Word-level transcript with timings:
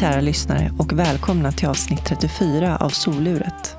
Kära 0.00 0.20
lyssnare 0.20 0.72
och 0.78 0.92
välkomna 0.92 1.52
till 1.52 1.68
avsnitt 1.68 2.04
34 2.04 2.76
av 2.76 2.88
Soluret. 2.88 3.76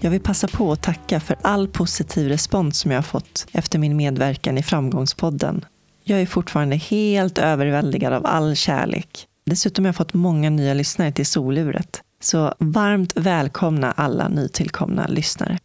Jag 0.00 0.10
vill 0.10 0.20
passa 0.20 0.48
på 0.48 0.72
att 0.72 0.82
tacka 0.82 1.20
för 1.20 1.36
all 1.42 1.68
positiv 1.68 2.28
respons 2.28 2.78
som 2.78 2.90
jag 2.90 2.98
har 2.98 3.02
fått 3.02 3.46
efter 3.52 3.78
min 3.78 3.96
medverkan 3.96 4.58
i 4.58 4.62
Framgångspodden. 4.62 5.64
Jag 6.04 6.20
är 6.20 6.26
fortfarande 6.26 6.76
helt 6.76 7.38
överväldigad 7.38 8.12
av 8.12 8.26
all 8.26 8.56
kärlek. 8.56 9.26
Dessutom 9.46 9.84
har 9.84 9.88
jag 9.88 9.96
fått 9.96 10.14
många 10.14 10.50
nya 10.50 10.74
lyssnare 10.74 11.12
till 11.12 11.26
Soluret. 11.26 12.02
Så 12.20 12.54
varmt 12.58 13.12
välkomna 13.16 13.92
alla 13.92 14.28
nytillkomna 14.28 15.06
lyssnare. 15.06 15.58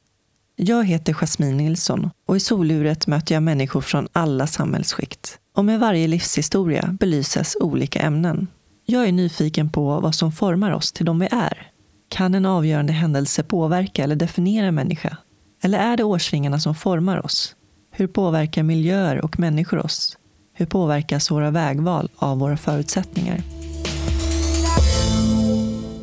Jag 0.56 0.86
heter 0.86 1.14
Jasmine 1.14 1.58
Nilsson 1.58 2.10
och 2.28 2.36
i 2.36 2.40
Soluret 2.40 3.08
möter 3.08 3.36
jag 3.36 3.44
människor 3.44 3.82
från 3.82 4.08
alla 4.12 4.48
samhällsskikt. 4.48 5.40
Och 5.56 5.66
med 5.66 5.80
varje 5.80 6.08
livshistoria 6.08 6.98
belyses 7.00 7.58
olika 7.60 8.00
ämnen. 8.00 8.48
Jag 8.88 9.08
är 9.08 9.12
nyfiken 9.12 9.70
på 9.70 10.00
vad 10.00 10.16
som 10.16 10.32
formar 10.32 10.72
oss 10.72 10.92
till 10.92 11.06
de 11.06 11.20
vi 11.20 11.28
är. 11.32 11.72
Kan 12.10 12.36
en 12.36 12.46
avgörande 12.46 12.94
händelse 12.94 13.44
påverka 13.44 14.04
eller 14.04 14.16
definiera 14.16 14.66
en 14.66 14.76
människa? 14.76 15.18
Eller 15.62 15.80
är 15.80 15.98
det 15.98 16.04
årsringarna 16.04 16.60
som 16.60 16.76
formar 16.76 17.26
oss? 17.26 17.56
Hur 17.92 18.08
påverkar 18.08 18.64
miljöer 18.64 19.22
och 19.26 19.40
människor 19.40 19.86
oss? 19.86 20.18
Hur 20.54 20.66
påverkas 20.66 21.32
våra 21.32 21.52
vägval 21.52 22.10
av 22.16 22.40
våra 22.40 22.58
förutsättningar? 22.58 23.42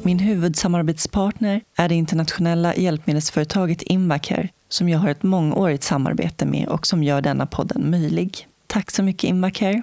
Min 0.02 0.18
huvudsamarbetspartner 0.18 1.60
är 1.76 1.88
det 1.88 1.94
internationella 1.94 2.76
hjälpmedelsföretaget 2.76 3.82
Invacare 3.82 4.48
som 4.68 4.88
jag 4.88 4.98
har 4.98 5.08
ett 5.08 5.22
mångårigt 5.22 5.84
samarbete 5.84 6.46
med 6.46 6.68
och 6.68 6.86
som 6.86 7.02
gör 7.02 7.20
denna 7.20 7.46
podden 7.46 7.90
möjlig. 7.90 8.48
Tack 8.66 8.90
så 8.90 9.02
mycket 9.02 9.24
Invacare. 9.24 9.82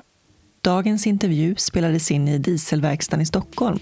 Dagens 0.62 1.08
intervju 1.08 1.56
spelades 1.58 2.12
in 2.12 2.28
i 2.28 2.38
Dieselverkstan 2.38 3.22
i 3.22 3.26
Stockholm. 3.26 3.80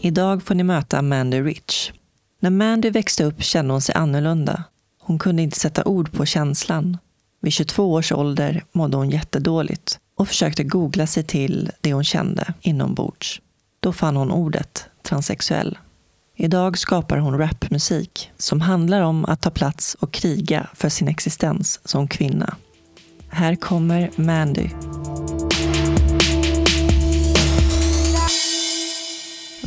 Idag 0.00 0.42
får 0.42 0.54
ni 0.54 0.62
möta 0.62 1.02
Mandy 1.02 1.40
Rich. 1.40 1.92
När 2.40 2.50
Mandy 2.50 2.90
växte 2.90 3.24
upp 3.24 3.42
kände 3.42 3.74
hon 3.74 3.80
sig 3.80 3.94
annorlunda. 3.94 4.64
Hon 5.00 5.18
kunde 5.18 5.42
inte 5.42 5.58
sätta 5.58 5.84
ord 5.84 6.12
på 6.12 6.26
känslan. 6.26 6.98
Vid 7.40 7.52
22 7.52 7.92
års 7.92 8.12
ålder 8.12 8.64
mådde 8.72 8.96
hon 8.96 9.10
jättedåligt 9.10 9.98
och 10.16 10.28
försökte 10.28 10.64
googla 10.64 11.06
sig 11.06 11.24
till 11.24 11.70
det 11.80 11.92
hon 11.92 12.04
kände 12.04 12.54
inombords. 12.60 13.40
Då 13.80 13.92
fann 13.92 14.16
hon 14.16 14.32
ordet 14.32 14.86
transsexuell. 15.02 15.78
Idag 16.36 16.78
skapar 16.78 17.18
hon 17.18 17.38
rapmusik 17.38 18.30
som 18.36 18.60
handlar 18.60 19.00
om 19.00 19.24
att 19.24 19.40
ta 19.40 19.50
plats 19.50 19.94
och 19.94 20.12
kriga 20.12 20.66
för 20.74 20.88
sin 20.88 21.08
existens 21.08 21.80
som 21.84 22.08
kvinna. 22.08 22.56
Här 23.34 23.54
kommer 23.54 24.10
Mandy. 24.16 24.68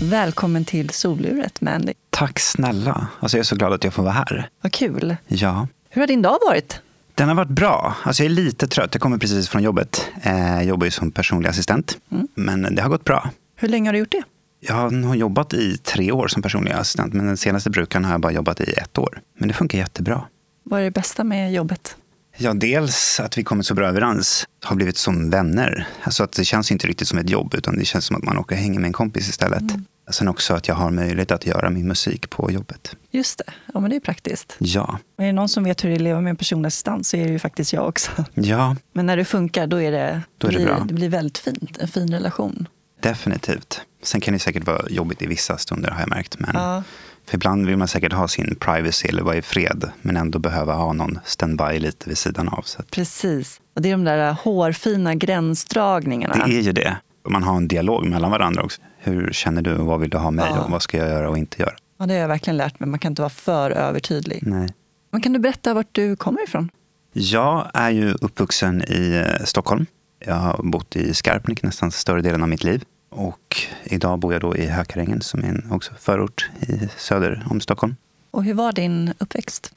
Välkommen 0.02 0.66
till 0.66 0.90
soluret, 0.90 1.62
Mandy. 1.62 1.94
Tack 2.10 2.40
snälla. 2.40 3.08
Alltså 3.20 3.38
jag 3.38 3.40
är 3.40 3.46
så 3.46 3.56
glad 3.56 3.74
att 3.74 3.84
jag 3.84 3.94
får 3.94 4.04
vara 4.04 4.14
här. 4.14 4.50
Vad 4.62 4.72
kul. 4.72 5.16
Ja. 5.28 5.68
Hur 5.90 6.02
har 6.02 6.08
din 6.08 6.22
dag 6.22 6.38
varit? 6.50 6.82
Den 7.16 7.28
har 7.28 7.36
varit 7.36 7.50
bra. 7.50 7.96
Alltså 8.04 8.24
jag 8.24 8.32
är 8.32 8.36
lite 8.36 8.68
trött. 8.68 8.90
Jag 8.94 9.02
kommer 9.02 9.18
precis 9.18 9.50
från 9.50 9.64
jobbet. 9.64 10.06
Eh, 10.22 10.54
jag 10.54 10.66
jobbar 10.66 10.86
ju 10.86 10.92
som 10.92 11.12
personlig 11.12 11.50
assistent. 11.50 11.98
Mm. 12.12 12.28
Men 12.36 12.76
det 12.76 12.82
har 12.82 12.90
gått 12.90 13.04
bra. 13.04 13.30
Hur 13.56 13.68
länge 13.68 13.88
har 13.90 13.94
du 13.94 14.00
gjort 14.00 14.12
det? 14.12 14.24
Jag 14.60 14.76
har 14.76 15.16
jobbat 15.16 15.54
i 15.54 15.78
tre 15.78 16.12
år 16.12 16.28
som 16.28 16.42
personlig 16.42 16.72
assistent. 16.72 17.14
Men 17.14 17.26
den 17.26 17.38
senaste 17.38 17.70
brukaren 17.70 18.06
har 18.06 18.12
jag 18.12 18.22
bara 18.22 18.32
jobbat 18.34 18.62
i 18.62 18.74
ett 18.74 18.98
år. 18.98 19.22
Men 19.38 19.48
det 19.48 19.54
funkar 19.54 19.78
jättebra. 19.78 20.24
Vad 20.64 20.80
är 20.80 20.84
det 20.84 20.92
bästa 20.92 21.24
med 21.24 21.54
jobbet? 21.54 21.98
Ja, 22.38 22.54
dels 22.54 23.20
att 23.20 23.38
vi 23.38 23.44
kommit 23.44 23.66
så 23.66 23.74
bra 23.74 23.88
överens, 23.88 24.48
har 24.64 24.76
blivit 24.76 24.98
som 24.98 25.30
vänner. 25.30 25.88
Alltså 26.04 26.24
att 26.24 26.32
det 26.32 26.46
känns 26.46 26.72
inte 26.72 26.88
riktigt 26.88 27.08
som 27.08 27.18
ett 27.18 27.30
jobb, 27.30 27.54
utan 27.54 27.78
det 27.78 27.86
känns 27.86 28.06
som 28.06 28.16
att 28.16 28.24
man 28.24 28.38
åker 28.38 28.56
och 28.56 28.62
hänger 28.62 28.80
med 28.80 28.88
en 28.88 28.94
kompis 28.94 29.30
istället. 29.30 29.62
Mm. 29.62 29.86
Sen 30.12 30.28
också 30.28 30.54
att 30.54 30.68
jag 30.68 30.76
har 30.76 30.92
möjlighet 30.92 31.32
att 31.32 31.46
göra 31.46 31.70
min 31.70 31.88
musik 31.88 32.30
på 32.30 32.52
jobbet. 32.52 32.96
Just 33.12 33.38
det, 33.38 33.54
ja 33.74 33.80
men 33.80 33.90
det 33.90 33.96
är 33.96 34.00
praktiskt. 34.00 34.56
Ja. 34.60 35.00
Och 35.18 35.24
är 35.24 35.28
det 35.28 35.34
någon 35.34 35.50
som 35.50 35.64
vet 35.64 35.84
hur 35.84 35.90
det 35.90 35.94
är 35.94 35.98
att 35.98 36.02
leva 36.02 36.22
med 36.22 36.30
en 36.30 36.36
personlig 36.36 36.68
assistans 36.68 37.10
så 37.10 37.18
är 37.18 37.26
det 37.26 37.32
ju 37.32 37.40
faktiskt 37.40 37.74
jag 37.74 37.88
också. 37.88 38.12
Ja. 38.34 38.76
Men 38.94 39.06
när 39.06 39.18
det 39.18 39.26
funkar 39.26 39.68
då 39.68 39.82
är 39.82 39.92
det, 39.92 40.22
då 40.38 40.48
är 40.48 40.52
det, 40.52 40.58
blir, 40.58 40.66
bra. 40.66 40.86
det 40.88 40.94
blir 40.94 41.10
väldigt 41.10 41.38
fint, 41.38 41.78
en 41.78 41.88
fin 41.88 42.12
relation. 42.12 42.68
Definitivt. 43.02 43.82
Sen 44.04 44.22
kan 44.22 44.34
det 44.34 44.40
säkert 44.40 44.68
vara 44.68 44.90
jobbigt 44.90 45.22
i 45.22 45.28
vissa 45.28 45.58
stunder 45.58 45.92
har 45.92 46.00
jag 46.00 46.10
märkt. 46.10 46.40
Men 46.40 46.52
ja. 46.54 46.84
För 47.28 47.36
ibland 47.36 47.66
vill 47.66 47.78
man 47.78 47.88
säkert 47.88 48.14
ha 48.14 48.28
sin 48.28 48.56
privacy 48.56 49.08
eller 49.08 49.24
vara 49.24 49.36
i 49.36 49.42
fred, 49.42 49.92
men 50.02 50.18
ändå 50.18 50.40
behöva 50.40 50.74
ha 50.74 50.94
någon 50.94 51.20
standby 51.26 51.80
lite 51.80 52.10
vid 52.10 52.18
sidan 52.18 52.50
av. 52.50 52.62
Så. 52.62 52.84
Precis. 52.84 53.62
Och 53.76 53.82
det 53.82 53.90
är 53.90 53.92
de 53.92 54.04
där 54.04 54.34
hårfina 54.34 55.16
gränsdragningarna. 55.16 56.46
Det 56.46 56.58
är 56.58 56.62
ju 56.62 56.72
det. 56.72 56.98
Man 57.30 57.44
har 57.44 57.58
en 57.58 57.68
dialog 57.68 58.06
mellan 58.06 58.32
varandra 58.32 58.64
också. 58.64 58.82
Hur 58.98 59.30
känner 59.32 59.62
du 59.62 59.74
vad 59.74 60.00
vill 60.00 60.10
du 60.10 60.18
ha 60.18 60.32
mig 60.32 60.46
ja. 60.50 60.62
och 60.62 60.72
vad 60.72 60.82
ska 60.82 60.98
jag 60.98 61.10
göra 61.10 61.30
och 61.30 61.38
inte 61.38 61.62
göra? 61.62 61.74
Ja, 62.00 62.06
det 62.06 62.14
har 62.14 62.22
jag 62.22 62.28
verkligen 62.28 62.58
lärt 62.58 62.80
mig. 62.80 62.90
Man 62.90 63.00
kan 63.00 63.12
inte 63.12 63.22
vara 63.22 63.30
för 63.30 63.72
övertydlig. 63.72 64.40
Nej. 64.42 64.70
Men 65.12 65.22
kan 65.22 65.34
du 65.34 65.40
berätta 65.40 65.74
vart 65.74 65.90
du 65.92 66.16
kommer 66.16 66.44
ifrån? 66.44 66.70
Jag 67.14 67.72
är 67.74 67.90
ju 67.90 68.12
uppvuxen 68.12 68.82
i 68.82 69.26
eh, 69.26 69.46
Stockholm. 69.46 69.86
Jag 70.26 70.36
har 70.36 70.64
bott 70.64 70.96
i 70.96 71.14
Skarpnäck 71.14 71.64
nästan 71.64 71.92
större 71.92 72.22
delen 72.22 72.42
av 72.42 72.50
mitt 72.50 72.64
liv. 72.64 72.84
Och 73.16 73.58
idag 73.84 74.20
bor 74.20 74.34
jag 74.34 74.42
då 74.42 74.56
i 74.56 74.68
Hökarängen 74.68 75.22
som 75.22 75.44
är 75.44 75.48
en 75.48 75.72
också 75.72 75.94
förort 76.00 76.50
i 76.60 76.90
söder 76.98 77.48
om 77.50 77.62
Stockholm. 77.62 77.96
Och 78.32 78.44
hur 78.44 78.54
var 78.54 78.72
din 78.72 79.14
uppväxt? 79.18 79.74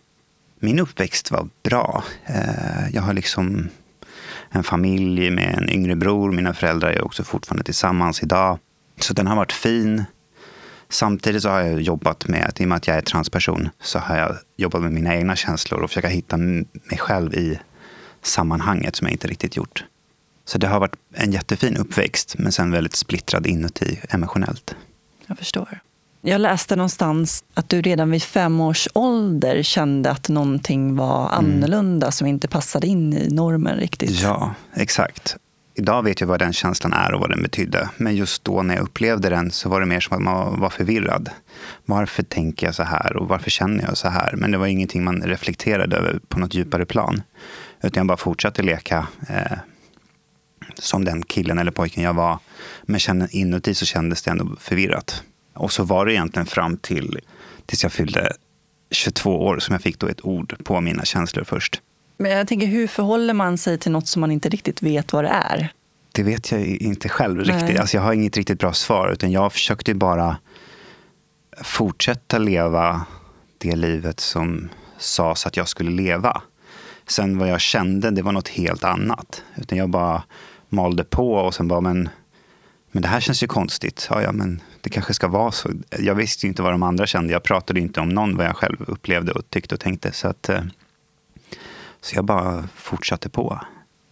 Min 0.58 0.78
uppväxt 0.78 1.30
var 1.30 1.48
bra. 1.62 2.04
Eh, 2.26 2.88
jag 2.92 3.02
har 3.02 3.12
liksom 3.12 3.68
en 4.50 4.64
familj 4.64 5.30
med 5.30 5.54
en 5.58 5.70
yngre 5.70 5.96
bror. 5.96 6.32
Mina 6.32 6.54
föräldrar 6.54 6.90
är 6.90 7.04
också 7.04 7.24
fortfarande 7.24 7.64
tillsammans 7.64 8.22
idag. 8.22 8.58
Så 9.00 9.14
den 9.14 9.26
har 9.26 9.36
varit 9.36 9.52
fin. 9.52 10.04
Samtidigt 10.88 11.42
så 11.42 11.48
har 11.48 11.60
jag 11.60 11.80
jobbat 11.80 12.28
med, 12.28 12.52
i 12.56 12.64
och 12.64 12.68
med 12.68 12.76
att 12.76 12.86
jag 12.86 12.96
är 12.96 13.00
transperson, 13.00 13.68
så 13.80 13.98
har 13.98 14.16
jag 14.16 14.36
jobbat 14.56 14.82
med 14.82 14.92
mina 14.92 15.16
egna 15.16 15.36
känslor 15.36 15.80
och 15.80 15.90
försöka 15.90 16.08
hitta 16.08 16.36
mig 16.36 16.98
själv 16.98 17.34
i 17.34 17.58
sammanhanget 18.22 18.96
som 18.96 19.06
jag 19.06 19.12
inte 19.12 19.28
riktigt 19.28 19.56
gjort. 19.56 19.84
Så 20.48 20.58
det 20.58 20.66
har 20.66 20.80
varit 20.80 20.96
en 21.14 21.32
jättefin 21.32 21.76
uppväxt, 21.76 22.34
men 22.38 22.52
sen 22.52 22.70
väldigt 22.70 22.96
splittrad 22.96 23.46
inuti 23.46 24.00
emotionellt. 24.10 24.74
Jag 25.26 25.38
förstår. 25.38 25.80
Jag 26.20 26.40
läste 26.40 26.76
någonstans 26.76 27.44
att 27.54 27.68
du 27.68 27.82
redan 27.82 28.10
vid 28.10 28.22
fem 28.22 28.60
års 28.60 28.88
ålder 28.92 29.62
kände 29.62 30.10
att 30.10 30.28
någonting 30.28 30.96
var 30.96 31.32
mm. 31.32 31.38
annorlunda 31.38 32.06
mm. 32.06 32.12
som 32.12 32.26
inte 32.26 32.48
passade 32.48 32.86
in 32.86 33.12
i 33.12 33.28
normen 33.28 33.76
riktigt. 33.76 34.10
Ja, 34.10 34.54
exakt. 34.74 35.36
Idag 35.74 36.02
vet 36.02 36.20
jag 36.20 36.28
vad 36.28 36.38
den 36.38 36.52
känslan 36.52 36.92
är 36.92 37.14
och 37.14 37.20
vad 37.20 37.30
den 37.30 37.42
betydde. 37.42 37.88
Men 37.96 38.16
just 38.16 38.44
då 38.44 38.62
när 38.62 38.74
jag 38.74 38.82
upplevde 38.82 39.28
den 39.28 39.50
så 39.50 39.68
var 39.68 39.80
det 39.80 39.86
mer 39.86 40.00
som 40.00 40.16
att 40.16 40.22
man 40.22 40.60
var 40.60 40.70
förvirrad. 40.70 41.30
Varför 41.84 42.22
tänker 42.22 42.66
jag 42.66 42.74
så 42.74 42.82
här 42.82 43.16
och 43.16 43.28
varför 43.28 43.50
känner 43.50 43.84
jag 43.84 43.96
så 43.96 44.08
här? 44.08 44.32
Men 44.36 44.50
det 44.50 44.58
var 44.58 44.66
ingenting 44.66 45.04
man 45.04 45.22
reflekterade 45.22 45.96
över 45.96 46.20
på 46.28 46.38
något 46.38 46.54
djupare 46.54 46.86
plan. 46.86 47.22
Utan 47.82 48.00
jag 48.00 48.06
bara 48.06 48.16
fortsatte 48.16 48.62
leka 48.62 49.06
eh, 49.28 49.58
som 50.78 51.04
den 51.04 51.22
killen 51.22 51.58
eller 51.58 51.70
pojken 51.70 52.02
jag 52.02 52.14
var. 52.14 52.38
Men 52.82 53.28
inuti 53.30 53.74
så 53.74 53.86
kändes 53.86 54.22
det 54.22 54.30
ändå 54.30 54.56
förvirrat. 54.60 55.22
Och 55.54 55.72
så 55.72 55.84
var 55.84 56.06
det 56.06 56.12
egentligen 56.12 56.46
fram 56.46 56.76
till 56.76 57.20
tills 57.66 57.82
jag 57.82 57.92
fyllde 57.92 58.32
22 58.90 59.46
år 59.46 59.58
som 59.58 59.72
jag 59.72 59.82
fick 59.82 59.98
då 59.98 60.06
ett 60.06 60.24
ord 60.24 60.64
på 60.64 60.80
mina 60.80 61.04
känslor 61.04 61.44
först. 61.44 61.80
Men 62.16 62.30
jag 62.30 62.48
tänker, 62.48 62.66
hur 62.66 62.86
förhåller 62.86 63.34
man 63.34 63.58
sig 63.58 63.78
till 63.78 63.92
något 63.92 64.08
som 64.08 64.20
man 64.20 64.30
inte 64.30 64.48
riktigt 64.48 64.82
vet 64.82 65.12
vad 65.12 65.24
det 65.24 65.28
är? 65.28 65.72
Det 66.12 66.22
vet 66.22 66.52
jag 66.52 66.66
inte 66.66 67.08
själv 67.08 67.44
riktigt. 67.44 67.80
Alltså 67.80 67.96
jag 67.96 68.04
har 68.04 68.12
inget 68.12 68.36
riktigt 68.36 68.58
bra 68.58 68.72
svar. 68.72 69.12
Utan 69.12 69.32
jag 69.32 69.52
försökte 69.52 69.94
bara 69.94 70.36
fortsätta 71.62 72.38
leva 72.38 73.06
det 73.58 73.76
livet 73.76 74.20
som 74.20 74.68
sades 74.98 75.46
att 75.46 75.56
jag 75.56 75.68
skulle 75.68 75.90
leva. 75.90 76.42
Sen 77.06 77.38
vad 77.38 77.48
jag 77.48 77.60
kände, 77.60 78.10
det 78.10 78.22
var 78.22 78.32
något 78.32 78.48
helt 78.48 78.84
annat. 78.84 79.42
Utan 79.56 79.78
jag 79.78 79.88
bara 79.88 80.22
malde 80.68 81.04
på 81.04 81.34
och 81.34 81.54
sen 81.54 81.68
bara, 81.68 81.80
men, 81.80 82.08
men 82.90 83.02
det 83.02 83.08
här 83.08 83.20
känns 83.20 83.42
ju 83.42 83.46
konstigt. 83.46 84.06
Ja, 84.10 84.22
ja, 84.22 84.32
men 84.32 84.62
det 84.80 84.90
kanske 84.90 85.14
ska 85.14 85.28
vara 85.28 85.52
så. 85.52 85.70
Jag 85.98 86.14
visste 86.14 86.46
ju 86.46 86.48
inte 86.48 86.62
vad 86.62 86.72
de 86.72 86.82
andra 86.82 87.06
kände. 87.06 87.32
Jag 87.32 87.42
pratade 87.42 87.80
inte 87.80 88.00
om 88.00 88.08
någon 88.08 88.36
vad 88.36 88.46
jag 88.46 88.56
själv 88.56 88.76
upplevde 88.86 89.32
och 89.32 89.50
tyckte 89.50 89.74
och 89.74 89.80
tänkte. 89.80 90.12
Så, 90.12 90.28
att, 90.28 90.48
eh, 90.48 90.62
så 92.00 92.16
jag 92.16 92.24
bara 92.24 92.68
fortsatte 92.74 93.28
på. 93.28 93.60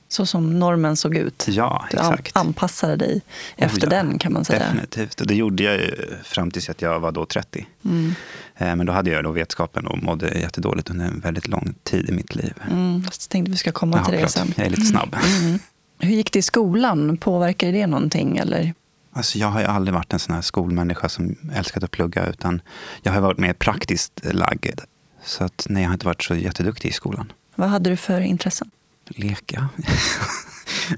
Så 0.09 0.27
som 0.27 0.59
normen 0.59 0.97
såg 0.97 1.17
ut? 1.17 1.47
Ja, 1.49 1.87
exakt. 1.91 2.35
Du 2.35 2.41
anpassade 2.41 2.97
dig 2.97 3.23
efter 3.57 3.89
oh, 3.89 3.95
ja, 3.95 4.03
den 4.03 4.19
kan 4.19 4.33
man 4.33 4.45
säga. 4.45 4.59
Definitivt. 4.59 5.21
Och 5.21 5.27
det 5.27 5.35
gjorde 5.35 5.63
jag 5.63 5.81
fram 6.25 6.51
tills 6.51 6.71
att 6.71 6.83
jag 6.83 7.01
var 7.01 7.13
då 7.13 7.27
30. 7.27 7.67
Mm. 7.85 8.15
Eh, 8.57 8.77
men 8.77 8.87
då 8.87 8.93
hade 8.93 9.11
jag 9.11 9.25
då 9.25 9.31
vetskapen 9.31 9.87
och 9.87 10.03
mådde 10.03 10.39
jättedåligt 10.39 10.91
under 10.91 11.05
en 11.07 11.21
väldigt 11.21 11.49
lång 11.49 11.75
tid 11.83 12.09
i 12.09 12.13
mitt 12.13 12.35
liv. 12.35 12.55
Mm, 12.71 13.03
jag 13.05 13.13
tänkte 13.29 13.51
vi 13.51 13.57
ska 13.57 13.73
komma 13.73 13.97
Jaha, 13.97 14.05
till 14.05 14.19
det 14.19 14.29
sen. 14.29 14.55
Jag 14.57 14.67
är 14.67 14.71
lite 14.71 14.87
snabb. 14.87 15.17
Mm. 15.41 15.59
Hur 15.99 16.11
gick 16.15 16.33
det 16.33 16.39
i 16.39 16.43
skolan? 16.43 17.17
Påverkade 17.17 17.73
det 17.73 17.87
någonting? 17.87 18.37
Eller? 18.37 18.75
Alltså 19.13 19.39
jag 19.39 19.49
har 19.49 19.61
ju 19.61 19.67
aldrig 19.67 19.95
varit 19.95 20.13
en 20.13 20.19
sån 20.19 20.35
här 20.35 20.43
skolmänniska 20.43 21.09
som 21.09 21.37
älskat 21.55 21.83
att 21.83 21.91
plugga. 21.91 22.27
Utan 22.27 22.61
jag 23.03 23.13
har 23.13 23.21
varit 23.21 23.39
mer 23.39 23.53
praktiskt 23.53 24.21
lagd. 24.25 24.81
Så 25.25 25.45
att, 25.45 25.67
nej, 25.71 25.83
jag 25.83 25.89
har 25.91 25.95
inte 25.95 26.07
varit 26.07 26.23
så 26.23 26.35
jätteduktig 26.35 26.89
i 26.89 26.93
skolan. 26.93 27.33
Vad 27.55 27.69
hade 27.69 27.91
du 27.91 27.97
för 27.97 28.21
intressen? 28.21 28.71
Leka. 29.09 29.69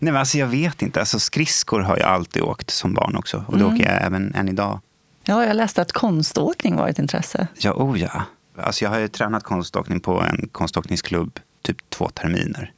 Nej, 0.00 0.12
men 0.12 0.16
alltså 0.16 0.38
jag 0.38 0.46
vet 0.46 0.82
inte. 0.82 1.00
Alltså 1.00 1.18
skridskor 1.20 1.80
har 1.80 1.96
jag 1.98 2.08
alltid 2.08 2.42
åkt 2.42 2.70
som 2.70 2.94
barn 2.94 3.16
också. 3.16 3.44
Och 3.46 3.58
det 3.58 3.64
Mm. 3.64 3.74
åker 3.74 3.84
jag 3.92 4.02
även 4.02 4.34
än 4.34 4.48
idag. 4.48 4.80
Ja, 5.24 5.44
jag 5.44 5.56
läste 5.56 5.82
att 5.82 5.92
konståkning 5.92 6.76
var 6.76 6.88
ett 6.88 6.98
intresse. 6.98 7.46
Ja, 7.58 7.72
oh 7.72 8.00
ja. 8.00 8.22
Alltså 8.58 8.84
jag 8.84 8.90
har 8.90 8.98
ju 8.98 9.08
tränat 9.08 9.42
konståkning 9.42 10.00
på 10.00 10.20
en 10.22 10.48
konståkningsklubb 10.52 11.40
typ 11.62 11.90
två 11.90 12.08
terminer. 12.08 12.72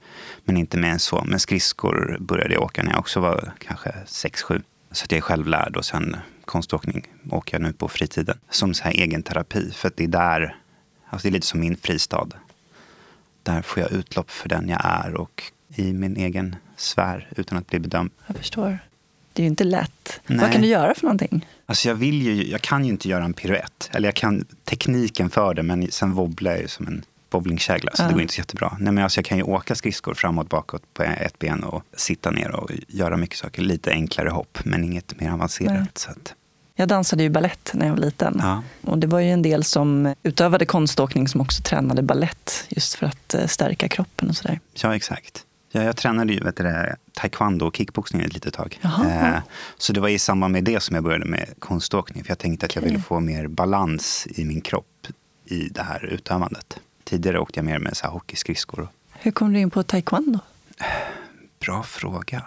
Men 0.50 0.56
inte 0.56 0.78
mer 0.78 0.88
än 0.88 0.98
så. 0.98 1.24
Men 1.26 1.40
skridskor 1.40 2.16
började 2.20 2.54
jag 2.54 2.62
åka 2.62 2.82
när 2.82 2.90
jag 2.90 2.98
också 2.98 3.20
var 3.20 3.52
kanske 3.58 3.94
sex 4.06 4.42
sju. 4.42 4.62
Så 4.90 5.04
att 5.04 5.12
jag 5.12 5.16
är 5.16 5.22
självlärd 5.22 5.76
och 5.76 5.84
sen 5.84 6.16
konståkning 6.44 7.06
åker 7.30 7.54
jag 7.54 7.62
nu 7.62 7.72
på 7.72 7.88
fritiden. 7.88 8.38
Som 8.50 8.74
så 8.74 8.84
här 8.84 8.92
egen 8.92 9.22
terapi. 9.22 9.70
För 9.70 9.88
att 9.88 9.96
det 9.96 10.04
är 10.04 10.08
där, 10.08 10.56
alltså 11.10 11.22
det 11.22 11.30
är 11.30 11.32
lite 11.32 11.46
som 11.46 11.60
min 11.60 11.76
fristad. 11.76 12.28
Där 13.42 13.62
får 13.62 13.82
jag 13.82 13.92
utlopp 13.92 14.30
för 14.30 14.48
den 14.48 14.68
jag 14.68 14.80
är 14.84 15.14
och 15.14 15.42
i 15.74 15.92
min 15.92 16.16
egen 16.16 16.56
sfär 16.76 17.28
utan 17.36 17.58
att 17.58 17.66
bli 17.66 17.78
bedömd. 17.78 18.10
Jag 18.26 18.36
förstår. 18.36 18.78
Det 19.32 19.42
är 19.42 19.44
ju 19.44 19.50
inte 19.50 19.64
lätt. 19.64 20.20
Nej. 20.26 20.38
Vad 20.38 20.52
kan 20.52 20.62
du 20.62 20.68
göra 20.68 20.94
för 20.94 21.02
någonting? 21.02 21.46
Alltså 21.66 21.88
jag, 21.88 21.94
vill 21.94 22.22
ju, 22.22 22.50
jag 22.50 22.62
kan 22.62 22.84
ju 22.84 22.90
inte 22.90 23.08
göra 23.08 23.24
en 23.24 23.34
piruett. 23.34 23.90
Eller 23.92 24.08
jag 24.08 24.14
kan 24.14 24.44
tekniken 24.64 25.30
för 25.30 25.54
det, 25.54 25.62
men 25.62 25.90
sen 25.90 26.12
wobblar 26.12 26.50
jag 26.50 26.60
ju 26.60 26.68
som 26.68 26.86
en 26.86 27.04
bowlingkägla. 27.30 27.90
Så 27.94 28.02
Ja. 28.02 28.06
det 28.06 28.12
går 28.12 28.22
inte 28.22 28.34
så 28.34 28.40
jättebra. 28.40 28.76
Nej, 28.80 28.92
men 28.92 29.04
alltså 29.04 29.18
jag 29.18 29.24
kan 29.24 29.38
ju 29.38 29.44
åka 29.44 29.74
skridskor 29.74 30.14
framåt, 30.14 30.48
bakåt 30.48 30.94
på 30.94 31.02
ett 31.02 31.38
ben 31.38 31.64
och 31.64 31.82
sitta 31.96 32.30
ner 32.30 32.50
och 32.50 32.70
göra 32.88 33.16
mycket 33.16 33.38
saker. 33.38 33.62
Lite 33.62 33.90
enklare 33.90 34.28
hopp, 34.28 34.58
men 34.64 34.84
inget 34.84 35.20
mer 35.20 35.30
avancerat. 35.30 35.72
Nej. 35.72 35.86
Så 35.94 36.10
att, 36.10 36.34
Jag 36.74 36.88
dansade 36.88 37.22
ju 37.22 37.30
ballett 37.30 37.70
när 37.74 37.86
jag 37.86 37.92
var 37.94 38.00
liten. 38.00 38.36
ja. 38.42 38.62
Och 38.82 38.98
det 38.98 39.06
var 39.06 39.20
ju 39.20 39.30
en 39.30 39.42
del 39.42 39.64
som 39.64 40.14
utövade 40.22 40.66
konståkning 40.66 41.28
som 41.28 41.40
också 41.40 41.62
tränade 41.62 42.02
ballett 42.02 42.64
just 42.68 42.94
för 42.94 43.06
att 43.06 43.34
eh, 43.34 43.46
stärka 43.46 43.88
kroppen 43.88 44.28
och 44.28 44.36
sådär. 44.36 44.60
ja, 44.82 44.96
exakt. 44.96 45.44
Ja, 45.72 45.82
jag 45.82 45.96
tränade 45.96 46.32
ju 46.32 46.40
vet 46.40 46.56
du, 46.56 46.94
taekwondo 47.14 47.66
och 47.66 47.76
kickboxning 47.76 48.22
ett 48.22 48.34
litet 48.34 48.54
tag. 48.54 48.78
Eh, 48.82 49.38
så 49.78 49.92
det 49.92 50.00
var 50.00 50.08
i 50.08 50.18
samband 50.18 50.52
med 50.52 50.64
det 50.64 50.80
som 50.80 50.94
jag 50.94 51.04
började 51.04 51.24
med 51.24 51.48
konståkning. 51.58 52.24
För 52.24 52.30
jag 52.30 52.38
tänkte 52.38 52.66
att 52.66 52.74
jag 52.74 52.82
ville 52.82 52.98
få 52.98 53.20
mer 53.20 53.46
balans 53.48 54.26
i 54.30 54.44
min 54.44 54.60
kropp 54.60 55.06
i 55.44 55.68
det 55.68 55.82
här 55.82 56.04
utövandet. 56.04 56.80
Tidigare 57.10 57.38
åkte 57.38 57.58
jag 57.58 57.64
mer 57.64 57.78
med 57.78 57.96
så 57.96 58.06
här 58.06 58.12
hockeyskridskor 58.12 58.88
Hur 59.12 59.30
kom 59.30 59.52
du 59.52 59.60
in 59.60 59.70
på 59.70 59.82
taekwondo? 59.82 60.38
Bra 61.60 61.82
fråga. 61.82 62.42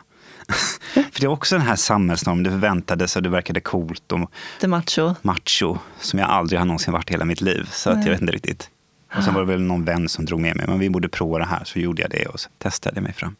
För 0.93 1.19
det 1.19 1.23
är 1.23 1.27
också 1.27 1.57
den 1.57 1.67
här 1.67 1.75
samhällsnormen. 1.75 2.43
Det 2.43 2.49
förväntades 2.49 3.15
och 3.15 3.23
det 3.23 3.29
verkade 3.29 3.59
coolt 3.59 4.11
och 4.11 4.31
The 4.61 4.67
macho. 4.67 5.15
macho 5.21 5.77
som 5.99 6.19
jag 6.19 6.29
aldrig 6.29 6.59
har 6.59 6.65
någonsin 6.65 6.93
varit 6.93 7.09
i 7.09 7.13
hela 7.13 7.25
mitt 7.25 7.41
liv. 7.41 7.69
Så 7.71 7.89
att 7.89 8.05
jag 8.05 8.11
vet 8.11 8.21
inte 8.21 8.33
riktigt. 8.33 8.69
Och 9.17 9.23
sen 9.23 9.33
var 9.33 9.41
det 9.41 9.47
väl 9.47 9.61
någon 9.61 9.85
vän 9.85 10.09
som 10.09 10.25
drog 10.25 10.39
med 10.39 10.55
mig. 10.55 10.65
Men 10.67 10.79
vi 10.79 10.89
borde 10.89 11.09
prova 11.09 11.39
det 11.39 11.45
här. 11.45 11.63
Så 11.63 11.79
gjorde 11.79 12.01
jag 12.01 12.11
det 12.11 12.25
och 12.25 12.39
så 12.39 12.49
testade 12.57 13.01
mig 13.01 13.13
fram. 13.13 13.35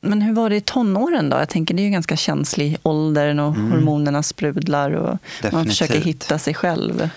Men 0.00 0.22
hur 0.22 0.32
var 0.32 0.50
det 0.50 0.56
i 0.56 0.60
tonåren 0.60 1.30
då? 1.30 1.36
Jag 1.36 1.48
tänker 1.48 1.74
det 1.74 1.82
är 1.82 1.84
ju 1.84 1.90
ganska 1.90 2.16
känslig 2.16 2.76
ålder 2.82 3.40
och 3.40 3.54
hormonerna 3.54 4.22
sprudlar 4.22 4.90
och 4.90 5.08
man 5.08 5.18
Definitivt. 5.42 5.68
försöker 5.68 6.00
hitta 6.00 6.38
sig 6.38 6.54
själv. 6.54 7.08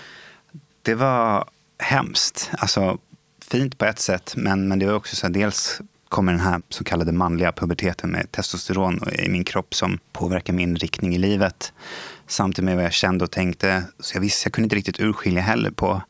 Det 0.82 0.94
var 0.94 1.44
hemskt. 1.78 2.50
Alltså 2.58 2.98
fint 3.50 3.78
på 3.78 3.84
ett 3.84 3.98
sätt. 3.98 4.34
Men, 4.36 4.68
men 4.68 4.78
det 4.78 4.86
var 4.86 4.94
också 4.94 5.16
så 5.16 5.26
här, 5.26 5.34
dels 5.34 5.80
kommer 6.08 6.32
den 6.32 6.40
här 6.40 6.62
så 6.68 6.84
kallade 6.84 7.12
manliga 7.12 7.52
puberteten 7.52 8.10
med 8.10 8.32
testosteron 8.32 9.00
i 9.12 9.28
min 9.28 9.44
kropp 9.44 9.74
som 9.74 9.98
påverkar 10.12 10.52
min 10.52 10.76
riktning 10.76 11.14
i 11.14 11.18
livet. 11.18 11.72
Samtidigt 12.26 12.64
med 12.64 12.76
vad 12.76 12.84
jag 12.84 12.92
kände 12.92 13.24
och 13.24 13.30
tänkte. 13.30 13.84
Så 14.00 14.16
jag 14.16 14.20
visste, 14.20 14.46
jag 14.46 14.52
kunde 14.52 14.64
inte 14.66 14.76
riktigt 14.76 15.00
urskilja 15.00 15.42
heller 15.42 15.70
på 15.70 16.02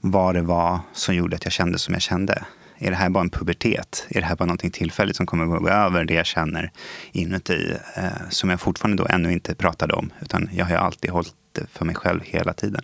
vad 0.00 0.34
det 0.34 0.42
var 0.42 0.80
som 0.92 1.14
gjorde 1.14 1.36
att 1.36 1.44
jag 1.44 1.52
kände 1.52 1.78
som 1.78 1.94
jag 1.94 2.02
kände. 2.02 2.44
Är 2.78 2.90
det 2.90 2.96
här 2.96 3.08
bara 3.08 3.20
en 3.20 3.30
pubertet? 3.30 4.06
Är 4.08 4.20
det 4.20 4.26
här 4.26 4.36
bara 4.36 4.46
någonting 4.46 4.70
tillfälligt 4.70 5.16
som 5.16 5.26
kommer 5.26 5.56
att 5.56 5.62
gå 5.62 5.68
över 5.68 6.04
det 6.04 6.14
jag 6.14 6.26
känner 6.26 6.72
inuti? 7.12 7.76
Eh, 7.96 8.28
som 8.30 8.50
jag 8.50 8.60
fortfarande 8.60 9.02
då 9.02 9.06
ännu 9.10 9.32
inte 9.32 9.54
pratade 9.54 9.94
om. 9.94 10.12
Utan 10.20 10.48
jag 10.52 10.64
har 10.64 10.72
ju 10.72 10.78
alltid 10.78 11.10
hållit 11.10 11.34
det 11.52 11.66
för 11.72 11.84
mig 11.84 11.94
själv 11.94 12.20
hela 12.24 12.52
tiden. 12.52 12.82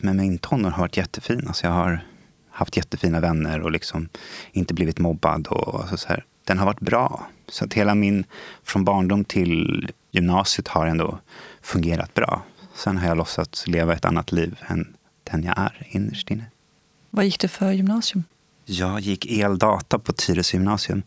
Men 0.00 0.16
min 0.16 0.38
tonår 0.38 0.70
har 0.70 0.80
varit 0.80 0.96
jättefin. 0.96 1.44
Alltså 1.46 1.66
jag 1.66 1.72
har 1.72 2.04
haft 2.60 2.76
jättefina 2.76 3.20
vänner 3.20 3.60
och 3.60 3.70
liksom 3.70 4.08
inte 4.52 4.74
blivit 4.74 4.98
mobbad. 4.98 5.46
Och 5.46 5.88
så 5.88 5.96
så 5.96 6.08
här. 6.08 6.24
Den 6.44 6.58
har 6.58 6.66
varit 6.66 6.80
bra. 6.80 7.26
Så 7.48 7.64
att 7.64 7.74
hela 7.74 7.94
min, 7.94 8.24
från 8.64 8.84
barndom 8.84 9.24
till 9.24 9.88
gymnasiet 10.10 10.68
har 10.68 10.86
ändå 10.86 11.18
fungerat 11.62 12.14
bra. 12.14 12.42
Sen 12.74 12.96
har 12.96 13.08
jag 13.08 13.16
låtsats 13.16 13.66
leva 13.66 13.94
ett 13.94 14.04
annat 14.04 14.32
liv 14.32 14.58
än 14.66 14.96
den 15.24 15.42
jag 15.42 15.58
är 15.58 15.86
innerst 15.90 16.30
inne. 16.30 16.44
Vad 17.10 17.24
gick 17.24 17.40
du 17.40 17.48
för 17.48 17.72
gymnasium? 17.72 18.24
Jag 18.64 19.00
gick 19.00 19.26
eldata 19.26 19.98
på 19.98 20.12
Tyresö 20.12 20.56
gymnasium. 20.56 21.02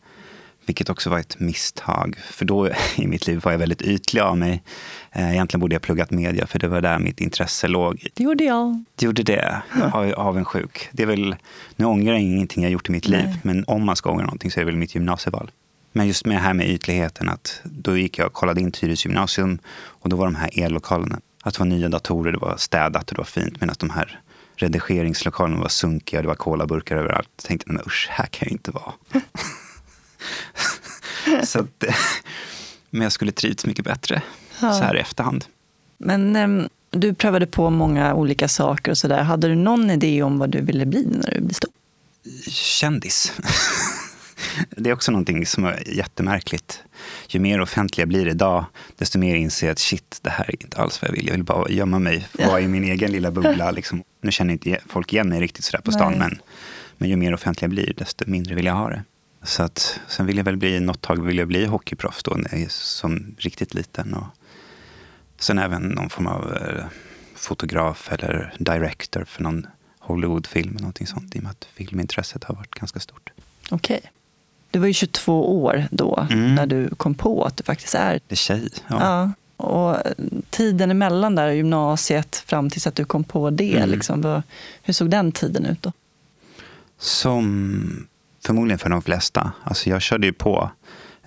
Vilket 0.66 0.90
också 0.90 1.10
var 1.10 1.20
ett 1.20 1.40
misstag. 1.40 2.18
För 2.32 2.46
då 2.46 2.70
i 2.96 3.08
mitt 3.08 3.28
liv 3.28 3.42
var 3.44 3.52
jag 3.52 3.60
väldigt 3.60 3.82
ytlig 3.82 4.22
av 4.22 4.38
mig. 4.38 4.64
Eh, 5.12 5.32
Egentligen 5.32 5.60
borde 5.62 5.76
jag 5.76 5.82
pluggat 5.82 6.12
media 6.12 6.48
för 6.48 6.60
det 6.60 6.68
var 6.68 6.82
där 6.82 7.00
mitt 7.00 7.22
intresse 7.22 7.68
låg. 7.68 8.08
Det 8.14 8.24
gjorde 8.24 8.44
jag. 8.44 8.84
Det 8.96 9.06
gjorde 9.06 9.24
det. 9.24 9.62
Är 9.94 10.14
avundsjuk. 10.14 10.90
Det 10.92 11.04
är 11.04 11.08
väl, 11.08 11.36
nu 11.76 11.86
ångrar 11.86 12.14
jag 12.14 12.22
ingenting 12.22 12.64
jag 12.64 12.72
gjort 12.72 12.90
i 12.90 12.92
mitt 12.92 13.08
liv. 13.08 13.26
Nej. 13.26 13.40
Men 13.44 13.64
om 13.68 13.86
man 13.86 13.96
ska 13.96 14.10
ångra 14.12 14.24
någonting 14.26 14.52
så 14.52 14.60
är 14.60 14.62
det 14.62 14.72
väl 14.72 14.78
mitt 14.78 14.96
gymnasieval. 14.96 15.52
Men 15.92 16.08
just 16.08 16.26
med 16.26 16.36
det 16.36 16.42
här 16.42 16.54
med 16.54 16.70
ytligheten. 16.70 17.30
att 17.30 17.62
Då 17.64 17.98
gick 17.98 18.18
jag 18.18 18.28
och 18.28 18.34
kollade 18.34 18.62
in 18.62 18.72
Tyresö 18.72 19.10
gymnasium. 19.10 19.60
Och 19.76 20.10
då 20.10 20.16
var 20.16 20.26
de 20.26 20.36
här 20.36 20.50
ellokalerna. 20.54 21.20
Att 21.44 21.54
det 21.54 21.60
var 21.60 21.66
nya 21.68 21.90
datorer, 21.90 22.32
det 22.32 22.38
var 22.38 22.58
städat 22.58 23.10
och 23.10 23.16
det 23.16 23.20
var 23.20 23.26
fint. 23.26 23.62
Medan 23.62 23.76
de 23.80 23.90
här 23.90 24.20
redigeringslokalerna 24.56 25.62
var 25.62 25.68
sunkiga. 25.68 26.22
Det 26.22 26.28
var 26.28 26.36
kolaburkar 26.36 26.98
överallt. 26.98 27.30
Jag 27.38 27.44
tänkte, 27.46 27.72
men 27.72 27.82
usch, 27.88 28.08
här 28.12 28.26
kan 28.26 28.46
jag 28.46 28.52
inte 28.52 28.72
vara. 28.72 28.94
så 31.44 31.60
att, 31.60 31.84
men 32.90 33.02
jag 33.02 33.12
skulle 33.12 33.32
trivts 33.32 33.66
mycket 33.66 33.86
bättre 33.86 34.22
Ja. 34.62 34.74
så 34.74 34.84
här 34.84 34.96
i 34.96 35.00
efterhand. 35.00 35.46
Men 35.98 36.36
ehm, 36.36 36.70
du 36.92 37.14
prövade 37.14 37.48
på 37.48 37.70
många 37.70 38.14
olika 38.14 38.48
saker 38.48 38.92
och 38.92 38.98
sådär. 38.98 39.24
Hade 39.24 39.48
du 39.48 39.56
någon 39.56 39.90
idé 39.92 40.24
om 40.24 40.38
vad 40.40 40.50
du 40.50 40.62
ville 40.62 40.86
bli 40.86 41.06
när 41.06 41.32
du 41.32 41.42
blev 41.42 41.54
stor? 41.54 41.72
kändis. 42.50 43.34
Det 44.70 44.90
är 44.90 44.94
också 44.94 45.12
någonting 45.12 45.46
som 45.46 45.66
är 45.66 45.96
jättemärkligt. 45.98 46.84
Ju 47.28 47.40
mer 47.40 47.62
offentlig 47.62 48.02
jag 48.02 48.08
blir 48.10 48.28
idag, 48.28 48.66
desto 48.98 49.20
mer 49.20 49.36
inser 49.36 49.68
jag 49.68 49.72
att 49.72 49.80
shit, 49.80 50.20
det 50.22 50.30
här 50.30 50.46
är 50.46 50.64
inte 50.64 50.78
alls 50.82 51.02
vad 51.02 51.10
jag 51.10 51.16
vill. 51.16 51.26
Jag 51.28 51.34
vill 51.34 51.44
bara 51.44 51.70
gömma 51.70 52.00
mig, 52.00 52.28
vara 52.34 52.62
i 52.62 52.68
min 52.68 52.84
egen 52.84 53.12
lilla 53.12 53.32
bubbla. 53.38 53.72
Liksom. 53.72 54.04
Nu 54.22 54.32
känner 54.32 54.54
inte 54.54 54.80
folk 54.88 55.14
igen 55.14 55.30
mig 55.30 55.40
riktigt 55.40 55.66
sådär 55.66 55.82
på 55.84 55.92
stan, 55.92 56.12
Nej. 56.12 56.20
men, 56.20 56.40
men 56.98 57.10
ju 57.10 57.16
mer 57.16 57.34
offentlig 57.34 57.64
jag 57.64 57.70
blir, 57.70 57.94
desto 57.98 58.24
mindre 58.28 58.56
vill 58.56 58.66
jag 58.66 58.74
ha 58.74 58.90
det. 58.90 59.04
Så 59.44 59.64
att, 59.64 60.00
sen 60.08 60.26
vill 60.26 60.38
jag 60.38 60.44
väl 60.44 60.58
bli, 60.58 60.80
något 60.80 61.02
tag 61.02 61.24
vill 61.26 61.38
jag 61.38 61.48
bli 61.48 61.66
hockeyproffs 61.66 62.24
då, 62.24 62.32
när 62.32 62.50
jag 62.52 62.62
är 62.62 62.70
som 62.70 63.36
riktigt 63.38 63.74
liten. 63.74 64.14
Och 64.14 64.26
sen 65.40 65.60
även 65.60 65.82
någon 65.82 66.10
form 66.10 66.28
av 66.28 66.54
eh, 66.54 66.86
fotograf 67.36 68.12
eller 68.12 68.54
director 68.60 69.24
för 69.24 69.44
någon 69.44 69.68
Hollywoodfilm 70.00 70.70
eller 70.70 70.80
någonting 70.82 71.08
sånt. 71.08 71.36
I 71.36 71.40
och 71.40 71.44
med 71.44 71.52
att 71.52 71.68
filmintresset 71.74 72.44
har 72.44 72.56
varit 72.56 72.76
ganska 72.76 73.00
stort. 73.00 73.30
Okej. 73.72 74.02
Du 74.72 74.80
var 74.80 74.88
ju 74.88 74.94
22 74.94 75.64
år 75.64 75.86
då 75.92 76.28
Mm. 76.32 76.56
när 76.56 76.66
du 76.66 76.90
kom 76.96 77.16
på 77.16 77.44
att 77.44 77.58
du 77.58 77.64
faktiskt 77.64 77.96
är 77.96 78.14
Det 78.28 78.34
är 78.34 78.36
tjej. 78.36 78.70
Ja. 78.88 78.98
Ja. 79.00 79.32
Och 79.66 79.98
tiden 80.50 80.92
emellan 80.92 81.36
där, 81.36 81.52
gymnasiet 81.52 82.36
fram 82.36 82.70
tills 82.70 82.88
att 82.88 82.96
du 82.96 83.06
kom 83.06 83.24
på 83.24 83.50
det, 83.50 83.78
Mm. 83.78 83.90
liksom, 83.90 84.44
hur 84.84 84.94
såg 84.94 85.10
den 85.10 85.32
tiden 85.32 85.66
ut 85.66 85.82
då? 85.82 85.92
Som 87.00 88.08
förmodligen 88.46 88.80
för 88.80 88.90
de 88.90 89.02
flesta. 89.02 89.52
Alltså 89.64 89.90
jag 89.90 90.02
körde 90.02 90.28
ju 90.28 90.34
på. 90.34 90.72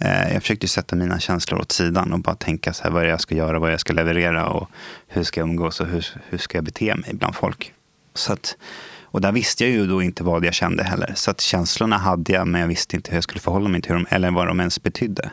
Eh, 0.00 0.32
jag 0.32 0.42
försökte 0.42 0.68
sätta 0.68 0.96
mina 0.96 1.18
känslor 1.20 1.60
åt 1.60 1.72
sidan 1.72 2.12
och 2.12 2.20
bara 2.20 2.34
tänka 2.36 2.72
så 2.72 2.82
här, 2.82 2.90
vad 2.90 3.02
är 3.02 3.06
det 3.06 3.10
jag 3.10 3.20
ska 3.20 3.34
göra, 3.34 3.58
vad 3.58 3.72
jag 3.72 3.80
ska 3.80 3.92
leverera 3.92 4.46
och 4.46 4.68
hur 5.08 5.22
ska 5.22 5.40
jag 5.40 5.48
umgås 5.48 5.80
och 5.80 5.86
hur, 5.86 6.06
hur 6.28 6.38
ska 6.38 6.58
jag 6.58 6.64
bete 6.64 6.94
mig 6.96 7.10
bland 7.14 7.34
folk. 7.34 7.72
Så 8.14 8.32
att, 8.32 8.56
och 9.04 9.20
där 9.20 9.32
visste 9.32 9.64
jag 9.64 9.72
ju 9.72 9.86
då 9.86 10.02
inte 10.02 10.24
vad 10.24 10.44
jag 10.44 10.54
kände 10.54 10.84
heller. 10.84 11.12
Så 11.16 11.30
att 11.30 11.40
känslorna 11.40 11.98
hade 11.98 12.32
jag, 12.32 12.46
men 12.48 12.60
jag 12.60 12.68
visste 12.68 12.96
inte 12.96 13.10
hur 13.10 13.16
jag 13.16 13.24
skulle 13.24 13.40
förhålla 13.40 13.68
mig 13.68 13.82
till 13.82 13.92
dem 13.92 14.06
eller 14.10 14.30
vad 14.30 14.46
de 14.46 14.60
ens 14.60 14.82
betydde. 14.82 15.30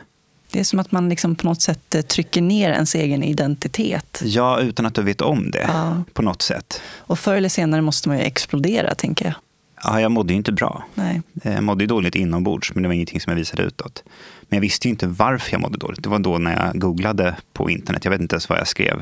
Det 0.50 0.60
är 0.60 0.64
som 0.64 0.78
att 0.78 0.92
man 0.92 1.08
liksom 1.08 1.34
på 1.34 1.46
något 1.46 1.62
sätt 1.62 1.94
eh, 1.94 2.00
trycker 2.02 2.42
ner 2.42 2.70
ens 2.72 2.94
egen 2.94 3.22
identitet. 3.22 4.20
Ja, 4.24 4.60
utan 4.60 4.86
att 4.86 4.94
du 4.94 5.02
vet 5.02 5.20
om 5.20 5.50
det 5.50 5.64
Ja. 5.72 6.02
på 6.12 6.22
något 6.22 6.42
sätt. 6.42 6.80
Och 6.98 7.18
förr 7.18 7.34
eller 7.34 7.48
senare 7.48 7.82
måste 7.82 8.08
man 8.08 8.18
ju 8.18 8.24
explodera, 8.24 8.94
tänker 8.94 9.24
jag. 9.24 9.34
Ja, 9.84 10.00
jag 10.00 10.12
mådde 10.12 10.32
ju 10.32 10.36
inte 10.36 10.52
bra. 10.52 10.84
Nej. 10.94 11.22
Eh, 11.42 11.54
Jag 11.54 11.64
mådde 11.64 11.84
ju 11.84 11.88
dåligt 11.88 12.14
inombords, 12.14 12.74
men 12.74 12.82
det 12.82 12.88
var 12.88 12.94
ingenting 12.94 13.20
som 13.20 13.30
jag 13.30 13.36
visade 13.38 13.62
utåt. 13.62 14.02
Men 14.48 14.56
jag 14.56 14.60
visste 14.60 14.88
ju 14.88 14.90
inte 14.90 15.06
varför 15.06 15.52
jag 15.52 15.60
mådde 15.60 15.78
dåligt. 15.78 16.02
Det 16.02 16.08
var 16.08 16.18
då 16.18 16.38
när 16.38 16.66
jag 16.66 16.80
googlade 16.80 17.36
på 17.52 17.70
internet. 17.70 18.04
Jag 18.04 18.10
vet 18.10 18.20
inte 18.20 18.34
ens 18.34 18.48
vad 18.48 18.58
jag 18.58 18.68
skrev. 18.68 18.98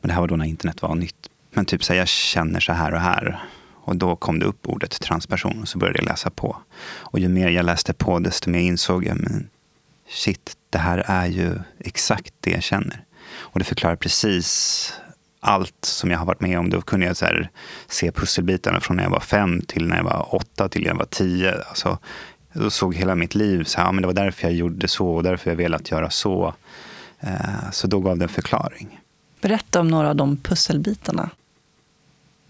Men 0.00 0.08
det 0.08 0.12
här 0.12 0.20
var 0.20 0.28
då 0.28 0.36
när 0.36 0.44
internet 0.44 0.82
var 0.82 0.94
nytt. 0.94 1.28
Men 1.52 1.64
typ 1.64 1.84
så 1.84 1.92
här, 1.92 1.98
jag 2.00 2.08
känner 2.08 2.60
så 2.60 2.72
här 2.72 2.92
och 2.94 3.00
här. 3.00 3.44
Och 3.74 3.96
då 3.96 4.16
kom 4.16 4.38
det 4.38 4.46
upp 4.46 4.68
ordet 4.68 5.00
transperson 5.00 5.60
och 5.62 5.68
så 5.68 5.78
började 5.78 5.98
jag 5.98 6.04
läsa 6.06 6.30
på. 6.30 6.56
Och 6.94 7.18
ju 7.18 7.28
mer 7.28 7.48
jag 7.48 7.64
läste 7.64 7.92
på, 7.92 8.18
desto 8.18 8.50
mer 8.50 8.60
insåg 8.60 9.04
jag, 9.04 9.16
men 9.20 9.48
shit, 10.08 10.52
det 10.70 10.78
här 10.78 10.98
är 11.06 11.26
ju 11.26 11.54
exakt 11.78 12.34
det 12.40 12.50
jag 12.50 12.62
känner. 12.62 13.04
Och 13.36 13.58
det 13.58 13.64
förklarar 13.64 13.96
precis 13.96 14.92
allt 15.46 15.84
som 15.84 16.10
jag 16.10 16.18
har 16.18 16.26
varit 16.26 16.40
med 16.40 16.58
om. 16.58 16.70
Då 16.70 16.80
kunde 16.80 17.06
jag 17.06 17.16
så 17.16 17.24
här 17.24 17.50
se 17.86 18.12
pusselbitarna 18.12 18.80
från 18.80 18.96
när 18.96 19.04
jag 19.04 19.10
var 19.10 19.20
fem 19.20 19.60
till 19.60 19.88
när 19.88 19.96
jag 19.96 20.04
var 20.04 20.34
åtta 20.34 20.68
till 20.68 20.82
när 20.82 20.88
jag 20.88 20.96
var 20.96 21.04
tio. 21.04 21.62
Alltså, 21.68 21.98
och 22.54 22.72
såg 22.72 22.94
hela 22.94 23.14
mitt 23.14 23.34
liv. 23.34 23.64
Så 23.64 23.78
här, 23.78 23.86
ja, 23.86 23.92
men 23.92 24.02
det 24.02 24.06
var 24.06 24.14
därför 24.14 24.42
jag 24.42 24.52
gjorde 24.52 24.88
så 24.88 25.08
och 25.08 25.22
därför 25.22 25.50
jag 25.50 25.56
velat 25.56 25.90
göra 25.90 26.10
så. 26.10 26.54
Eh, 27.20 27.70
så 27.72 27.86
då 27.86 28.00
gav 28.00 28.18
det 28.18 28.24
en 28.24 28.28
förklaring. 28.28 29.00
Berätta 29.40 29.80
om 29.80 29.88
några 29.88 30.08
av 30.08 30.16
de 30.16 30.36
pusselbitarna. 30.36 31.30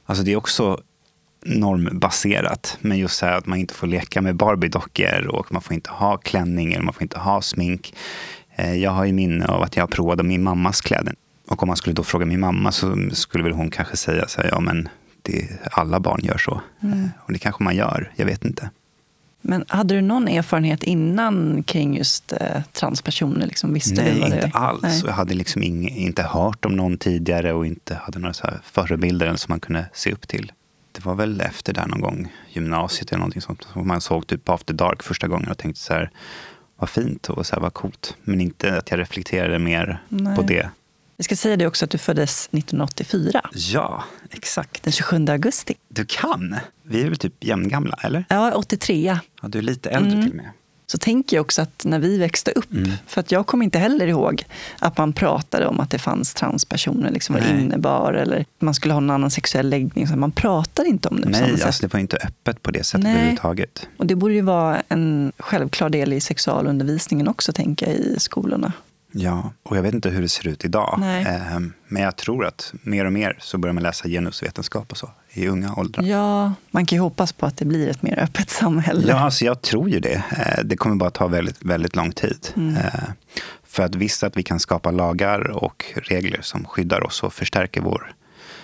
Alltså 0.07 0.25
det 0.25 0.33
är 0.33 0.37
också 0.37 0.81
normbaserat. 1.45 2.79
Men 2.81 2.99
just 2.99 3.17
så 3.17 3.27
här 3.27 3.37
att 3.39 3.47
man 3.47 3.59
inte 3.59 3.75
får 3.75 3.87
leka 3.87 4.23
med 4.23 4.37
Barbie-dockor 4.37 5.27
och 5.27 5.53
man 5.53 5.63
får 5.63 5.75
inte 5.75 5.91
ha 5.91 6.17
klänning 6.17 6.73
eller 6.73 6.85
man 6.85 6.95
får 6.95 7.03
inte 7.03 7.19
ha 7.19 7.43
smink. 7.43 7.95
Eh, 8.57 8.75
jag 8.75 8.91
har 8.91 9.05
ju 9.05 9.13
minne 9.13 9.47
av 9.47 9.63
att 9.63 9.77
jag 9.77 9.91
provade 9.91 10.23
min 10.23 10.43
mammas 10.43 10.81
kläder. 10.81 11.15
Och 11.49 11.63
om 11.63 11.67
man 11.67 11.77
skulle 11.77 11.95
då 11.95 12.05
fråga 12.05 12.27
min 12.27 12.41
mamma 12.41 12.73
så 12.73 12.97
skulle 13.13 13.45
väl 13.45 13.53
hon 13.53 13.71
kanske 13.71 13.97
säga 13.97 14.29
så 14.29 14.43
här, 14.43 14.49
ja 14.49 14.61
men 14.61 14.89
det, 15.23 15.49
alla 15.73 16.01
barn 16.01 16.21
gör 16.23 16.39
så. 16.39 16.61
Mm. 16.83 17.09
Och 17.19 17.33
det 17.33 17.39
kanske 17.39 17.65
man 17.65 17.77
gör, 17.77 18.13
jag 18.17 18.27
vet 18.27 18.45
inte. 18.45 18.71
Men 19.41 19.65
hade 19.69 19.95
du 19.95 20.01
någon 20.01 20.29
erfarenhet 20.29 20.83
innan 20.83 21.63
kring 21.63 21.97
just 21.97 22.33
eh, 22.33 22.63
transpersoner? 22.73 23.47
Liksom, 23.47 23.75
visste 23.75 24.03
Nej, 24.03 24.21
inte 24.21 24.41
det... 24.41 24.51
alls. 24.55 24.83
Nej. 24.83 25.03
Jag 25.07 25.13
hade 25.13 25.35
liksom 25.35 25.63
ing, 25.63 25.89
inte 25.89 26.23
hört 26.23 26.65
om 26.65 26.77
någon 26.77 26.99
tidigare 26.99 27.53
och 27.53 27.67
inte 27.67 27.95
hade 27.95 28.19
några 28.19 28.35
så 28.35 28.49
förebilder 28.63 29.37
som 29.37 29.53
man 29.53 29.61
kunde 29.61 29.87
se 29.93 30.13
upp 30.13 30.29
till. 30.29 30.53
Det 30.93 31.05
var 31.05 31.15
väl 31.15 31.41
efter 31.41 31.73
där 31.73 31.87
någon 31.87 32.01
gång, 32.01 32.33
gymnasiet 32.49 33.13
eller 33.13 33.19
någonting 33.19 33.43
sånt. 33.43 33.67
Så 33.73 33.79
man 33.79 34.01
såg 34.01 34.27
typ 34.27 34.49
After 34.49 34.75
Dark 34.75 35.03
första 35.03 35.29
gången 35.29 35.51
och 35.51 35.59
tänkte 35.59 35.81
så 35.81 35.93
här, 35.93 36.11
vad 36.77 36.89
fint 36.89 37.29
och 37.29 37.47
så 37.47 37.55
här, 37.55 37.63
vad 37.63 37.75
coolt. 37.75 38.17
Men 38.23 38.41
inte 38.41 38.79
att 38.79 38.91
jag 38.91 39.01
reflekterade 39.01 39.59
mer 39.59 40.03
Nej. 40.09 40.37
på 40.37 40.43
det. 40.43 40.71
Vi 41.17 41.25
ska 41.25 41.37
säga 41.37 41.57
det 41.57 41.67
också 41.67 41.85
att 41.85 41.91
du 41.91 41.99
föddes 41.99 42.49
1984. 42.53 43.41
Ja, 43.55 44.05
exakt. 44.31 44.83
Den 44.83 44.93
27 44.93 45.27
augusti. 45.29 45.75
Du 45.89 46.05
kan! 46.05 46.57
Vi 46.83 47.03
är 47.03 47.09
väl 47.09 47.17
typ 47.17 47.45
jämngamla, 47.45 47.97
eller? 48.03 48.25
Ja, 48.29 48.53
83. 48.55 49.19
Ja, 49.43 49.49
du 49.49 49.59
är 49.59 49.63
lite 49.63 49.91
äldre 49.91 50.11
Mm. 50.13 50.23
till 50.23 50.31
och 50.31 50.37
med. 50.37 50.51
Så 50.89 50.99
tänker 50.99 51.37
jag 51.37 51.41
också 51.45 51.63
att 51.63 51.85
när 51.85 51.99
vi 51.99 52.19
växte 52.19 52.51
upp, 52.51 52.73
Mm. 52.73 52.93
för 53.07 53.21
att 53.21 53.33
jag 53.33 53.47
kommer 53.47 53.65
inte 53.65 53.79
heller 53.79 54.07
ihåg 54.07 54.45
att 54.79 54.99
man 54.99 55.13
pratade 55.13 55.67
om 55.67 55.81
att 55.81 55.91
det 55.91 55.99
fanns 55.99 56.35
transpersoner, 56.35 57.11
liksom 57.11 57.35
vad 57.35 57.43
det 57.45 57.53
Nej. 57.53 57.63
innebar, 57.63 58.13
eller 58.13 58.41
att 58.41 58.47
man 58.63 58.75
skulle 58.75 58.95
ha 58.95 58.99
en 59.01 59.11
annan 59.11 59.31
sexuell 59.31 59.69
läggning. 59.69 60.09
Så 60.09 60.17
man 60.17 60.31
pratar 60.33 60.85
inte 60.85 61.09
om 61.09 61.21
det 61.21 61.27
på 61.27 61.33
samma 61.35 61.47
Nej, 61.47 61.57
sätt. 61.57 61.67
alltså 61.67 61.83
det 61.83 61.93
var 61.93 62.01
inte 62.01 62.17
öppet 62.17 62.63
på 62.63 62.71
det 62.71 62.85
sättet 62.85 63.03
Nej. 63.05 63.13
överhuvudtaget. 63.13 63.89
Och 63.97 64.07
det 64.07 64.15
borde 64.15 64.35
ju 64.35 64.41
vara 64.41 64.83
en 64.89 65.33
självklar 65.39 65.91
del 65.91 66.13
i 66.13 66.21
sexualundervisningen 66.21 67.29
också, 67.29 67.53
tänker 67.53 67.87
jag, 67.87 67.95
i 67.97 68.15
skolorna. 68.19 68.73
Ja, 69.13 69.53
och 69.63 69.77
jag 69.77 69.83
vet 69.83 69.95
inte 69.95 70.11
hur 70.11 70.23
det 70.23 70.29
ser 70.29 70.49
ut 70.49 70.65
idag. 70.65 71.01
Eh, 71.27 71.59
Men 71.89 72.03
jag 72.03 72.17
tror 72.17 72.47
att 72.47 72.73
mer 72.83 73.05
och 73.05 73.13
mer 73.13 73.37
så 73.41 73.59
börjar 73.59 73.73
man 73.73 73.83
läsa 73.83 74.09
genusvetenskap 74.09 74.91
och 74.93 74.97
så 74.99 75.11
i 75.31 75.49
unga 75.49 75.75
åldrar. 75.75 76.05
Ja, 76.05 76.53
man 76.71 76.87
kan 76.87 76.97
ju 76.97 77.01
hoppas 77.03 77.33
på 77.33 77.47
att 77.47 77.57
det 77.57 77.65
blir 77.65 77.89
ett 77.89 78.03
mer 78.03 78.19
öppet 78.19 78.51
samhälle. 78.51 79.09
Ja, 79.09 79.19
alltså 79.19 79.45
jag 79.45 79.63
tror 79.63 79.89
ju 79.91 80.01
det. 80.01 80.25
Eh, 80.39 80.65
Det 80.65 80.77
kommer 80.77 80.97
bara 80.97 81.11
ta 81.11 81.27
väldigt, 81.27 81.63
väldigt 81.63 81.97
lång 81.97 82.13
tid. 82.13 82.49
Mm. 82.57 82.77
Eh, 82.77 83.01
För 83.65 83.83
att 83.83 83.95
visst 83.95 84.23
att 84.23 84.37
vi 84.37 84.43
kan 84.43 84.61
skapa 84.61 84.91
lagar 84.91 85.41
och 85.51 85.85
regler 85.97 86.41
som 86.43 86.65
skyddar 86.65 87.07
oss 87.07 87.23
och 87.23 87.33
förstärker 87.33 87.81
vår 87.81 88.15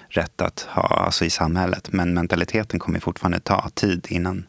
rätt 0.08 0.40
att 0.40 0.60
ha 0.70 0.82
alltså 1.04 1.24
i 1.24 1.30
samhället. 1.30 1.88
Men 1.92 2.14
mentaliteten 2.14 2.80
kommer 2.80 3.00
fortfarande 3.00 3.40
ta 3.40 3.68
tid 3.74 4.06
innan 4.10 4.44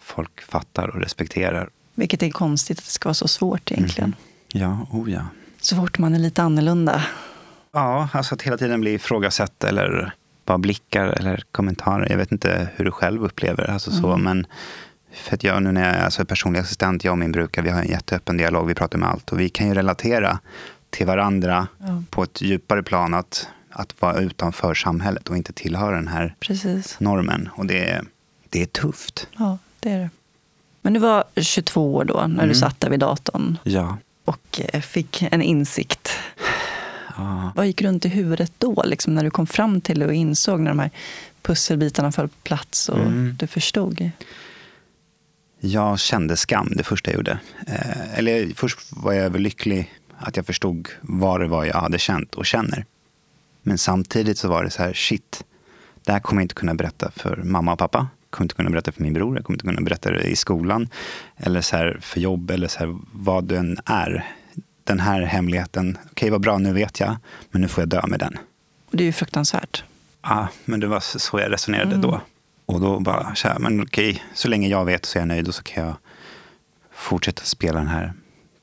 folk 0.00 0.40
fattar 0.42 0.88
och 0.88 1.00
respekterar. 1.00 1.68
Vilket 1.94 2.22
är 2.22 2.30
konstigt 2.30 2.78
att 2.78 2.84
det 2.84 2.90
ska 2.90 3.08
vara 3.08 3.14
så 3.14 3.28
svårt 3.28 3.72
egentligen. 3.72 4.14
Ja, 4.52 4.86
oh 4.90 5.10
ja. 5.10 5.22
Så 5.60 5.76
fort 5.76 5.98
man 5.98 6.14
är 6.14 6.18
lite 6.18 6.42
annorlunda. 6.42 7.02
Ja, 7.72 8.08
alltså 8.12 8.34
att 8.34 8.42
hela 8.42 8.56
tiden 8.56 8.80
bli 8.80 8.92
ifrågasatt 8.94 9.64
eller 9.64 10.12
bara 10.44 10.58
blickar 10.58 11.06
eller 11.06 11.44
kommentarer. 11.52 12.06
Jag 12.10 12.16
vet 12.16 12.32
inte 12.32 12.68
hur 12.76 12.84
du 12.84 12.90
själv 12.90 13.24
upplever 13.24 13.70
alltså 13.70 13.90
så, 13.90 14.06
Mm. 14.12 14.22
men 14.22 14.46
för 15.14 15.34
att 15.34 15.44
jag 15.44 15.62
nu 15.62 15.72
när 15.72 15.86
jag 15.86 15.96
är 15.96 16.04
alltså 16.04 16.24
personlig 16.24 16.60
assistent, 16.60 17.04
jag 17.04 17.12
och 17.12 17.18
min 17.18 17.32
brukare, 17.32 17.64
vi 17.64 17.70
har 17.70 17.80
en 17.82 17.88
jätteöppen 17.88 18.36
dialog, 18.36 18.66
vi 18.66 18.74
pratar 18.74 18.98
om 18.98 19.04
allt 19.04 19.32
och 19.32 19.40
vi 19.40 19.48
kan 19.48 19.68
ju 19.68 19.74
relatera 19.74 20.38
till 20.90 21.06
varandra 21.06 21.66
Ja. 21.78 22.02
på 22.10 22.22
ett 22.22 22.40
djupare 22.40 22.82
plan 22.82 23.14
att, 23.14 23.48
att 23.70 24.02
vara 24.02 24.14
utanför 24.20 24.74
samhället 24.74 25.28
och 25.28 25.36
inte 25.36 25.52
tillhöra 25.52 25.94
den 25.96 26.08
här 26.08 26.34
Precis. 26.40 27.00
normen. 27.00 27.48
Och 27.52 27.66
det 27.66 27.90
är, 27.90 28.04
det 28.48 28.62
är 28.62 28.66
tufft. 28.66 29.28
Ja, 29.38 29.58
det 29.80 29.90
är 29.90 29.98
det. 29.98 30.10
Men 30.82 30.92
du 30.92 31.00
var 31.00 31.24
22 31.36 31.94
år 31.94 32.04
då, 32.04 32.14
när 32.14 32.26
du 32.28 32.42
Mm. 32.42 32.54
satt 32.54 32.80
där 32.80 32.90
vid 32.90 33.00
datorn 33.00 33.58
Ja. 33.62 33.96
Och 34.30 34.60
eh, 34.72 34.80
fick 34.80 35.22
en 35.22 35.42
insikt. 35.42 36.10
ja. 37.16 37.52
Vad 37.56 37.66
gick 37.66 37.82
runt 37.82 38.04
i 38.04 38.08
huvudet 38.08 38.52
då, 38.58 38.82
liksom, 38.86 39.14
när 39.14 39.24
du 39.24 39.30
kom 39.30 39.46
fram 39.46 39.80
till 39.80 39.98
det 39.98 40.06
och 40.06 40.14
insåg 40.14 40.60
när 40.60 40.70
de 40.70 40.78
här 40.78 40.90
pusselbitarna 41.42 42.12
föll 42.12 42.28
på 42.28 42.34
plats 42.42 42.88
och 42.88 42.98
Mm. 42.98 43.36
du 43.38 43.46
förstod? 43.46 44.10
Jag 45.60 45.98
kände 46.00 46.36
skam 46.36 46.72
det 46.76 46.82
första 46.84 47.10
jag 47.10 47.16
gjorde. 47.16 47.38
Eh, 47.66 48.18
eller 48.18 48.52
först 48.56 48.78
var 48.90 49.12
jag 49.12 49.24
överlycklig 49.24 49.94
att 50.18 50.36
jag 50.36 50.46
förstod 50.46 50.88
vad 51.00 51.40
det 51.40 51.46
var 51.46 51.64
jag 51.64 51.74
hade 51.80 51.98
känt 51.98 52.34
och 52.34 52.46
känner. 52.46 52.84
Men 53.62 53.78
samtidigt 53.78 54.38
så 54.38 54.48
var 54.48 54.64
det 54.64 54.70
så 54.70 54.82
här, 54.82 54.92
shit, 54.92 55.44
det 56.04 56.12
här 56.12 56.20
kommer 56.20 56.40
jag 56.42 56.44
inte 56.44 56.54
kunna 56.54 56.74
berätta 56.74 57.10
för 57.16 57.36
mamma 57.36 57.72
och 57.72 57.78
pappa. 57.78 58.08
Kommer 58.30 58.44
inte 58.44 58.54
kunna 58.54 58.70
berätta 58.70 58.92
för 58.92 59.02
min 59.02 59.12
bror, 59.12 59.36
jag 59.36 59.44
kommer 59.44 59.54
inte 59.56 59.66
kunna 59.66 59.80
berätta 59.80 60.10
det 60.10 60.22
i 60.22 60.36
skolan. 60.36 60.88
Eller 61.36 61.60
så 61.60 61.76
här 61.76 61.98
för 62.00 62.20
jobb, 62.20 62.50
eller 62.50 62.68
så 62.68 62.78
här, 62.78 62.98
vad 63.12 63.44
det 63.44 63.56
än 63.58 63.78
är. 63.84 64.26
Den 64.84 65.00
här 65.00 65.22
hemligheten, 65.22 65.98
okej 66.10 66.30
vad 66.30 66.40
bra, 66.40 66.58
nu 66.58 66.72
vet 66.72 67.00
jag, 67.00 67.16
men 67.50 67.62
nu 67.62 67.68
får 67.68 67.82
jag 67.82 67.88
dö 67.88 68.06
med 68.06 68.18
den. 68.20 68.38
Och 68.86 68.96
det 68.96 69.02
är 69.02 69.06
ju 69.06 69.12
fruktansvärt. 69.12 69.84
Ja, 70.22 70.48
men 70.64 70.80
det 70.80 70.86
var 70.86 71.00
så 71.00 71.40
jag 71.40 71.52
resonerade 71.52 71.88
Mm. 71.94 72.00
då. 72.00 72.20
Och 72.66 72.80
då 72.80 73.00
bara, 73.00 73.34
så 73.34 73.48
här, 73.48 73.58
men 73.58 73.82
okej, 73.82 74.22
så 74.34 74.48
länge 74.48 74.68
jag 74.68 74.84
vet 74.84 75.04
så 75.06 75.18
är 75.18 75.20
jag 75.20 75.28
nöjd 75.28 75.48
och 75.48 75.54
så 75.54 75.62
kan 75.62 75.84
jag 75.84 75.94
fortsätta 76.92 77.42
spela 77.44 77.78
den 77.78 77.88
här 77.88 78.12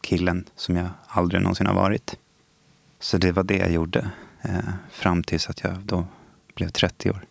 killen 0.01 0.45
som 0.55 0.75
jag 0.75 0.88
aldrig 1.07 1.41
någonsin 1.41 1.67
har 1.67 1.74
varit. 1.74 2.15
Så 3.00 3.17
det 3.17 3.31
var 3.31 3.43
det 3.43 3.57
jag 3.57 3.71
gjorde 3.71 4.09
eh, 4.41 4.59
fram 4.91 5.24
tills 5.24 5.50
att 5.50 5.63
jag 5.63 5.74
då 5.79 6.07
blev 6.55 6.69
30 6.69 7.09
år. 7.12 7.25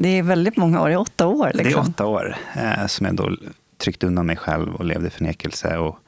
Det 0.00 0.08
är 0.08 0.22
väldigt 0.22 0.56
många 0.56 0.80
år, 0.82 0.88
det 0.88 0.94
är 0.94 0.98
åtta 0.98 1.26
år. 1.26 1.50
Liksom. 1.54 1.72
Det 1.82 1.86
är 1.88 1.90
åtta 1.90 2.06
år 2.06 2.36
eh, 2.56 2.86
som 2.86 3.06
jag 3.06 3.14
då 3.16 3.36
tryckte 3.78 4.06
undan 4.06 4.26
mig 4.26 4.36
själv 4.36 4.74
och 4.74 4.84
levde 4.84 5.06
i 5.06 5.10
förnekelse 5.10 5.76
och 5.78 5.98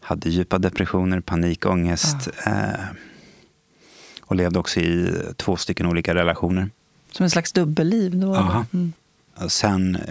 hade 0.00 0.30
djupa 0.30 0.58
depressioner, 0.58 1.20
panikångest. 1.20 2.28
Eh, 2.46 2.52
och 4.22 4.36
levde 4.36 4.58
också 4.58 4.80
i 4.80 5.14
två 5.36 5.56
stycken 5.56 5.86
olika 5.86 6.14
relationer. 6.14 6.70
Som 7.12 7.24
en 7.24 7.30
slags 7.30 7.52
dubbelliv 7.52 8.16
då? 8.18 8.34
Aha. 8.34 8.64
Mm. 8.72 8.92
Och 9.34 9.52
Sen 9.52 9.96
eh, 9.96 10.02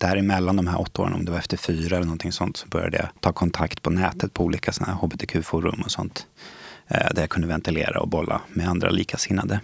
däremellan 0.00 0.56
de 0.56 0.66
här 0.66 0.80
åtta 0.80 1.02
åren, 1.02 1.12
om 1.12 1.24
det 1.24 1.30
var 1.30 1.38
efter 1.38 1.56
fyra 1.56 1.96
eller 1.96 2.06
någonting 2.06 2.32
sånt, 2.32 2.56
så 2.56 2.68
började 2.68 2.96
jag 2.96 3.08
ta 3.20 3.32
kontakt 3.32 3.82
på 3.82 3.90
nätet 3.90 4.34
på 4.34 4.44
olika 4.44 4.72
såna 4.72 4.92
hbtq-forum 4.92 5.82
och 5.84 5.90
sånt. 5.90 6.26
eh, 6.88 7.06
Där 7.14 7.22
jag 7.22 7.30
kunde 7.30 7.48
ventilera 7.48 8.00
och 8.00 8.08
bolla 8.08 8.40
med 8.48 8.68
andra 8.68 8.90
likasinnade. 8.90 9.60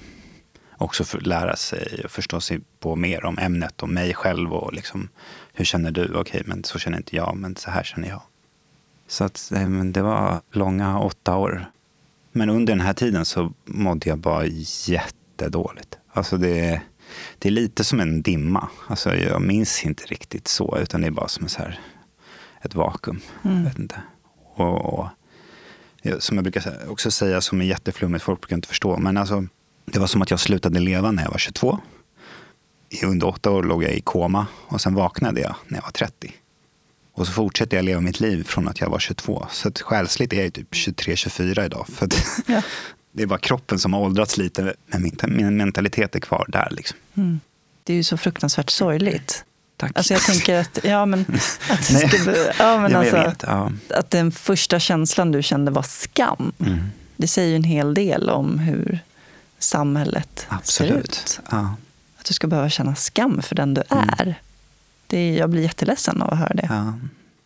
Också 0.78 1.04
för 1.04 1.20
lära 1.20 1.56
sig 1.56 2.00
och 2.04 2.10
förstå 2.10 2.40
sig 2.40 2.60
på 2.80 2.96
mer 2.96 3.24
om 3.24 3.38
ämnet 3.38 3.82
och 3.82 3.88
mig 3.88 4.14
själv 4.14 4.52
och 4.52 4.72
liksom, 4.72 5.08
hur 5.52 5.64
känner 5.64 5.90
du? 5.90 6.14
Okej, 6.14 6.42
men 6.46 6.64
så 6.64 6.78
känner 6.78 6.96
inte 6.96 7.16
jag, 7.16 7.36
men 7.36 7.56
så 7.56 7.70
här 7.70 7.82
känner 7.82 8.08
jag. 8.08 8.22
Så 9.06 9.24
att, 9.24 9.52
eh, 9.52 9.68
det 9.68 10.02
var 10.02 10.40
långa 10.52 10.98
åtta 10.98 11.36
år. 11.36 11.70
Men 12.32 12.50
under 12.50 12.72
den 12.72 12.86
här 12.86 12.92
tiden 12.92 13.24
så 13.24 13.52
mådde 13.64 14.08
jag 14.08 14.18
bara 14.18 14.46
jättedåligt. 14.86 15.98
Alltså 16.12 16.36
det, 16.36 16.80
det 17.38 17.48
är 17.48 17.52
lite 17.52 17.84
som 17.84 18.00
en 18.00 18.22
dimma. 18.22 18.68
Alltså 18.88 19.14
jag 19.14 19.42
minns 19.42 19.84
inte 19.84 20.04
riktigt 20.04 20.48
så, 20.48 20.78
utan 20.78 21.00
det 21.00 21.06
är 21.06 21.10
bara 21.10 21.28
som 21.28 21.48
så 21.48 21.58
här, 21.58 21.80
ett 22.62 22.74
vakuum. 22.74 23.20
Mm. 23.44 23.56
Jag 23.56 23.64
vet 23.64 23.78
inte. 23.78 24.02
Och, 24.54 24.98
och, 24.98 25.08
som 26.18 26.36
jag 26.36 26.44
brukar 26.44 26.90
också 26.90 27.10
säga, 27.10 27.40
som 27.40 27.60
är 27.60 27.64
jätteflummigt, 27.64 28.24
folk 28.24 28.40
brukar 28.40 28.56
inte 28.56 28.68
förstå, 28.68 28.96
men 28.96 29.16
alltså, 29.16 29.46
det 29.84 29.98
var 29.98 30.06
som 30.06 30.22
att 30.22 30.30
jag 30.30 30.40
slutade 30.40 30.80
leva 30.80 31.10
när 31.10 31.22
jag 31.22 31.30
var 31.30 31.38
22. 31.38 31.78
I 32.90 33.04
under 33.04 33.26
åtta 33.26 33.50
år 33.50 33.62
låg 33.62 33.82
jag 33.84 33.92
i 33.92 34.00
koma 34.00 34.46
och 34.68 34.80
sen 34.80 34.94
vaknade 34.94 35.40
jag 35.40 35.54
när 35.68 35.78
jag 35.78 35.82
var 35.82 35.90
30. 35.90 36.32
Och 37.12 37.26
så 37.26 37.32
fortsätter 37.32 37.76
jag 37.76 37.84
leva 37.84 38.00
mitt 38.00 38.20
liv 38.20 38.44
från 38.44 38.68
att 38.68 38.80
jag 38.80 38.88
var 38.90 38.98
22. 38.98 39.46
Så 39.50 39.68
att 39.68 39.80
själsligt 39.80 40.32
är 40.32 40.42
jag 40.42 40.52
typ 40.52 40.72
23-24 40.72 41.64
idag. 41.64 41.86
För 41.88 42.08
Ja. 42.46 42.62
det 43.12 43.22
är 43.22 43.26
bara 43.26 43.38
kroppen 43.38 43.78
som 43.78 43.92
har 43.92 44.00
åldrats 44.00 44.36
lite, 44.36 44.74
men 44.86 45.02
min, 45.02 45.16
min 45.28 45.56
mentalitet 45.56 46.14
är 46.16 46.20
kvar 46.20 46.44
där. 46.48 46.68
Liksom. 46.70 46.98
Mm. 47.16 47.40
Det 47.84 47.92
är 47.92 47.96
ju 47.96 48.02
så 48.04 48.16
fruktansvärt 48.16 48.70
sorgligt. 48.70 49.44
Tack. 49.76 49.92
Alltså 49.94 50.12
jag 50.14 50.22
tänker 50.22 50.60
att, 50.60 50.78
ja 50.84 51.06
men, 51.06 51.20
att, 51.70 51.90
be- 52.24 52.54
ja, 52.58 52.80
men 52.80 52.92
ja, 52.92 52.98
alltså, 52.98 53.16
vet. 53.16 53.42
Ja. 53.46 53.72
att 53.90 54.10
den 54.10 54.32
första 54.32 54.80
känslan 54.80 55.32
du 55.32 55.42
kände 55.42 55.70
var 55.70 55.82
skam. 55.82 56.52
Mm. 56.60 56.78
Det 57.16 57.26
säger 57.26 57.48
ju 57.50 57.56
en 57.56 57.64
hel 57.64 57.94
del 57.94 58.30
om 58.30 58.58
hur 58.58 58.98
samhället 59.64 60.46
ser 60.48 60.54
Absolut. 60.56 61.04
ut. 61.08 61.40
Ja. 61.50 61.74
Att 62.18 62.24
du 62.24 62.34
ska 62.34 62.46
behöva 62.46 62.68
känna 62.70 62.94
skam 62.94 63.42
för 63.42 63.54
den 63.54 63.74
du 63.74 63.82
Mm. 63.90 64.08
är. 64.18 64.34
Det 65.06 65.18
är, 65.18 65.38
jag 65.38 65.50
blir 65.50 65.62
jätteledsen 65.62 66.22
av 66.22 66.32
att 66.32 66.38
höra 66.38 66.54
det. 66.54 66.66
Ja. 66.70 66.94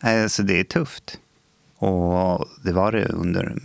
Alltså, 0.09 0.43
det 0.43 0.59
är 0.59 0.63
tufft. 0.63 1.17
Och 1.77 2.45
det 2.63 2.71
var 2.71 2.91
det 2.91 3.05
under... 3.05 3.55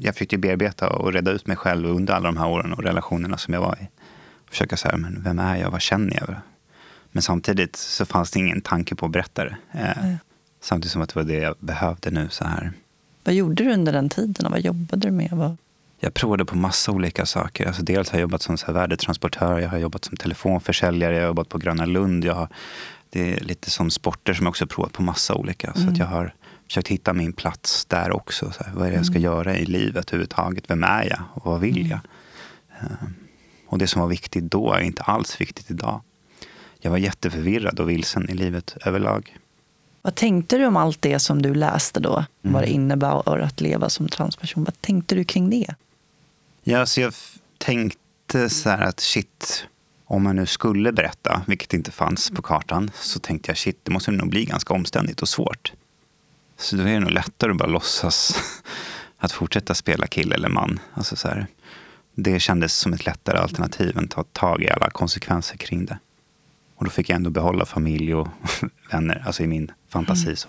Jag 0.00 0.16
fick 0.16 0.32
ju 0.32 0.38
bearbeta 0.38 0.88
och 0.90 1.12
reda 1.12 1.30
ut 1.30 1.46
mig 1.46 1.56
själv 1.56 1.86
under 1.88 2.14
alla 2.14 2.26
de 2.28 2.36
här 2.36 2.48
åren 2.48 2.72
och 2.72 2.82
relationerna 2.82 3.38
som 3.38 3.54
jag 3.54 3.60
var 3.60 3.78
i. 3.82 3.86
Försöka 4.50 4.76
säga, 4.76 4.96
men 4.96 5.22
vem 5.22 5.38
är 5.38 5.56
jag? 5.56 5.70
Vad 5.70 5.80
känner 5.82 6.14
jag? 6.16 6.34
Men 7.12 7.22
samtidigt 7.22 7.76
så 7.76 8.04
fanns 8.06 8.30
det 8.30 8.38
ingen 8.38 8.60
tanke 8.60 8.94
på 8.94 9.06
att 9.06 9.12
berätta 9.12 9.44
det. 9.44 9.56
Eh, 9.72 10.02
Nej. 10.02 10.16
Samtidigt 10.62 10.92
som 10.92 11.02
att 11.02 11.08
det 11.08 11.16
var 11.20 11.24
det 11.24 11.34
jag 11.34 11.54
behövde 11.60 12.10
nu 12.10 12.28
så 12.30 12.44
här. 12.44 12.72
Vad 13.24 13.34
gjorde 13.34 13.64
du 13.64 13.72
under 13.72 13.92
den 13.92 14.08
tiden? 14.08 14.46
och 14.46 14.52
Vad 14.52 14.60
jobbade 14.60 15.06
du 15.08 15.10
med? 15.12 15.30
Vad... 15.32 15.56
Jag 16.04 16.14
provade 16.14 16.44
på 16.44 16.56
massa 16.56 16.92
olika 16.92 17.26
saker. 17.26 17.66
Alltså 17.66 17.82
dels 17.82 18.10
har 18.10 18.18
jag 18.18 18.22
jobbat 18.22 18.42
som 18.42 18.58
så 18.58 18.72
värdetransportör, 18.72 19.58
jag 19.58 19.68
har 19.68 19.78
jobbat 19.78 20.04
som 20.04 20.16
telefonförsäljare, 20.16 21.14
jag 21.14 21.22
har 21.22 21.26
jobbat 21.26 21.48
på 21.48 21.58
Gröna 21.58 21.84
Lund. 21.84 22.24
Jag 22.24 22.34
har, 22.34 22.48
det 23.10 23.32
är 23.32 23.40
lite 23.40 23.70
som 23.70 23.90
sporter 23.90 24.34
som 24.34 24.46
jag 24.46 24.50
också 24.50 24.66
provat 24.66 24.92
på 24.92 25.02
massa 25.02 25.34
olika. 25.34 25.70
Mm. 25.70 25.82
Så 25.82 25.92
att 25.92 25.98
jag 25.98 26.06
har 26.06 26.34
försökt 26.66 26.88
hitta 26.88 27.12
min 27.12 27.32
plats 27.32 27.84
där 27.84 28.12
också. 28.12 28.50
Så 28.50 28.64
här, 28.64 28.72
vad 28.74 28.86
är 28.86 28.90
det 28.90 28.96
jag 28.96 29.06
ska 29.06 29.16
mm. 29.16 29.22
göra 29.22 29.56
i 29.56 29.64
livet 29.66 30.08
överhuvudtaget? 30.08 30.70
Vem 30.70 30.84
är 30.84 31.04
jag 31.04 31.20
och 31.34 31.44
vad 31.52 31.60
vill 31.60 31.90
jag? 31.90 32.00
Mm. 32.80 33.14
Och 33.68 33.78
det 33.78 33.86
som 33.86 34.00
var 34.00 34.08
viktigt 34.08 34.44
då 34.44 34.72
är 34.72 34.80
inte 34.80 35.02
alls 35.02 35.40
viktigt 35.40 35.70
idag. 35.70 36.00
Jag 36.80 36.90
var 36.90 36.98
jätteförvirrad 36.98 37.80
och 37.80 37.90
vilsen 37.90 38.30
i 38.30 38.34
livet 38.34 38.76
överlag. 38.84 39.38
Vad 40.02 40.14
tänkte 40.14 40.58
du 40.58 40.66
om 40.66 40.76
allt 40.76 41.02
det 41.02 41.18
som 41.18 41.42
du 41.42 41.54
läste 41.54 42.00
då? 42.00 42.24
Mm. 42.42 42.54
Vad 42.54 42.62
det 42.62 42.70
innebär 42.70 43.42
att 43.42 43.60
leva 43.60 43.88
som 43.88 44.08
transperson. 44.08 44.64
Vad 44.64 44.80
tänkte 44.80 45.14
du 45.14 45.24
kring 45.24 45.50
det? 45.50 45.74
Ja, 46.66 46.86
så 46.86 47.00
jag 47.00 47.14
tänkte 47.58 48.50
så 48.50 48.70
här 48.70 48.82
att 48.82 49.00
shit, 49.00 49.66
om 50.04 50.22
man 50.22 50.36
nu 50.36 50.46
skulle 50.46 50.92
berätta, 50.92 51.42
vilket 51.46 51.74
inte 51.74 51.90
fanns 51.90 52.30
på 52.30 52.42
kartan, 52.42 52.90
så 52.94 53.18
tänkte 53.18 53.50
jag 53.50 53.58
shit, 53.58 53.78
det 53.82 53.90
måste 53.90 54.10
nog 54.10 54.28
bli 54.28 54.44
ganska 54.44 54.74
omständigt 54.74 55.22
och 55.22 55.28
svårt. 55.28 55.72
Så 56.56 56.76
då 56.76 56.82
är 56.82 56.86
det 56.86 57.00
nog 57.00 57.10
lättare 57.10 57.50
att 57.50 57.56
bara 57.56 57.68
låtsas 57.68 58.38
att 59.18 59.32
fortsätta 59.32 59.74
spela 59.74 60.06
kille 60.06 60.34
eller 60.34 60.48
man. 60.48 60.80
Alltså 60.94 61.16
så 61.16 61.28
här, 61.28 61.46
det 62.14 62.40
kändes 62.40 62.78
som 62.78 62.92
ett 62.92 63.06
lättare 63.06 63.38
alternativ 63.38 63.98
än 63.98 64.04
att 64.04 64.10
ta 64.10 64.24
tag 64.24 64.62
i 64.62 64.70
alla 64.70 64.90
konsekvenser 64.90 65.56
kring 65.56 65.86
det. 65.86 65.98
Och 66.76 66.84
då 66.84 66.90
fick 66.90 67.08
jag 67.08 67.16
ändå 67.16 67.30
behålla 67.30 67.66
familj 67.66 68.14
och 68.14 68.28
vänner, 68.90 69.22
alltså 69.26 69.42
i 69.42 69.46
min 69.46 69.70
fantasi. 69.88 70.24
Mm. 70.24 70.36
Så. 70.36 70.48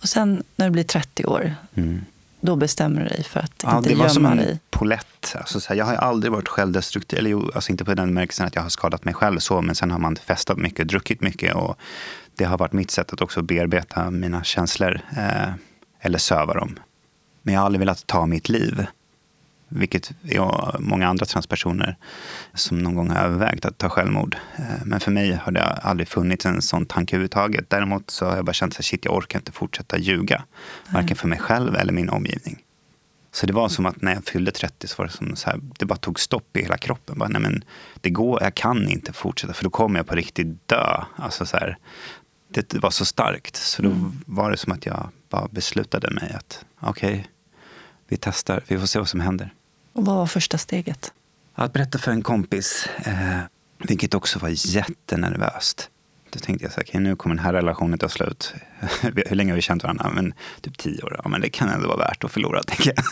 Och 0.00 0.08
sen 0.08 0.42
när 0.56 0.66
du 0.66 0.72
blir 0.72 0.84
30 0.84 1.24
år, 1.24 1.54
mm. 1.74 2.00
Då 2.42 2.56
bestämmer 2.56 3.00
du 3.02 3.08
dig 3.08 3.24
för 3.24 3.40
att 3.40 3.52
ja, 3.62 3.78
inte 3.78 3.90
gömma 3.90 4.04
dig? 4.04 4.14
Det 4.14 4.20
var 4.20 4.38
som 4.38 4.38
en 4.38 4.58
polett. 4.70 5.36
Alltså, 5.38 5.60
så 5.60 5.68
här, 5.68 5.76
jag 5.76 5.84
har 5.84 5.94
aldrig 5.94 6.32
varit 6.32 6.48
självdestruktiv, 6.48 7.18
eller 7.18 7.30
jo, 7.30 7.50
alltså 7.54 7.70
inte 7.70 7.84
på 7.84 7.94
den 7.94 8.14
märkelsen 8.14 8.46
att 8.46 8.54
jag 8.54 8.62
har 8.62 8.68
skadat 8.68 9.04
mig 9.04 9.14
själv 9.14 9.38
så, 9.38 9.62
men 9.62 9.74
sen 9.74 9.90
har 9.90 9.98
man 9.98 10.16
festat 10.16 10.58
mycket, 10.58 10.88
druckit 10.88 11.20
mycket 11.20 11.54
och 11.54 11.76
det 12.36 12.44
har 12.44 12.58
varit 12.58 12.72
mitt 12.72 12.90
sätt 12.90 13.12
att 13.12 13.20
också 13.20 13.42
bearbeta 13.42 14.10
mina 14.10 14.44
känslor 14.44 15.00
eh, 15.16 15.52
eller 16.00 16.18
söva 16.18 16.54
dem. 16.54 16.78
Men 17.42 17.54
jag 17.54 17.60
har 17.60 17.66
aldrig 17.66 17.80
velat 17.80 18.06
ta 18.06 18.26
mitt 18.26 18.48
liv 18.48 18.86
vilket 19.74 20.12
jag 20.22 20.76
många 20.80 21.08
andra 21.08 21.26
transpersoner 21.26 21.96
som 22.54 22.78
någon 22.78 22.94
gång 22.94 23.10
har 23.10 23.24
övervägt 23.24 23.64
att 23.64 23.78
ta 23.78 23.88
självmord. 23.88 24.36
Eh, 24.56 24.84
men 24.84 25.00
för 25.00 25.10
mig 25.10 25.32
har 25.32 25.52
det 25.52 25.62
aldrig 25.62 26.08
funnits 26.08 26.46
en 26.46 26.62
sån 26.62 26.86
tanke 26.86 27.16
överhuvudtaget. 27.16 27.70
Däremot 27.70 28.10
så 28.10 28.26
har 28.26 28.36
jag 28.36 28.44
bara 28.44 28.52
känt 28.52 28.78
att 28.78 28.84
shit, 28.84 29.04
jag 29.04 29.16
orkar 29.16 29.38
inte 29.38 29.52
fortsätta 29.52 29.98
ljuga. 29.98 30.42
Varken 30.90 31.16
för 31.16 31.28
mig 31.28 31.38
själv 31.38 31.76
eller 31.76 31.92
min 31.92 32.08
omgivning. 32.08 32.58
Så 33.32 33.46
det 33.46 33.52
var 33.52 33.68
som 33.68 33.86
att 33.86 34.02
när 34.02 34.14
jag 34.14 34.24
fyllde 34.24 34.50
30 34.50 34.88
så 34.88 34.94
var 34.98 35.06
det 35.06 35.12
som 35.12 35.36
så 35.36 35.50
här, 35.50 35.60
det 35.78 35.84
bara 35.84 35.98
tog 35.98 36.20
stopp 36.20 36.56
i 36.56 36.62
hela 36.62 36.76
kroppen. 36.76 37.18
Bara, 37.18 37.28
nej 37.28 37.42
men, 37.42 37.64
det 38.00 38.10
går, 38.10 38.42
jag 38.42 38.54
kan 38.54 38.88
inte 38.88 39.12
fortsätta 39.12 39.52
för 39.52 39.64
då 39.64 39.70
kommer 39.70 39.98
jag 39.98 40.06
på 40.06 40.14
riktigt 40.14 40.68
dö. 40.68 41.04
Alltså 41.16 41.46
så 41.46 41.56
här, 41.56 41.78
det 42.48 42.74
var 42.74 42.90
så 42.90 43.04
starkt. 43.04 43.56
Så 43.56 43.82
då 43.82 43.90
mm. 43.90 44.12
var 44.26 44.50
det 44.50 44.56
som 44.56 44.72
att 44.72 44.86
jag 44.86 45.08
bara 45.30 45.48
beslutade 45.48 46.10
mig 46.10 46.32
att 46.32 46.64
okej, 46.80 47.12
okay, 47.12 47.24
vi 48.08 48.16
testar, 48.16 48.62
vi 48.68 48.78
får 48.78 48.86
se 48.86 48.98
vad 48.98 49.08
som 49.08 49.20
händer. 49.20 49.54
Och 49.92 50.04
vad 50.04 50.16
var 50.16 50.26
första 50.26 50.58
steget? 50.58 51.12
Att 51.54 51.72
berätta 51.72 51.98
för 51.98 52.10
en 52.12 52.22
kompis, 52.22 52.88
eh, 53.04 53.40
vilket 53.78 54.14
också 54.14 54.38
var 54.38 54.48
jättenervöst. 54.76 55.90
Då 56.30 56.38
tänkte 56.38 56.64
jag 56.64 56.72
så 56.72 56.80
här, 56.80 56.88
okay, 56.88 57.00
nu 57.00 57.16
kommer 57.16 57.36
den 57.36 57.44
här 57.44 57.52
relationen 57.52 57.98
ta 57.98 58.08
slut. 58.08 58.54
Hur 59.02 59.34
länge 59.34 59.52
har 59.52 59.56
vi 59.56 59.62
känt 59.62 59.82
varandra? 59.82 60.10
Men 60.14 60.34
typ 60.60 60.78
tio 60.78 61.02
år. 61.02 61.20
Ja, 61.24 61.28
men 61.28 61.40
det 61.40 61.50
kan 61.50 61.68
ändå 61.68 61.88
vara 61.88 61.98
värt 61.98 62.24
att 62.24 62.32
förlora, 62.32 62.62
tänker 62.62 62.92
jag. 62.96 63.04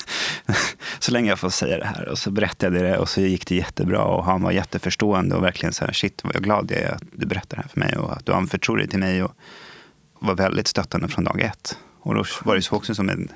så 0.98 1.12
länge 1.12 1.28
jag 1.28 1.38
får 1.38 1.50
säga 1.50 1.78
det 1.78 1.86
här. 1.86 2.08
Och 2.08 2.18
så 2.18 2.30
berättade 2.30 2.76
jag 2.76 2.84
det 2.84 2.98
och 2.98 3.08
så 3.08 3.20
gick 3.20 3.46
det 3.46 3.54
jättebra. 3.54 4.02
Och 4.02 4.24
han 4.24 4.42
var 4.42 4.50
jätteförstående 4.50 5.36
och 5.36 5.44
verkligen 5.44 5.72
så 5.72 5.84
här, 5.84 5.92
shit 5.92 6.24
vad 6.24 6.34
jag 6.34 6.42
glad 6.42 6.70
jag 6.70 6.80
är 6.80 6.92
att 6.94 7.02
du 7.12 7.26
berättar 7.26 7.56
det 7.56 7.62
här 7.62 7.68
för 7.68 7.80
mig. 7.80 7.96
Och 7.96 8.12
att 8.12 8.26
du 8.26 8.32
anförtror 8.32 8.76
dig 8.76 8.88
till 8.88 8.98
mig. 8.98 9.22
Och 9.22 9.34
var 10.18 10.34
väldigt 10.34 10.68
stöttande 10.68 11.08
från 11.08 11.24
dag 11.24 11.40
ett. 11.40 11.78
Och 12.00 12.14
då 12.14 12.24
var 12.44 12.54
det 12.54 12.62
så 12.62 12.76
också 12.76 12.94
som 12.94 13.08
en, 13.08 13.32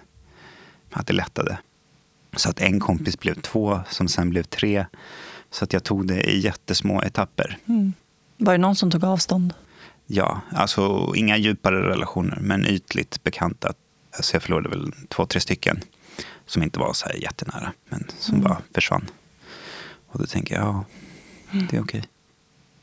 att 0.92 1.06
det 1.06 1.12
lättade. 1.12 1.58
Så 2.36 2.50
att 2.50 2.60
en 2.60 2.80
kompis 2.80 3.18
blev 3.18 3.34
två, 3.34 3.80
som 3.90 4.08
sen 4.08 4.30
blev 4.30 4.42
tre. 4.42 4.86
Så 5.50 5.64
att 5.64 5.72
jag 5.72 5.84
tog 5.84 6.06
det 6.06 6.30
i 6.30 6.40
jättesmå 6.40 7.02
etapper. 7.02 7.58
Mm. 7.66 7.92
Var 8.36 8.52
det 8.52 8.58
någon 8.58 8.76
som 8.76 8.90
tog 8.90 9.04
avstånd? 9.04 9.54
Ja, 10.06 10.40
alltså 10.52 11.12
inga 11.16 11.36
djupare 11.36 11.88
relationer, 11.88 12.38
men 12.40 12.66
ytligt 12.66 13.22
bekanta. 13.22 13.72
Alltså 14.16 14.34
jag 14.34 14.42
förlorade 14.42 14.68
väl 14.68 14.92
två, 15.08 15.26
tre 15.26 15.40
stycken 15.40 15.80
som 16.46 16.62
inte 16.62 16.78
var 16.78 16.92
så 16.92 17.06
här 17.06 17.14
jättenära, 17.14 17.72
men 17.88 18.06
som 18.18 18.34
mm. 18.34 18.44
bara 18.44 18.62
försvann. 18.74 19.10
Och 20.06 20.18
då 20.18 20.26
tänker 20.26 20.54
jag, 20.54 20.64
ja, 20.64 20.84
mm. 21.52 21.66
det 21.70 21.76
är 21.76 21.82
okej. 21.82 21.98
Okay. 21.98 22.10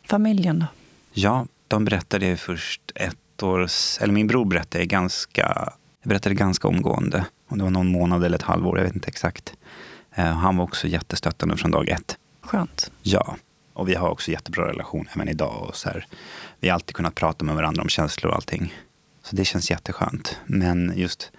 Familjen 0.08 0.60
då? 0.60 0.66
Ja, 1.14 1.46
de 1.68 1.86
berättade 1.86 2.38
först 2.38 2.92
ett 2.96 3.44
år, 3.44 3.68
eller 4.02 4.14
min 4.14 4.28
bror 4.28 4.46
berättade 4.46 4.86
ganska, 4.86 5.74
berättade 6.04 6.36
ganska 6.36 6.68
omgående. 6.68 7.26
Om 7.52 7.58
det 7.58 7.64
var 7.64 7.72
någon 7.72 7.92
månad 7.92 8.24
eller 8.24 8.36
ett 8.36 8.42
halvår, 8.42 8.78
jag 8.78 8.86
vet 8.86 8.96
inte 8.96 9.08
exakt. 9.08 9.54
Eh, 10.16 10.26
han 10.26 10.58
var 10.58 10.64
också 10.64 10.88
jättestöttande 10.88 11.58
från 11.58 11.72
dag 11.72 11.90
ett. 11.90 12.18
Skönt. 12.42 12.92
Ja, 13.02 13.36
och 13.74 13.90
vi 13.90 13.96
har 13.96 14.10
också 14.10 14.32
jättebra 14.32 14.68
relation 14.68 15.08
även 15.16 15.30
idag. 15.30 15.66
Och 15.68 15.76
så 15.76 15.90
här, 15.90 16.06
vi 16.60 16.70
har 16.70 16.76
alltid 16.76 16.96
kunnat 16.96 17.16
prata 17.16 17.46
med 17.46 17.56
varandra 17.56 17.82
om 17.82 17.90
känslor 17.90 18.30
och 18.30 18.36
allting. 18.36 18.74
Så 19.24 19.36
det 19.36 19.46
känns 19.46 19.72
jätteskönt. 19.72 20.38
Men 20.46 20.94
just 20.96 21.32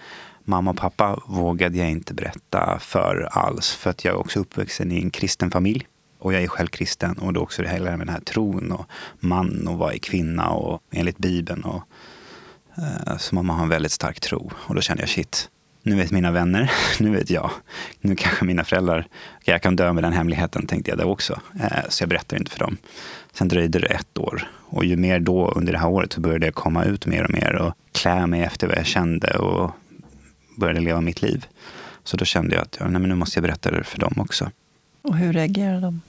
mamma 0.44 0.70
och 0.70 0.76
pappa 0.76 1.20
vågade 1.26 1.78
jag 1.78 1.90
inte 1.90 2.14
berätta 2.14 2.78
för 2.80 3.28
alls. 3.32 3.70
För 3.70 3.90
att 3.90 4.04
jag 4.04 4.14
är 4.14 4.18
också 4.18 4.40
uppvuxen 4.40 4.92
i 4.92 5.02
en 5.02 5.10
kristen 5.10 5.50
familj. 5.50 5.86
Och 6.18 6.32
jag 6.32 6.42
är 6.42 6.48
själv 6.48 6.68
kristen. 6.68 7.18
Och 7.18 7.32
då 7.32 7.40
också 7.40 7.62
det 7.62 7.68
hela 7.68 7.90
den 7.96 8.08
här 8.08 8.20
tron 8.20 8.72
och 8.72 8.86
man 9.20 9.68
och 9.68 9.78
vad 9.78 9.94
är 9.94 9.98
kvinna 9.98 10.50
och 10.50 10.82
enligt 10.90 11.18
Bibeln. 11.18 11.62
Och, 11.62 11.82
eh, 12.78 13.16
så 13.16 13.34
mamma 13.34 13.52
har 13.52 13.62
en 13.62 13.68
väldigt 13.68 13.92
stark 13.92 14.20
tro. 14.20 14.50
Och 14.54 14.74
då 14.74 14.80
kände 14.80 15.02
jag 15.02 15.10
shit, 15.10 15.48
nu 15.82 15.96
vet 15.96 16.10
mina 16.10 16.30
vänner, 16.30 16.70
nu 17.00 17.10
vet 17.10 17.30
jag. 17.30 17.50
Nu 18.00 18.16
kanske 18.16 18.44
mina 18.44 18.64
föräldrar, 18.64 19.06
jag 19.44 19.62
kan 19.62 19.76
dö 19.76 19.92
med 19.92 20.04
den 20.04 20.12
hemligheten 20.12 20.66
tänkte 20.66 20.90
jag 20.90 20.98
då 20.98 21.04
också. 21.04 21.40
Eh, 21.60 21.88
så 21.88 22.02
jag 22.02 22.08
berättar 22.08 22.36
inte 22.36 22.50
för 22.50 22.58
dem. 22.58 22.76
Sen 23.32 23.48
dröjde 23.48 23.78
det 23.78 23.86
ett 23.86 24.18
år. 24.18 24.50
Och 24.54 24.84
ju 24.84 24.96
mer 24.96 25.20
då 25.20 25.48
under 25.48 25.72
det 25.72 25.78
här 25.78 25.88
året 25.88 26.12
så 26.12 26.20
började 26.20 26.46
jag 26.46 26.54
komma 26.54 26.84
ut 26.84 27.06
mer 27.06 27.24
och 27.24 27.30
mer 27.30 27.54
och 27.54 27.74
klä 27.92 28.26
mig 28.26 28.42
efter 28.42 28.66
vad 28.66 28.76
jag 28.76 28.86
kände 28.86 29.38
och 29.38 29.70
började 30.56 30.80
leva 30.80 31.00
mitt 31.00 31.22
liv. 31.22 31.46
Så 32.04 32.16
då 32.16 32.24
kände 32.24 32.54
jag 32.54 32.62
att 32.62 32.76
ja, 32.80 32.88
nej, 32.88 33.00
men 33.00 33.08
nu 33.08 33.14
måste 33.14 33.38
jag 33.38 33.42
berätta 33.42 33.70
det 33.70 33.84
för 33.84 33.98
dem 33.98 34.14
också. 34.16 34.50
Och 35.02 35.16
hur 35.16 35.32
reagerade 35.32 35.80
de? 35.80 36.00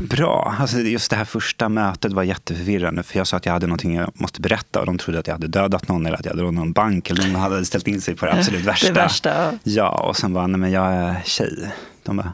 Bra. 0.00 0.56
Alltså 0.58 0.78
just 0.78 1.10
det 1.10 1.16
här 1.16 1.24
första 1.24 1.68
mötet 1.68 2.12
var 2.12 2.22
jätteförvirrande. 2.22 3.02
För 3.02 3.18
jag 3.18 3.26
sa 3.26 3.36
att 3.36 3.46
jag 3.46 3.52
hade 3.52 3.66
någonting 3.66 3.94
jag 3.94 4.10
måste 4.14 4.40
berätta. 4.40 4.80
Och 4.80 4.86
de 4.86 4.98
trodde 4.98 5.18
att 5.18 5.26
jag 5.26 5.34
hade 5.34 5.48
dödat 5.48 5.88
någon 5.88 6.06
eller 6.06 6.18
att 6.18 6.24
jag 6.24 6.32
hade 6.32 6.42
rånat 6.42 6.54
någon 6.54 6.72
bank. 6.72 7.10
Eller 7.10 7.26
någon 7.26 7.40
hade 7.40 7.64
ställt 7.64 7.88
in 7.88 8.00
sig 8.00 8.16
på 8.16 8.26
det 8.26 8.32
absolut 8.38 8.64
värsta. 8.64 8.92
Det 8.92 9.00
värsta. 9.00 9.58
Ja, 9.62 10.08
och 10.08 10.16
sen 10.16 10.32
bara, 10.32 10.46
nej 10.46 10.60
men 10.60 10.70
jag 10.70 10.92
är 10.92 11.22
tjej. 11.24 11.70
De 12.02 12.16
bara, 12.16 12.32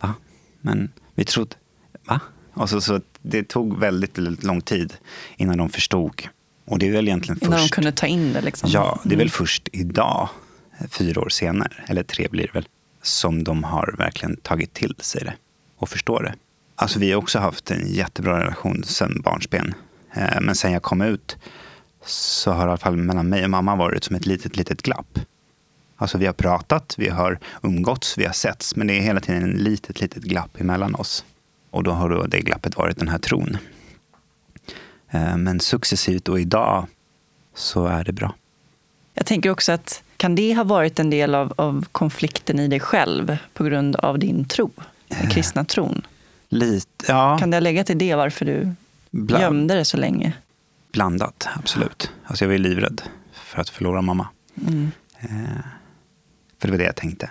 va? 0.00 0.14
Men 0.60 0.92
vi 1.14 1.24
trodde, 1.24 1.56
va? 2.04 2.20
Och 2.54 2.70
så, 2.70 2.80
så 2.80 3.00
det 3.22 3.48
tog 3.48 3.78
väldigt, 3.78 4.18
väldigt 4.18 4.44
lång 4.44 4.60
tid 4.60 4.94
innan 5.36 5.58
de 5.58 5.68
förstod. 5.68 6.22
Och 6.64 6.78
det 6.78 6.88
är 6.88 6.92
väl 6.92 7.08
egentligen 7.08 7.36
först... 7.36 7.46
Innan 7.46 7.60
de 7.60 7.68
kunde 7.68 7.92
ta 7.92 8.06
in 8.06 8.32
det 8.32 8.40
liksom. 8.40 8.70
Ja, 8.70 9.00
det 9.04 9.08
är 9.08 9.18
väl 9.18 9.20
mm. 9.20 9.30
först 9.30 9.68
idag, 9.72 10.28
fyra 10.90 11.20
år 11.20 11.28
senare, 11.28 11.72
eller 11.86 12.02
tre 12.02 12.28
blir 12.30 12.46
det 12.46 12.54
väl, 12.54 12.68
som 13.02 13.44
de 13.44 13.64
har 13.64 13.94
verkligen 13.98 14.36
tagit 14.36 14.74
till 14.74 14.94
sig 14.98 15.24
det 15.24 15.34
och 15.82 15.88
förstå 15.88 16.18
det. 16.18 16.34
Alltså 16.76 16.98
vi 16.98 17.12
har 17.12 17.18
också 17.18 17.38
haft 17.38 17.70
en 17.70 17.92
jättebra 17.92 18.40
relation 18.40 18.84
sedan 18.84 19.20
barnsben. 19.24 19.74
Eh, 20.14 20.40
men 20.40 20.54
sen 20.54 20.72
jag 20.72 20.82
kom 20.82 21.02
ut 21.02 21.36
så 22.06 22.50
har 22.50 22.66
i 22.66 22.68
alla 22.68 22.76
fall 22.76 22.96
mellan 22.96 23.28
mig 23.28 23.44
och 23.44 23.50
mamma 23.50 23.76
varit 23.76 24.04
som 24.04 24.16
ett 24.16 24.26
litet, 24.26 24.56
litet 24.56 24.82
glapp. 24.82 25.18
Alltså 25.96 26.18
vi 26.18 26.26
har 26.26 26.32
pratat, 26.32 26.94
vi 26.98 27.08
har 27.08 27.38
umgåtts, 27.62 28.18
vi 28.18 28.24
har 28.24 28.32
setts, 28.32 28.76
men 28.76 28.86
det 28.86 28.98
är 28.98 29.00
hela 29.00 29.20
tiden 29.20 29.54
ett 29.54 29.60
litet, 29.60 30.00
litet 30.00 30.22
glapp 30.22 30.60
emellan 30.60 30.94
oss. 30.94 31.24
Och 31.70 31.82
då 31.82 31.90
har 31.90 32.10
då 32.10 32.22
det 32.22 32.40
glappet 32.40 32.76
varit 32.76 32.98
den 32.98 33.08
här 33.08 33.18
tron. 33.18 33.56
Eh, 35.10 35.36
men 35.36 35.60
successivt 35.60 36.28
och 36.28 36.40
idag 36.40 36.86
så 37.54 37.86
är 37.86 38.04
det 38.04 38.12
bra. 38.12 38.34
Jag 39.14 39.26
tänker 39.26 39.50
också 39.50 39.72
att 39.72 40.02
kan 40.16 40.34
det 40.34 40.54
ha 40.54 40.64
varit 40.64 40.98
en 40.98 41.10
del 41.10 41.34
av, 41.34 41.52
av 41.56 41.86
konflikten 41.92 42.58
i 42.58 42.68
dig 42.68 42.80
själv 42.80 43.36
på 43.52 43.64
grund 43.64 43.96
av 43.96 44.18
din 44.18 44.44
tro? 44.44 44.70
Den 45.20 45.30
kristna 45.30 45.64
tron. 45.64 46.06
Lite, 46.48 47.04
ja. 47.08 47.38
Kan 47.38 47.50
det 47.50 47.56
ha 47.56 47.60
legat 47.60 47.90
i 47.90 47.94
det 47.94 48.14
varför 48.14 48.44
du 48.44 48.74
Bland, 49.10 49.42
gömde 49.42 49.74
det 49.74 49.84
så 49.84 49.96
länge? 49.96 50.32
Blandat, 50.92 51.48
absolut. 51.54 52.10
Alltså 52.24 52.44
jag 52.44 52.50
var 52.50 52.58
livrädd 52.58 53.02
för 53.32 53.60
att 53.60 53.68
förlora 53.68 54.02
mamma. 54.02 54.28
Mm. 54.66 54.90
Eh, 55.20 55.28
för 56.58 56.68
det 56.68 56.70
var 56.70 56.78
det 56.78 56.84
jag 56.84 56.96
tänkte. 56.96 57.30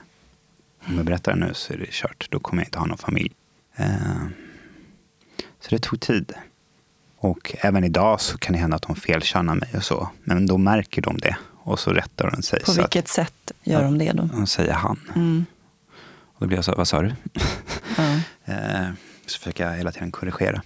Om 0.87 0.95
jag 0.95 1.05
berättar 1.05 1.33
det 1.33 1.39
nu 1.39 1.53
så 1.53 1.73
är 1.73 1.77
det 1.77 1.91
kört. 1.91 2.27
Då 2.29 2.39
kommer 2.39 2.61
jag 2.63 2.67
inte 2.67 2.79
ha 2.79 2.85
någon 2.85 2.97
familj. 2.97 3.31
Eh, 3.75 3.87
så 5.59 5.69
det 5.69 5.79
tog 5.79 5.99
tid. 5.99 6.33
Och 7.17 7.55
även 7.59 7.83
idag 7.83 8.21
så 8.21 8.37
kan 8.37 8.53
det 8.53 8.59
hända 8.59 8.75
att 8.75 8.81
de 8.81 8.95
felkörnar 8.95 9.55
mig 9.55 9.69
och 9.75 9.83
så. 9.83 10.09
Men 10.23 10.47
då 10.47 10.57
märker 10.57 11.01
de 11.01 11.17
det 11.17 11.37
och 11.63 11.79
så 11.79 11.91
rättar 11.91 12.31
de 12.31 12.41
sig. 12.41 12.63
På 12.63 12.71
vilket 12.71 13.05
att, 13.05 13.09
sätt 13.09 13.51
gör 13.63 13.83
de 13.83 13.97
det 13.97 14.11
då? 14.11 14.23
De 14.23 14.47
säger 14.47 14.73
han. 14.73 14.99
Mm. 15.15 15.45
Och 16.33 16.39
då 16.39 16.47
blir 16.47 16.57
jag 16.57 16.65
så, 16.65 16.75
vad 16.75 16.87
sa 16.87 17.01
du? 17.01 17.15
Eh, 18.45 18.89
så 19.25 19.39
försöker 19.39 19.65
jag 19.65 19.77
hela 19.77 19.91
tiden 19.91 20.11
korrigera. 20.11 20.61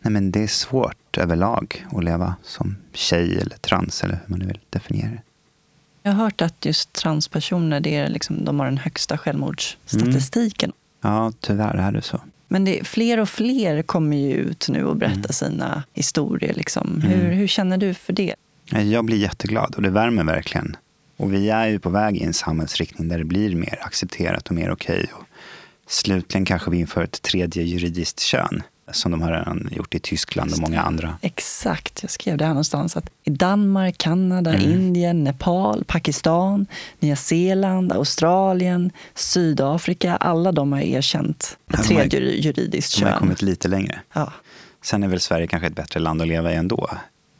Nej, 0.00 0.12
men 0.12 0.30
det 0.30 0.42
är 0.42 0.46
svårt 0.46 1.18
överlag 1.18 1.86
att 1.92 2.04
leva 2.04 2.34
som 2.42 2.76
tjej 2.92 3.38
eller 3.38 3.56
trans 3.56 4.04
eller 4.04 4.14
hur 4.14 4.22
man 4.26 4.38
nu 4.38 4.46
vill 4.46 4.60
definiera 4.70 5.10
det. 5.10 5.22
Jag 6.02 6.12
har 6.12 6.24
hört 6.24 6.42
att 6.42 6.64
just 6.64 6.92
transpersoner 6.92 7.80
det 7.80 7.94
är 7.94 8.08
liksom, 8.08 8.44
de 8.44 8.60
har 8.60 8.66
den 8.66 8.78
högsta 8.78 9.18
självmordsstatistiken. 9.18 10.72
Mm. 11.04 11.14
Ja, 11.14 11.32
tyvärr 11.40 11.74
är 11.74 11.92
det 11.92 12.02
så. 12.02 12.20
Men 12.48 12.64
det, 12.64 12.86
fler 12.86 13.18
och 13.18 13.28
fler 13.28 13.82
kommer 13.82 14.16
ju 14.16 14.34
ut 14.34 14.68
nu 14.68 14.84
och 14.84 14.96
berättar 14.96 15.16
mm. 15.16 15.32
sina 15.32 15.82
historier. 15.92 16.54
Liksom. 16.54 17.00
Hur, 17.00 17.24
mm. 17.24 17.36
hur 17.36 17.46
känner 17.46 17.78
du 17.78 17.94
för 17.94 18.12
det? 18.12 18.34
Jag 18.70 19.04
blir 19.04 19.16
jätteglad 19.16 19.74
och 19.74 19.82
det 19.82 19.90
värmer 19.90 20.24
verkligen. 20.24 20.76
Och 21.16 21.34
vi 21.34 21.50
är 21.50 21.66
ju 21.66 21.78
på 21.78 21.90
väg 21.90 22.16
i 22.16 22.24
en 22.24 22.34
samhällsriktning 22.34 23.08
där 23.08 23.18
det 23.18 23.24
blir 23.24 23.56
mer 23.56 23.78
accepterat 23.80 24.48
och 24.48 24.54
mer 24.54 24.70
okej. 24.70 25.06
Okay. 25.12 25.24
Slutligen 25.88 26.44
kanske 26.44 26.70
vi 26.70 26.78
inför 26.78 27.02
ett 27.02 27.22
tredje 27.22 27.62
juridiskt 27.62 28.20
kön 28.20 28.62
som 28.92 29.10
de 29.10 29.22
har 29.22 29.32
redan 29.32 29.68
gjort 29.72 29.94
i 29.94 29.98
Tyskland 29.98 30.52
och 30.52 30.58
många 30.58 30.82
andra. 30.82 31.18
Exakt, 31.20 32.02
jag 32.02 32.10
skrev 32.10 32.36
det 32.36 32.44
här 32.44 32.52
någonstans. 32.52 32.96
Att 32.96 33.10
I 33.24 33.30
Danmark, 33.30 33.98
Kanada, 33.98 34.54
mm. 34.54 34.70
Indien, 34.70 35.24
Nepal, 35.24 35.84
Pakistan, 35.84 36.66
Nya 37.00 37.16
Zeeland, 37.16 37.92
Australien, 37.92 38.90
Sydafrika. 39.14 40.16
Alla 40.16 40.52
de 40.52 40.72
har 40.72 40.80
erkänt 40.80 41.58
ett 41.74 41.84
tredje 41.84 42.20
de 42.20 42.26
juridiskt 42.26 42.92
kön. 42.92 43.06
De 43.06 43.12
har 43.12 43.18
kommit 43.18 43.42
lite 43.42 43.68
längre. 43.68 44.00
Ja. 44.12 44.32
Sen 44.82 45.02
är 45.02 45.08
väl 45.08 45.20
Sverige 45.20 45.46
kanske 45.46 45.66
ett 45.66 45.74
bättre 45.74 46.00
land 46.00 46.22
att 46.22 46.28
leva 46.28 46.52
i 46.52 46.56
ändå. 46.56 46.90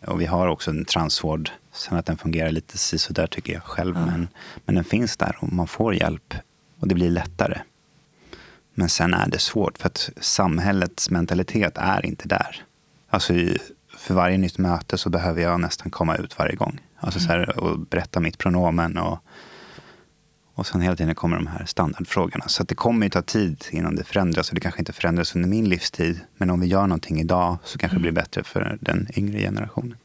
Och 0.06 0.20
vi 0.20 0.26
har 0.26 0.48
också 0.48 0.70
en 0.70 0.84
transvård. 0.84 1.50
Sen 1.72 1.98
att 1.98 2.06
den 2.06 2.16
fungerar 2.16 2.50
lite 2.50 2.78
sådär 2.78 3.26
tycker 3.26 3.52
jag 3.52 3.62
själv. 3.62 3.96
Ja. 3.96 4.06
Men, 4.06 4.28
men 4.64 4.74
den 4.74 4.84
finns 4.84 5.16
där 5.16 5.36
och 5.40 5.52
man 5.52 5.66
får 5.66 5.94
hjälp. 5.94 6.34
Och 6.80 6.88
det 6.88 6.94
blir 6.94 7.10
lättare. 7.10 7.58
Men 8.74 8.88
sen 8.88 9.14
är 9.14 9.28
det 9.30 9.38
svårt 9.38 9.78
för 9.78 9.86
att 9.86 10.10
samhällets 10.20 11.10
mentalitet 11.10 11.78
är 11.78 12.06
inte 12.06 12.28
där. 12.28 12.64
Alltså 13.08 13.32
för 13.96 14.14
varje 14.14 14.38
nytt 14.38 14.58
möte 14.58 14.98
så 14.98 15.10
behöver 15.10 15.42
jag 15.42 15.60
nästan 15.60 15.90
komma 15.90 16.16
ut 16.16 16.38
varje 16.38 16.54
gång. 16.54 16.80
Alltså 16.96 17.20
så 17.20 17.28
här, 17.28 17.58
och 17.58 17.78
berätta 17.78 18.20
mitt 18.20 18.38
pronomen 18.38 18.98
och, 18.98 19.18
och 20.54 20.66
sen 20.66 20.80
hela 20.80 20.96
tiden 20.96 21.14
kommer 21.14 21.36
de 21.36 21.46
här 21.46 21.64
standardfrågorna. 21.66 22.48
Så 22.48 22.64
det 22.64 22.74
kommer 22.74 23.06
ju 23.06 23.10
ta 23.10 23.22
tid 23.22 23.64
innan 23.70 23.96
det 23.96 24.04
förändras 24.04 24.48
och 24.48 24.54
det 24.54 24.60
kanske 24.60 24.80
inte 24.80 24.92
förändras 24.92 25.36
under 25.36 25.48
min 25.48 25.68
livstid. 25.68 26.20
Men 26.36 26.50
om 26.50 26.60
vi 26.60 26.66
gör 26.66 26.86
någonting 26.86 27.20
idag 27.20 27.56
så 27.64 27.78
kanske 27.78 27.96
det 27.96 28.02
blir 28.02 28.12
bättre 28.12 28.44
för 28.44 28.78
den 28.80 29.08
yngre 29.16 29.38
generationen. 29.38 29.96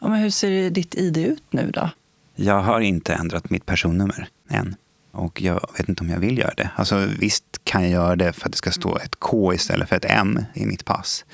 Ja, 0.00 0.08
men 0.08 0.20
hur 0.20 0.30
ser 0.30 0.70
ditt 0.70 0.94
ID 0.94 1.16
ut 1.16 1.44
nu 1.50 1.70
då? 1.70 1.90
Jag 2.34 2.62
har 2.62 2.80
inte 2.80 3.14
ändrat 3.14 3.50
mitt 3.50 3.66
personnummer 3.66 4.28
än. 4.48 4.76
Och 5.12 5.42
jag 5.42 5.60
vet 5.78 5.88
inte 5.88 6.04
om 6.04 6.10
jag 6.10 6.18
vill 6.18 6.38
göra 6.38 6.54
det. 6.56 6.70
Alltså, 6.76 7.08
visst 7.18 7.44
kan 7.64 7.82
jag 7.82 7.90
göra 7.90 8.16
det 8.16 8.32
för 8.32 8.46
att 8.46 8.52
det 8.52 8.58
ska 8.58 8.70
stå 8.70 8.98
ett 8.98 9.16
K 9.18 9.54
istället 9.54 9.88
för 9.88 9.96
ett 9.96 10.04
M 10.08 10.44
i 10.54 10.66
mitt 10.66 10.84
pass. 10.84 11.24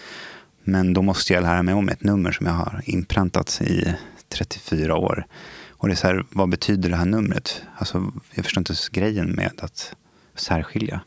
Men 0.65 0.93
då 0.93 1.03
måste 1.03 1.33
jag 1.33 1.43
lära 1.43 1.63
mig 1.63 1.75
om 1.75 1.89
ett 1.89 2.03
nummer 2.03 2.33
som 2.33 2.47
jag 2.47 2.53
har 2.53 2.83
inpräntat 2.85 3.61
i 3.63 3.95
34 4.29 4.97
år. 4.97 5.27
Och 5.71 5.89
det 5.89 5.95
är 5.95 5.97
så 5.97 6.07
här, 6.07 6.25
vad 6.31 6.49
betyder 6.49 6.91
det 6.91 6.97
här 6.97 7.05
numret? 7.05 7.63
Alltså, 7.77 8.13
jag 8.35 8.45
förstår 8.45 8.61
inte 8.61 8.75
grejen 8.93 9.31
med 9.31 9.53
att 9.59 9.95
särskilja. 10.35 11.01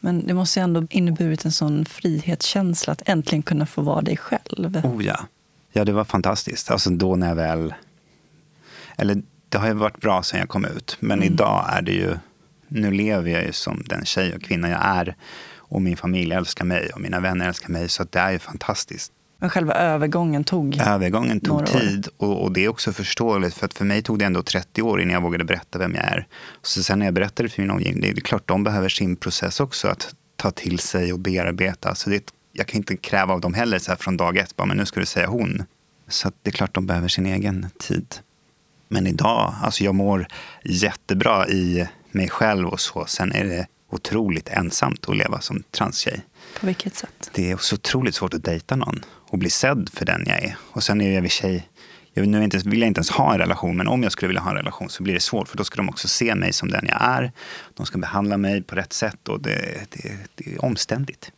Men 0.00 0.26
det 0.26 0.34
måste 0.34 0.60
ju 0.60 0.64
ändå 0.64 0.86
inneburit 0.90 1.44
en 1.44 1.52
sån 1.52 1.84
frihetskänsla 1.84 2.92
att 2.92 3.02
äntligen 3.08 3.42
kunna 3.42 3.66
få 3.66 3.82
vara 3.82 4.02
dig 4.02 4.16
själv. 4.16 4.76
Oh 4.84 5.04
ja. 5.04 5.26
Ja, 5.72 5.84
det 5.84 5.92
var 5.92 6.04
fantastiskt. 6.04 6.70
Alltså 6.70 6.90
då 6.90 7.16
när 7.16 7.28
jag 7.28 7.36
väl... 7.36 7.74
Eller 8.96 9.22
det 9.48 9.58
har 9.58 9.66
ju 9.66 9.74
varit 9.74 10.00
bra 10.00 10.22
sen 10.22 10.40
jag 10.40 10.48
kom 10.48 10.64
ut. 10.64 10.96
Men 11.00 11.18
mm. 11.18 11.32
idag 11.32 11.64
är 11.72 11.82
det 11.82 11.92
ju, 11.92 12.16
nu 12.68 12.90
lever 12.90 13.30
jag 13.30 13.44
ju 13.44 13.52
som 13.52 13.82
den 13.86 14.04
tjej 14.04 14.34
och 14.34 14.42
kvinna 14.42 14.68
jag 14.68 14.80
är. 14.84 15.16
Och 15.68 15.82
min 15.82 15.96
familj 15.96 16.32
älskar 16.32 16.64
mig 16.64 16.90
och 16.94 17.00
mina 17.00 17.20
vänner 17.20 17.48
älskar 17.48 17.68
mig. 17.68 17.88
Så 17.88 18.04
det 18.04 18.18
är 18.18 18.30
ju 18.30 18.38
fantastiskt. 18.38 19.12
Men 19.38 19.50
själva 19.50 19.74
övergången 19.74 20.44
tog 20.44 20.76
Övergången 20.76 21.40
tog 21.40 21.66
tid. 21.66 22.08
Och, 22.16 22.42
och, 22.42 22.52
det 22.52 22.64
är 22.64 22.68
också 22.68 22.92
förståeligt. 22.92 23.54
För 23.54 23.66
att 23.66 23.74
för 23.74 23.84
mig 23.84 24.02
tog 24.02 24.18
det 24.18 24.24
ändå 24.24 24.42
30 24.42 24.82
år 24.82 25.00
innan 25.00 25.14
jag 25.14 25.20
vågade 25.20 25.44
berätta 25.44 25.78
vem 25.78 25.94
jag 25.94 26.04
är. 26.04 26.26
Så 26.62 26.82
sen 26.82 26.98
när 26.98 27.06
jag 27.06 27.14
berättade 27.14 27.48
för 27.48 27.62
min 27.62 27.70
omgivning, 27.70 28.00
det 28.00 28.20
är 28.20 28.20
klart 28.20 28.48
de 28.48 28.64
behöver 28.64 28.88
sin 28.88 29.16
process 29.16 29.60
också. 29.60 29.88
Att 29.88 30.14
ta 30.36 30.50
till 30.50 30.78
sig 30.78 31.12
och 31.12 31.18
bearbeta. 31.18 31.94
Så 31.94 32.10
det, 32.10 32.32
jag 32.52 32.66
kan 32.66 32.76
inte 32.76 32.96
kräva 32.96 33.34
av 33.34 33.40
dem 33.40 33.54
heller 33.54 33.78
så 33.78 33.90
här 33.90 33.96
från 33.96 34.16
dag 34.16 34.36
ett, 34.36 34.56
bara, 34.56 34.66
men 34.66 34.76
nu 34.76 34.86
ska 34.86 35.00
du 35.00 35.06
säga 35.06 35.26
hon. 35.26 35.62
Så 36.08 36.32
det 36.42 36.50
är 36.50 36.52
klart 36.52 36.74
de 36.74 36.86
behöver 36.86 37.08
sin 37.08 37.26
egen 37.26 37.66
tid. 37.78 38.14
Men 38.88 39.06
idag, 39.06 39.54
alltså 39.62 39.84
jag 39.84 39.94
mår 39.94 40.26
jättebra 40.64 41.48
i 41.48 41.88
mig 42.10 42.28
själv 42.28 42.68
och 42.68 42.80
så. 42.80 43.04
Sen 43.06 43.32
är 43.32 43.44
det 43.44 43.66
otroligt 43.90 44.48
ensamt 44.48 45.08
att 45.08 45.16
leva 45.16 45.40
som 45.40 45.62
transtjej. 45.70 46.20
På 46.60 46.66
vilket 46.66 46.94
sätt? 46.94 47.30
Det 47.32 47.50
är 47.50 47.56
så 47.56 47.74
otroligt 47.74 48.14
svårt 48.14 48.34
att 48.34 48.44
dejta 48.44 48.76
någon 48.76 49.04
och 49.28 49.38
bli 49.38 49.50
sedd 49.50 49.90
för 49.92 50.04
den 50.04 50.24
jag 50.26 50.42
är. 50.42 50.56
Och 50.72 50.82
sen 50.82 51.00
är 51.00 51.14
jag 51.14 51.26
i 51.26 51.28
tjej, 51.28 51.68
jag 52.12 52.28
nu 52.28 52.44
inte, 52.44 52.58
vill 52.58 52.80
jag 52.80 52.86
inte 52.86 52.98
ens 52.98 53.10
ha 53.10 53.32
en 53.32 53.38
relation, 53.38 53.76
men 53.76 53.88
om 53.88 54.02
jag 54.02 54.12
skulle 54.12 54.26
vilja 54.26 54.40
ha 54.40 54.50
en 54.50 54.56
relation 54.56 54.88
så 54.88 55.02
blir 55.02 55.14
det 55.14 55.20
svårt. 55.20 55.48
För 55.48 55.56
då 55.56 55.64
ska 55.64 55.76
de 55.76 55.88
också 55.88 56.08
se 56.08 56.34
mig 56.34 56.52
som 56.52 56.70
den 56.70 56.86
jag 56.88 56.98
är. 57.00 57.32
De 57.74 57.86
ska 57.86 57.98
behandla 57.98 58.36
mig 58.36 58.62
på 58.62 58.74
rätt 58.74 58.92
sätt 58.92 59.28
och 59.28 59.40
det, 59.40 59.86
det, 59.90 60.16
det 60.34 60.54
är 60.54 60.64
omständigt. 60.64 61.32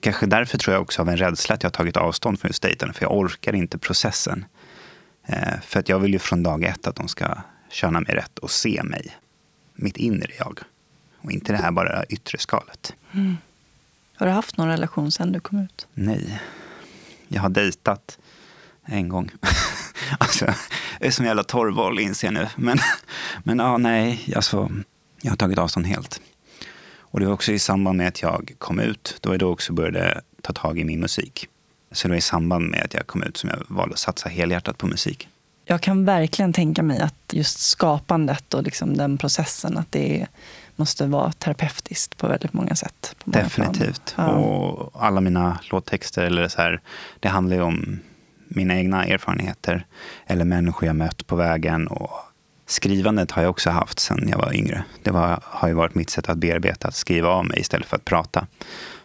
Kanske 0.00 0.26
därför 0.26 0.58
tror 0.58 0.74
jag 0.74 0.82
också 0.82 1.02
av 1.02 1.08
en 1.08 1.16
rädsla 1.16 1.54
att 1.54 1.62
jag 1.62 1.70
har 1.70 1.72
tagit 1.72 1.96
avstånd 1.96 2.40
från 2.40 2.48
just 2.48 2.62
dejtande, 2.62 2.94
för 2.94 3.04
jag 3.04 3.16
orkar 3.16 3.54
inte 3.54 3.78
processen. 3.78 4.44
Eh, 5.26 5.60
för 5.60 5.80
att 5.80 5.88
jag 5.88 5.98
vill 5.98 6.12
ju 6.12 6.18
från 6.18 6.42
dag 6.42 6.64
ett 6.64 6.86
att 6.86 6.96
de 6.96 7.08
ska 7.08 7.36
känna 7.70 8.00
mig 8.00 8.14
rätt 8.14 8.38
och 8.38 8.50
se 8.50 8.82
mig. 8.82 9.16
Mitt 9.74 9.96
inre 9.96 10.32
jag. 10.38 10.60
Och 11.20 11.32
inte 11.32 11.52
det 11.52 11.58
här 11.58 11.70
bara 11.70 12.04
yttre 12.04 12.38
skalet. 12.38 12.94
Mm. 13.12 13.36
Har 14.16 14.26
du 14.26 14.32
haft 14.32 14.56
någon 14.56 14.68
relation 14.68 15.12
sen 15.12 15.32
du 15.32 15.40
kom 15.40 15.58
ut? 15.58 15.86
Nej. 15.94 16.40
Jag 17.28 17.42
har 17.42 17.48
dejtat 17.48 18.18
en 18.84 19.08
gång. 19.08 19.30
alltså, 20.18 20.44
jag 20.44 21.06
är 21.06 21.10
som 21.10 21.24
en 21.24 21.28
jävla 21.28 21.44
torrboll 21.44 21.98
inser 21.98 22.26
jag 22.26 22.34
nu. 22.34 22.48
Men, 22.56 22.78
men 23.44 23.58
ja, 23.58 23.78
nej, 23.78 24.32
alltså, 24.36 24.70
jag 25.20 25.30
har 25.30 25.36
tagit 25.36 25.58
avstånd 25.58 25.86
helt. 25.86 26.20
Och 27.12 27.20
det 27.20 27.26
var 27.26 27.32
också 27.32 27.52
i 27.52 27.58
samband 27.58 27.98
med 27.98 28.08
att 28.08 28.22
jag 28.22 28.52
kom 28.58 28.80
ut. 28.80 29.18
Då 29.20 29.32
jag 29.32 29.38
då 29.38 29.52
också 29.52 29.72
började 29.72 30.20
ta 30.42 30.52
tag 30.52 30.78
i 30.78 30.84
min 30.84 31.00
musik. 31.00 31.48
Så 31.92 32.08
det 32.08 32.12
var 32.12 32.18
i 32.18 32.20
samband 32.20 32.70
med 32.70 32.82
att 32.84 32.94
jag 32.94 33.06
kom 33.06 33.22
ut 33.22 33.36
som 33.36 33.50
jag 33.50 33.58
valde 33.68 33.92
att 33.92 33.98
satsa 33.98 34.28
helhjärtat 34.28 34.78
på 34.78 34.86
musik. 34.86 35.28
Jag 35.64 35.80
kan 35.80 36.04
verkligen 36.04 36.52
tänka 36.52 36.82
mig 36.82 37.00
att 37.00 37.14
just 37.32 37.58
skapandet 37.58 38.54
och 38.54 38.62
liksom 38.62 38.96
den 38.96 39.18
processen, 39.18 39.78
att 39.78 39.92
det 39.92 40.26
måste 40.76 41.06
vara 41.06 41.32
terapeutiskt 41.32 42.16
på 42.16 42.28
väldigt 42.28 42.52
många 42.52 42.74
sätt. 42.74 43.16
Många 43.24 43.44
Definitivt. 43.44 44.14
Ja. 44.16 44.28
Och 44.28 45.04
alla 45.04 45.20
mina 45.20 45.58
låttexter, 45.70 46.22
eller 46.22 46.48
så 46.48 46.62
här, 46.62 46.80
det 47.20 47.28
handlar 47.28 47.56
ju 47.56 47.62
om 47.62 48.00
mina 48.48 48.76
egna 48.76 49.04
erfarenheter 49.04 49.86
eller 50.26 50.44
människor 50.44 50.86
jag 50.86 50.96
mött 50.96 51.26
på 51.26 51.36
vägen. 51.36 51.86
Och 51.86 52.10
skrivandet 52.66 53.30
har 53.30 53.42
jag 53.42 53.50
också 53.50 53.70
haft 53.70 53.98
sedan 53.98 54.28
jag 54.28 54.38
var 54.38 54.54
yngre. 54.54 54.84
Det 55.02 55.10
var, 55.10 55.40
har 55.42 55.68
ju 55.68 55.74
varit 55.74 55.94
mitt 55.94 56.10
sätt 56.10 56.28
att 56.28 56.38
bearbeta, 56.38 56.88
att 56.88 56.94
skriva 56.94 57.28
av 57.28 57.46
mig 57.46 57.60
istället 57.60 57.86
för 57.86 57.96
att 57.96 58.04
prata. 58.04 58.46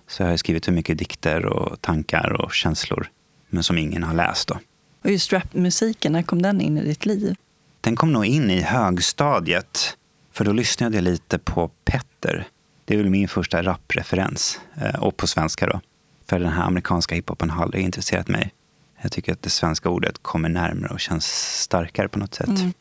Så 0.08 0.24
jag 0.24 0.30
har 0.30 0.38
skrivit 0.38 0.68
hur 0.68 0.74
mycket 0.74 0.98
dikter 0.98 1.46
och 1.46 1.82
tankar 1.82 2.42
och 2.42 2.54
känslor, 2.54 3.10
men 3.50 3.64
som 3.64 3.78
ingen 3.78 4.04
har 4.04 4.14
läst. 4.14 4.48
Då. 4.48 4.60
Och 5.04 5.12
just 5.12 5.34
rapmusiken, 5.34 6.12
när 6.12 6.24
kom 6.24 6.42
den 6.42 6.62
in 6.62 6.78
i 6.78 6.84
ditt 6.84 7.06
liv? 7.06 7.36
Den 7.82 7.96
kom 7.96 8.14
nog 8.14 8.26
in 8.26 8.52
i 8.52 8.62
högstadiet, 8.62 9.98
för 10.32 10.46
då 10.46 10.52
lyssnade 10.52 10.98
jag 10.98 11.04
lite 11.04 11.40
på 11.40 11.68
Petter. 11.86 12.48
Det 12.86 12.94
är 12.94 12.98
väl 12.98 13.10
min 13.10 13.28
första 13.28 13.64
rappreferens, 13.64 14.60
eh, 14.82 14.96
och 14.96 15.18
på 15.18 15.28
svenska 15.28 15.68
då. 15.68 15.82
För 16.30 16.40
den 16.40 16.52
här 16.52 16.64
amerikanska 16.64 17.16
hiphopen 17.16 17.50
har 17.50 17.64
aldrig 17.64 17.84
intresserat 17.84 18.28
mig. 18.28 18.54
Jag 19.02 19.12
tycker 19.12 19.32
att 19.32 19.42
det 19.42 19.50
svenska 19.50 19.90
ordet 19.90 20.18
kommer 20.22 20.50
närmare 20.50 20.94
och 20.94 21.00
känns 21.00 21.26
starkare 21.62 22.08
på 22.10 22.20
något 22.20 22.36
sätt. 22.36 22.48
Mm. 22.48 22.74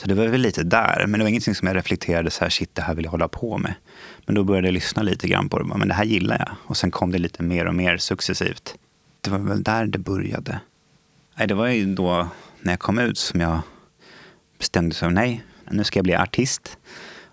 Så 0.00 0.08
det 0.08 0.14
var 0.14 0.26
väl 0.26 0.40
lite 0.40 0.62
där, 0.62 1.04
men 1.06 1.20
det 1.20 1.24
var 1.24 1.28
ingenting 1.28 1.54
som 1.54 1.68
jag 1.68 1.76
reflekterade 1.76 2.30
så 2.30 2.44
här, 2.44 2.50
shit, 2.50 2.74
det 2.74 2.82
här 2.82 2.94
vill 2.94 3.04
jag 3.04 3.10
hålla 3.10 3.28
på 3.28 3.58
med. 3.58 3.74
Men 4.26 4.34
då 4.34 4.44
började 4.44 4.66
jag 4.66 4.72
lyssna 4.72 5.02
lite 5.02 5.28
grann 5.28 5.48
på 5.48 5.58
det, 5.58 5.64
men 5.64 5.88
det 5.88 5.94
här 5.94 6.04
gillar 6.04 6.38
jag. 6.38 6.56
Och 6.66 6.76
sen 6.76 6.90
kom 6.90 7.12
det 7.12 7.18
lite 7.18 7.42
mer 7.42 7.66
och 7.66 7.74
mer 7.74 7.96
successivt. 7.96 8.74
Det 9.20 9.30
var 9.30 9.38
väl 9.38 9.62
där 9.62 9.86
det 9.86 9.98
började. 9.98 10.60
Nej, 11.38 11.46
det 11.48 11.54
var 11.54 11.66
ju 11.66 11.94
då 11.94 12.28
när 12.60 12.72
jag 12.72 12.80
kom 12.80 12.98
ut 12.98 13.18
som 13.18 13.40
jag 13.40 13.60
bestämde 14.58 14.86
mig, 14.88 14.94
för 14.94 15.10
nej, 15.10 15.44
nu 15.70 15.84
ska 15.84 15.98
jag 15.98 16.04
bli 16.04 16.14
artist 16.14 16.78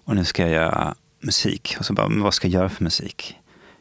och 0.04 0.16
nu 0.16 0.26
ska 0.26 0.42
jag 0.42 0.52
göra 0.52 0.96
musik. 1.20 1.76
Och 1.80 1.86
så 1.86 1.94
bara, 1.94 2.08
men 2.08 2.22
vad 2.22 2.34
ska 2.34 2.48
jag 2.48 2.54
göra 2.54 2.70
för 2.70 2.84
musik? 2.84 3.38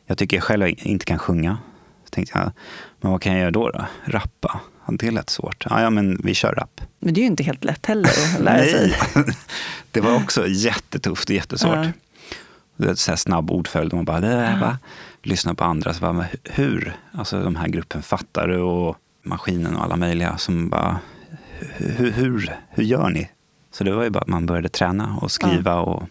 Jag 0.06 0.18
tycker 0.18 0.36
jag 0.36 0.44
själv 0.44 0.74
inte 0.78 1.04
kan 1.04 1.18
sjunga. 1.18 1.58
Så 2.04 2.10
tänkte 2.10 2.38
jag, 2.38 2.52
men 3.00 3.12
vad 3.12 3.22
kan 3.22 3.32
jag 3.32 3.40
göra 3.40 3.50
då? 3.50 3.70
då? 3.70 3.84
Rappa? 4.04 4.60
Det 4.88 5.10
lät 5.10 5.30
svårt. 5.30 5.66
Ja, 5.70 5.82
ja, 5.82 5.90
men 5.90 6.20
vi 6.24 6.34
kör 6.34 6.54
rap. 6.54 6.80
Men 6.98 7.14
det 7.14 7.20
är 7.20 7.22
ju 7.22 7.26
inte 7.26 7.42
helt 7.42 7.64
lätt 7.64 7.86
heller 7.86 8.10
att 8.34 8.40
lära 8.40 8.64
sig. 8.64 8.96
det 9.90 10.00
var 10.00 10.16
också 10.16 10.46
jättetufft 10.46 11.28
och 11.28 11.34
jättesvårt. 11.34 11.74
Ja. 11.74 11.92
Det 12.76 12.90
är 12.90 12.94
så 12.94 13.10
här 13.10 13.16
snabb 13.16 13.50
ordföljd. 13.50 13.92
Man 13.92 14.04
bara, 14.04 14.20
det 14.20 14.58
bara 14.60 14.78
lyssnar 15.22 15.54
på 15.54 15.64
andra. 15.64 15.94
Så 15.94 16.00
bara, 16.00 16.26
hur? 16.44 16.96
Alltså 17.12 17.42
de 17.42 17.56
här 17.56 17.68
gruppen 17.68 18.02
fattar 18.02 18.48
du? 18.48 18.58
Och 18.58 18.96
maskinen 19.22 19.76
och 19.76 19.84
alla 19.84 19.96
möjliga 19.96 20.38
som 20.38 20.68
bara, 20.68 21.00
hur, 21.76 22.10
hur, 22.10 22.56
hur 22.70 22.84
gör 22.84 23.10
ni? 23.10 23.30
Så 23.70 23.84
det 23.84 23.92
var 23.94 24.04
ju 24.04 24.10
bara 24.10 24.20
att 24.20 24.28
man 24.28 24.46
började 24.46 24.68
träna 24.68 25.18
och 25.22 25.30
skriva. 25.30 25.70
Ja. 25.70 25.80
och 25.80 26.02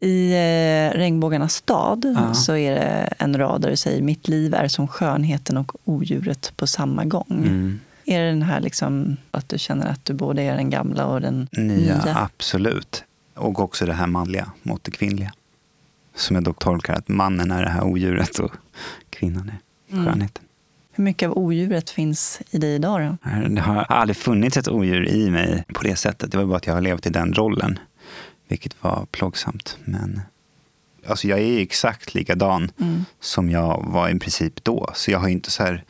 i 0.00 0.32
eh, 0.32 0.98
Regnbågarnas 0.98 1.54
stad 1.54 2.14
ja. 2.16 2.34
så 2.34 2.56
är 2.56 2.74
det 2.74 3.14
en 3.18 3.38
rad 3.38 3.60
där 3.60 3.70
du 3.70 3.76
säger 3.76 4.02
mitt 4.02 4.28
liv 4.28 4.54
är 4.54 4.68
som 4.68 4.88
skönheten 4.88 5.56
och 5.56 5.72
odjuret 5.84 6.52
på 6.56 6.66
samma 6.66 7.04
gång. 7.04 7.26
Mm. 7.28 7.80
Är 8.04 8.20
det 8.20 8.26
den 8.26 8.42
här 8.42 8.60
liksom, 8.60 9.16
att 9.30 9.48
du 9.48 9.58
känner 9.58 9.86
att 9.86 10.04
du 10.04 10.14
både 10.14 10.42
är 10.42 10.56
den 10.56 10.70
gamla 10.70 11.06
och 11.06 11.20
den 11.20 11.48
nya? 11.52 12.04
nya? 12.04 12.16
Absolut. 12.16 13.04
Och 13.34 13.60
också 13.60 13.86
det 13.86 13.92
här 13.92 14.06
manliga 14.06 14.52
mot 14.62 14.84
det 14.84 14.90
kvinnliga. 14.90 15.32
Som 16.14 16.36
jag 16.36 16.44
dock 16.44 16.58
tolkar 16.58 16.94
att 16.94 17.08
mannen 17.08 17.50
är 17.50 17.62
det 17.62 17.70
här 17.70 17.84
odjuret 17.84 18.38
och 18.38 18.52
kvinnan 19.10 19.48
är 19.48 19.94
mm. 19.94 20.04
skönheten. 20.06 20.42
Mm. 20.42 20.50
Hur 20.92 21.04
mycket 21.04 21.28
av 21.28 21.38
odjuret 21.38 21.90
finns 21.90 22.40
i 22.50 22.58
dig 22.58 22.74
idag 22.74 23.00
då? 23.00 23.30
Det 23.48 23.60
har 23.60 23.76
aldrig 23.76 24.16
funnits 24.16 24.56
ett 24.56 24.68
odjur 24.68 25.08
i 25.08 25.30
mig 25.30 25.64
på 25.74 25.82
det 25.82 25.96
sättet. 25.96 26.32
Det 26.32 26.38
var 26.38 26.44
bara 26.44 26.56
att 26.56 26.66
jag 26.66 26.74
har 26.74 26.80
levt 26.80 27.06
i 27.06 27.10
den 27.10 27.34
rollen. 27.34 27.78
Vilket 28.48 28.82
var 28.82 29.06
plågsamt. 29.10 29.78
Men 29.84 30.20
alltså 31.06 31.28
jag 31.28 31.40
är 31.40 31.58
exakt 31.60 32.14
likadan 32.14 32.70
mm. 32.80 33.04
som 33.20 33.50
jag 33.50 33.84
var 33.86 34.08
i 34.08 34.18
princip 34.18 34.64
då. 34.64 34.90
Så 34.94 35.10
jag 35.10 35.18
har 35.18 35.28
inte 35.28 35.50
så 35.50 35.62
här 35.62 35.84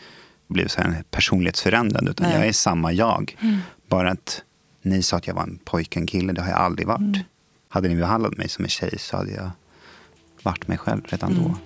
blivit 0.49 0.73
så 0.73 0.81
här 0.81 1.05
personlighetsförändrad. 1.11 2.09
Utan 2.09 2.27
Nej. 2.27 2.37
jag 2.39 2.49
är 2.49 2.53
samma 2.53 2.93
jag. 2.93 3.37
Mm. 3.41 3.59
Bara 3.89 4.11
att 4.11 4.43
ni 4.83 5.03
sa 5.03 5.17
att 5.17 5.27
jag 5.27 5.35
var 5.35 5.43
en 5.43 5.59
pojke, 5.65 6.01
en 6.01 6.07
kille. 6.07 6.33
Det 6.33 6.43
har 6.43 6.49
jag 6.49 6.59
aldrig 6.59 6.89
varit. 6.89 7.01
Mm. 7.01 7.21
Hade 7.69 7.89
ni 7.89 7.97
behandlat 7.97 8.37
mig 8.37 8.49
som 8.49 8.65
en 8.65 8.71
tjej 8.71 8.99
så 8.99 9.17
hade 9.17 9.31
jag 9.31 9.51
varit 10.43 10.69
mig 10.69 10.79
själv 10.79 11.01
redan 11.09 11.35
då. 11.35 11.41
Mm. 11.41 11.57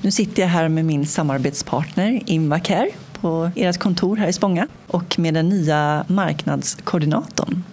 Nu 0.00 0.10
sitter 0.10 0.42
jag 0.42 0.48
här 0.48 0.68
med 0.68 0.84
min 0.84 1.06
samarbetspartner 1.06 2.22
Invacare 2.26 2.88
på 3.20 3.50
ert 3.56 3.78
kontor 3.78 4.16
här 4.16 4.28
i 4.28 4.32
Spånga 4.32 4.66
och 4.86 5.18
med 5.18 5.34
den 5.34 5.48
nya 5.48 6.04
marknadskoordinatorn 6.08 7.64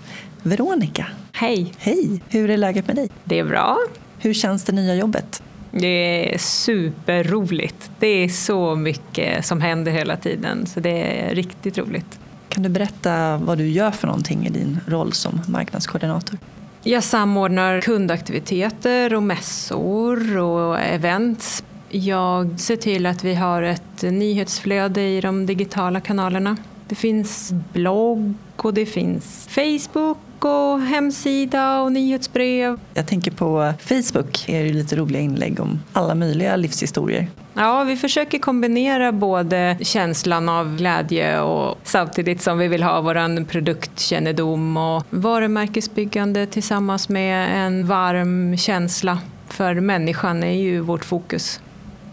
Veronica. 0.44 1.08
Hej! 1.32 1.74
Hej! 1.78 2.22
Hur 2.30 2.50
är 2.50 2.58
läget 2.58 2.88
med 2.88 2.96
dig? 2.96 3.10
Det 3.24 3.40
är 3.40 3.44
bra. 3.44 3.78
Hur 4.20 4.34
känns 4.34 4.64
det 4.64 4.72
nya 4.72 4.96
jobbet? 4.96 5.44
Det 5.72 6.34
är 6.34 6.38
superroligt. 6.38 7.92
Det 8.00 8.08
är 8.08 8.30
så 8.30 8.76
mycket 8.76 9.46
som 9.46 9.62
händer 9.62 9.92
hela 9.92 10.18
tiden 10.18 10.66
så 10.66 10.80
det 10.80 11.22
är 11.22 11.36
riktigt 11.36 11.78
roligt. 11.78 12.20
Kan 12.50 12.64
du 12.64 12.70
berätta 12.70 13.38
vad 13.38 13.58
du 13.58 13.68
gör 13.68 13.92
för 13.92 14.08
någonting 14.08 14.48
i 14.48 14.50
din 14.50 14.80
roll 14.88 15.14
som 15.14 15.42
marknadskoordinator? 15.48 16.40
Jag 16.84 17.04
samordnar 17.04 17.82
kundaktiviteter 17.82 19.14
och 19.14 19.24
mässor 19.24 20.38
och 20.38 20.80
events 20.80 21.64
jag 21.94 22.60
ser 22.60 22.76
till 22.76 23.06
att 23.06 23.24
vi 23.24 23.36
har 23.36 23.62
ett 23.62 24.02
nyhetsflöde 24.02 25.02
i 25.02 25.22
de 25.22 25.46
digitala 25.46 26.02
kanalerna. 26.02 26.58
Det 26.88 26.96
finns 26.96 27.54
blogg 27.74 28.34
och 28.58 28.74
det 28.74 28.86
finns 28.86 29.48
Facebook 29.50 30.18
och 30.40 30.82
hemsida 30.82 31.82
och 31.82 31.92
nyhetsbrev. 31.92 32.80
Jag 32.94 33.08
tänker 33.08 33.32
på 33.32 33.74
Facebook, 33.80 34.50
är 34.50 34.64
det 34.64 34.74
lite 34.74 34.96
roliga 34.96 35.22
inlägg 35.22 35.60
om 35.60 35.80
alla 35.94 36.16
möjliga 36.16 36.56
livshistorier. 36.56 37.28
Ja, 37.54 37.84
vi 37.84 37.96
försöker 37.96 38.40
kombinera 38.40 39.12
både 39.12 39.78
känslan 39.82 40.50
av 40.50 40.78
glädje 40.78 41.42
och 41.42 41.78
samtidigt 41.84 42.42
som 42.42 42.58
vi 42.58 42.68
vill 42.68 42.84
ha 42.84 43.02
vår 43.02 43.46
produktkännedom 43.46 44.78
och 44.78 45.04
varumärkesbyggande 45.10 46.46
tillsammans 46.46 47.10
med 47.10 47.66
en 47.66 47.88
varm 47.88 48.58
känsla 48.58 49.18
för 49.48 49.76
människan 49.76 50.44
är 50.44 50.52
ju 50.52 50.80
vårt 50.80 51.06
fokus. 51.06 51.60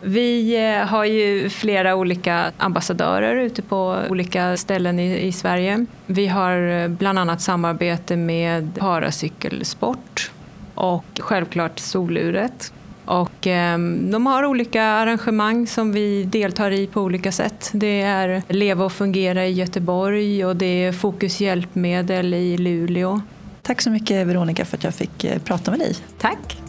Vi 0.03 0.57
eh, 0.57 0.87
har 0.87 1.05
ju 1.05 1.49
flera 1.49 1.95
olika 1.95 2.53
ambassadörer 2.59 3.37
ute 3.37 3.63
på 3.63 3.99
olika 4.11 4.57
ställen 4.57 4.99
i, 4.99 5.27
i 5.27 5.33
Sverige. 5.33 5.87
Vi 6.07 6.27
har 6.27 6.83
eh, 6.83 6.89
bland 6.89 7.19
annat 7.19 7.41
samarbete 7.41 8.17
med 8.17 8.75
Paracykelsport 8.79 10.31
och 10.75 11.05
självklart 11.21 11.79
Soluret. 11.79 12.73
Och, 13.05 13.47
eh, 13.47 13.79
de 14.11 14.27
har 14.27 14.45
olika 14.45 14.83
arrangemang 14.83 15.67
som 15.67 15.93
vi 15.93 16.25
deltar 16.25 16.71
i 16.71 16.87
på 16.87 17.01
olika 17.01 17.33
sätt. 17.33 17.71
Det 17.73 18.01
är 18.01 18.43
Leva 18.49 18.85
och 18.85 18.93
fungera 18.93 19.47
i 19.47 19.53
Göteborg 19.53 20.45
och 20.45 20.57
det 20.57 20.85
är 20.85 20.93
Fokus 20.93 21.41
hjälpmedel 21.41 22.35
i 22.35 22.59
Luleå. 22.59 23.21
Tack 23.63 23.81
så 23.81 23.91
mycket 23.91 24.27
Veronica 24.27 24.65
för 24.65 24.77
att 24.77 24.85
jag 24.85 24.95
fick 24.95 25.25
eh, 25.25 25.39
prata 25.39 25.71
med 25.71 25.81
dig. 25.81 25.97
Tack. 26.19 26.60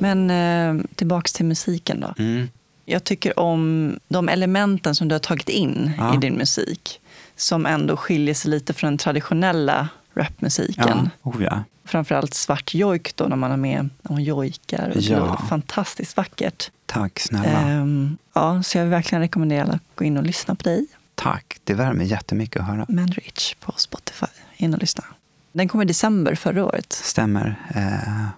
Men 0.00 0.30
eh, 0.30 0.84
tillbaks 0.94 1.32
till 1.32 1.46
musiken 1.46 2.00
då. 2.00 2.14
Mm. 2.18 2.48
Jag 2.84 3.04
tycker 3.04 3.38
om 3.38 3.94
de 4.08 4.28
elementen 4.28 4.94
som 4.94 5.08
du 5.08 5.14
har 5.14 5.20
tagit 5.20 5.48
in 5.48 5.92
ja. 5.98 6.14
i 6.14 6.16
din 6.16 6.34
musik. 6.34 7.00
Som 7.36 7.66
ändå 7.66 7.96
skiljer 7.96 8.34
sig 8.34 8.50
lite 8.50 8.72
från 8.72 8.90
den 8.90 8.98
traditionella 8.98 9.88
rapmusiken. 10.14 11.10
Ja. 11.22 11.30
Oh, 11.30 11.42
ja. 11.42 11.64
Framförallt 11.84 12.34
svart 12.34 12.74
jojk 12.74 13.16
då 13.16 13.24
när 13.24 13.36
man 13.36 13.50
har 13.50 13.56
med 13.56 13.88
när 14.02 14.12
man 14.12 14.24
jojkar. 14.24 14.92
ja. 14.94 15.42
fantastiskt 15.48 16.16
vackert. 16.16 16.70
Tack 16.86 17.20
snälla. 17.20 17.80
Um, 17.80 18.18
ja, 18.32 18.62
så 18.62 18.78
jag 18.78 18.84
vill 18.84 18.90
verkligen 18.90 19.22
rekommendera 19.22 19.72
att 19.72 19.82
gå 19.94 20.04
in 20.04 20.16
och 20.16 20.22
lyssna 20.22 20.54
på 20.54 20.62
dig. 20.62 20.86
Tack, 21.14 21.58
det 21.64 21.74
värmer 21.74 22.04
jättemycket 22.04 22.60
att 22.60 22.68
höra. 22.68 22.86
Manrich 22.88 23.54
på 23.54 23.72
Spotify. 23.76 24.26
In 24.56 24.74
och 24.74 24.80
lyssna. 24.80 25.04
Den 25.52 25.68
kom 25.68 25.82
i 25.82 25.84
december 25.84 26.34
förra 26.34 26.64
året. 26.64 26.92
Stämmer. 26.92 27.54
Uh, 27.76 28.28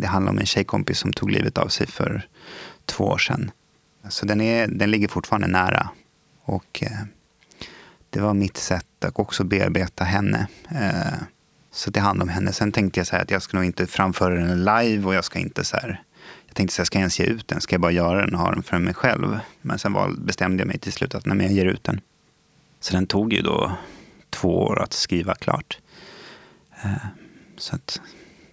det 0.00 0.06
handlar 0.06 0.32
om 0.32 0.38
en 0.38 0.46
tjejkompis 0.46 0.98
som 0.98 1.12
tog 1.12 1.30
livet 1.30 1.58
av 1.58 1.68
sig 1.68 1.86
för 1.86 2.28
två 2.84 3.04
år 3.04 3.18
sedan. 3.18 3.50
Så 4.08 4.26
den, 4.26 4.40
är, 4.40 4.66
den 4.66 4.90
ligger 4.90 5.08
fortfarande 5.08 5.46
nära. 5.46 5.88
Och 6.42 6.82
eh, 6.82 7.04
det 8.10 8.20
var 8.20 8.34
mitt 8.34 8.56
sätt 8.56 9.04
att 9.04 9.18
också 9.18 9.44
bearbeta 9.44 10.04
henne. 10.04 10.48
Eh, 10.68 11.22
så 11.70 11.90
det 11.90 12.00
handlar 12.00 12.22
om 12.22 12.28
henne. 12.28 12.52
Sen 12.52 12.72
tänkte 12.72 13.00
jag 13.00 13.06
så 13.06 13.16
att 13.16 13.30
jag 13.30 13.42
ska 13.42 13.56
nog 13.56 13.66
inte 13.66 13.86
framföra 13.86 14.34
den 14.34 14.64
live 14.64 15.06
och 15.06 15.14
jag 15.14 15.24
ska 15.24 15.38
inte 15.38 15.64
så 15.64 15.76
här, 15.76 16.02
jag 16.46 16.56
tänkte 16.56 16.74
så 16.74 16.82
här, 16.82 16.84
ska 16.84 16.98
jag 16.98 17.00
ens 17.00 17.20
ge 17.20 17.26
ut 17.26 17.48
den? 17.48 17.60
Ska 17.60 17.74
jag 17.74 17.80
bara 17.80 17.92
göra 17.92 18.20
den 18.20 18.34
och 18.34 18.40
ha 18.40 18.50
den 18.52 18.62
för 18.62 18.78
mig 18.78 18.94
själv? 18.94 19.38
Men 19.62 19.78
sen 19.78 19.92
var, 19.92 20.10
bestämde 20.18 20.60
jag 20.60 20.68
mig 20.68 20.78
till 20.78 20.92
slut 20.92 21.14
att 21.14 21.26
nej, 21.26 21.42
jag 21.42 21.52
ger 21.52 21.66
ut 21.66 21.84
den. 21.84 22.00
Så 22.80 22.92
den 22.92 23.06
tog 23.06 23.32
ju 23.32 23.42
då 23.42 23.72
två 24.30 24.62
år 24.62 24.82
att 24.82 24.92
skriva 24.92 25.34
klart. 25.34 25.78
Eh, 26.82 27.06
så 27.56 27.74
att 27.74 28.00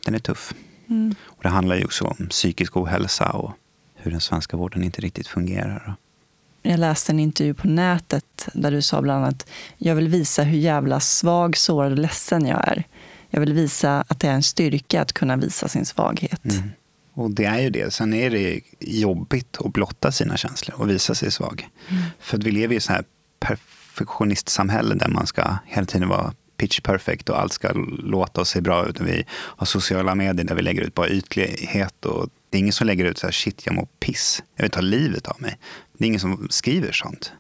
den 0.06 0.16
är 0.16 0.20
tuff. 0.20 0.54
Mm. 0.90 1.16
Och 1.24 1.44
det 1.44 1.50
handlar 1.50 1.76
ju 1.76 1.86
också 1.86 2.06
om 2.06 2.28
psykisk 2.30 2.78
ohälsa 2.78 3.32
och 3.32 3.52
hur 3.96 4.12
den 4.12 4.22
svenska 4.22 4.58
vården 4.58 4.84
inte 4.84 5.02
riktigt 5.02 5.28
fungerar. 5.28 5.96
Jag 6.62 6.80
läste 6.80 7.12
en 7.12 7.20
intervju 7.20 7.54
på 7.54 7.68
nätet 7.68 8.48
där 8.54 8.72
du 8.72 8.82
sa 8.82 9.02
bland 9.02 9.24
annat 9.24 9.50
jag 9.78 9.96
vill 9.96 10.08
visa 10.08 10.44
hur 10.44 10.58
jävla 10.58 11.00
svag, 11.00 11.58
sårad 11.58 11.92
och 11.92 11.98
ledsen 11.98 12.46
jag 12.46 12.68
är. 12.68 12.84
Jag 13.30 13.40
vill 13.40 13.54
visa 13.54 14.04
att 14.08 14.20
det 14.20 14.28
är 14.28 14.34
en 14.34 14.44
styrka 14.44 15.02
att 15.02 15.14
kunna 15.14 15.36
visa 15.36 15.68
sin 15.68 15.86
svaghet. 15.86 16.46
Mm. 16.46 16.70
Och 17.14 17.32
det 17.32 17.46
är 17.46 17.60
ju 17.60 17.70
det. 17.70 17.94
Sen 17.94 18.14
är 18.14 18.30
det 18.30 18.60
jobbigt 18.80 19.58
att 19.60 19.74
blotta 19.74 20.12
sina 20.12 20.38
känslor 20.38 20.82
och 20.82 20.90
visa 20.90 21.16
sig 21.16 21.32
svag. 21.32 21.68
Mm. 21.90 22.04
För 22.20 22.38
vi 22.38 22.52
lever 22.52 22.74
i 22.74 22.78
ett 22.78 22.84
så 22.84 22.94
här 22.94 23.04
perfektionistsamhälle 23.40 24.96
där 24.96 25.08
man 25.08 25.28
ska 25.28 25.58
hela 25.66 25.86
tiden 25.86 26.10
vara 26.10 26.34
pitch 26.64 26.80
perfect 26.80 27.30
och 27.30 27.40
allt 27.40 27.54
ska 27.54 27.72
låta 28.04 28.42
och 28.42 28.48
se 28.48 28.62
bra 28.62 28.88
ut. 28.88 29.00
Vi 29.00 29.26
har 29.32 29.66
sociala 29.66 30.16
medier 30.16 30.46
där 30.46 30.56
vi 30.56 30.62
lägger 30.62 30.82
ut 30.82 30.94
bara 30.94 31.10
ytlighet. 31.10 32.06
Och 32.06 32.30
det 32.50 32.58
är 32.58 32.60
ingen 32.60 32.74
som 32.74 32.88
lägger 32.88 33.06
ut 33.06 33.18
så 33.18 33.28
här, 33.28 33.32
shit 33.32 33.66
jag 33.66 33.76
mår 33.76 33.88
piss. 34.00 34.44
Jag 34.56 34.64
vill 34.64 34.72
ta 34.72 34.82
livet 34.82 35.28
av 35.28 35.42
mig. 35.42 35.58
Det 35.98 36.06
är 36.06 36.08
ingen 36.08 36.20
som 36.20 36.48
skriver 36.50 36.92
sånt. 36.92 37.34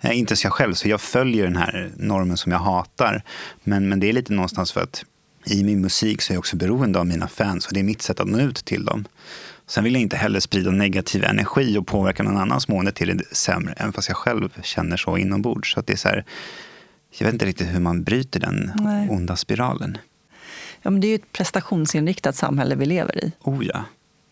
Eh, 0.00 0.18
inte 0.18 0.32
ens 0.32 0.44
jag 0.44 0.52
själv, 0.52 0.74
så 0.74 0.88
jag 0.88 1.00
följer 1.00 1.44
den 1.44 1.56
här 1.56 1.92
normen 1.96 2.36
som 2.36 2.52
jag 2.52 2.58
hatar. 2.58 3.22
Men, 3.64 3.88
men 3.88 4.00
det 4.00 4.08
är 4.08 4.12
lite 4.12 4.32
någonstans 4.32 4.72
för 4.72 4.82
att 4.82 5.04
i 5.46 5.64
min 5.64 5.80
musik 5.80 6.22
så 6.22 6.32
är 6.32 6.34
jag 6.34 6.38
också 6.38 6.56
beroende 6.56 6.98
av 6.98 7.06
mina 7.06 7.28
fans 7.28 7.66
och 7.66 7.74
det 7.74 7.80
är 7.80 7.84
mitt 7.84 8.02
sätt 8.02 8.20
att 8.20 8.28
nå 8.28 8.38
ut 8.38 8.64
till 8.64 8.84
dem. 8.84 9.04
Sen 9.66 9.84
vill 9.84 9.92
jag 9.92 10.02
inte 10.02 10.16
heller 10.16 10.40
sprida 10.40 10.70
negativ 10.70 11.24
energi 11.24 11.78
och 11.78 11.86
påverka 11.86 12.22
någon 12.22 12.36
annans 12.36 12.68
mående 12.68 12.92
till 12.92 13.16
det 13.16 13.36
sämre, 13.36 13.74
även 13.76 13.92
fast 13.92 14.08
jag 14.08 14.16
själv 14.16 14.48
känner 14.62 14.96
så 14.96 15.16
inombords. 15.16 15.72
Så 15.72 15.80
att 15.80 15.86
det 15.86 15.92
är 15.92 15.96
så 15.96 16.08
här, 16.08 16.24
jag 17.18 17.24
vet 17.24 17.32
inte 17.32 17.46
riktigt 17.46 17.74
hur 17.74 17.80
man 17.80 18.02
bryter 18.02 18.40
den 18.40 18.72
Nej. 18.74 19.08
onda 19.08 19.36
spiralen. 19.36 19.98
Ja, 20.82 20.90
men 20.90 21.00
det 21.00 21.06
är 21.06 21.08
ju 21.08 21.14
ett 21.14 21.32
prestationsinriktat 21.32 22.36
samhälle 22.36 22.74
vi 22.74 22.86
lever 22.86 23.24
i. 23.24 23.32
Oh 23.40 23.66
ja. 23.66 23.84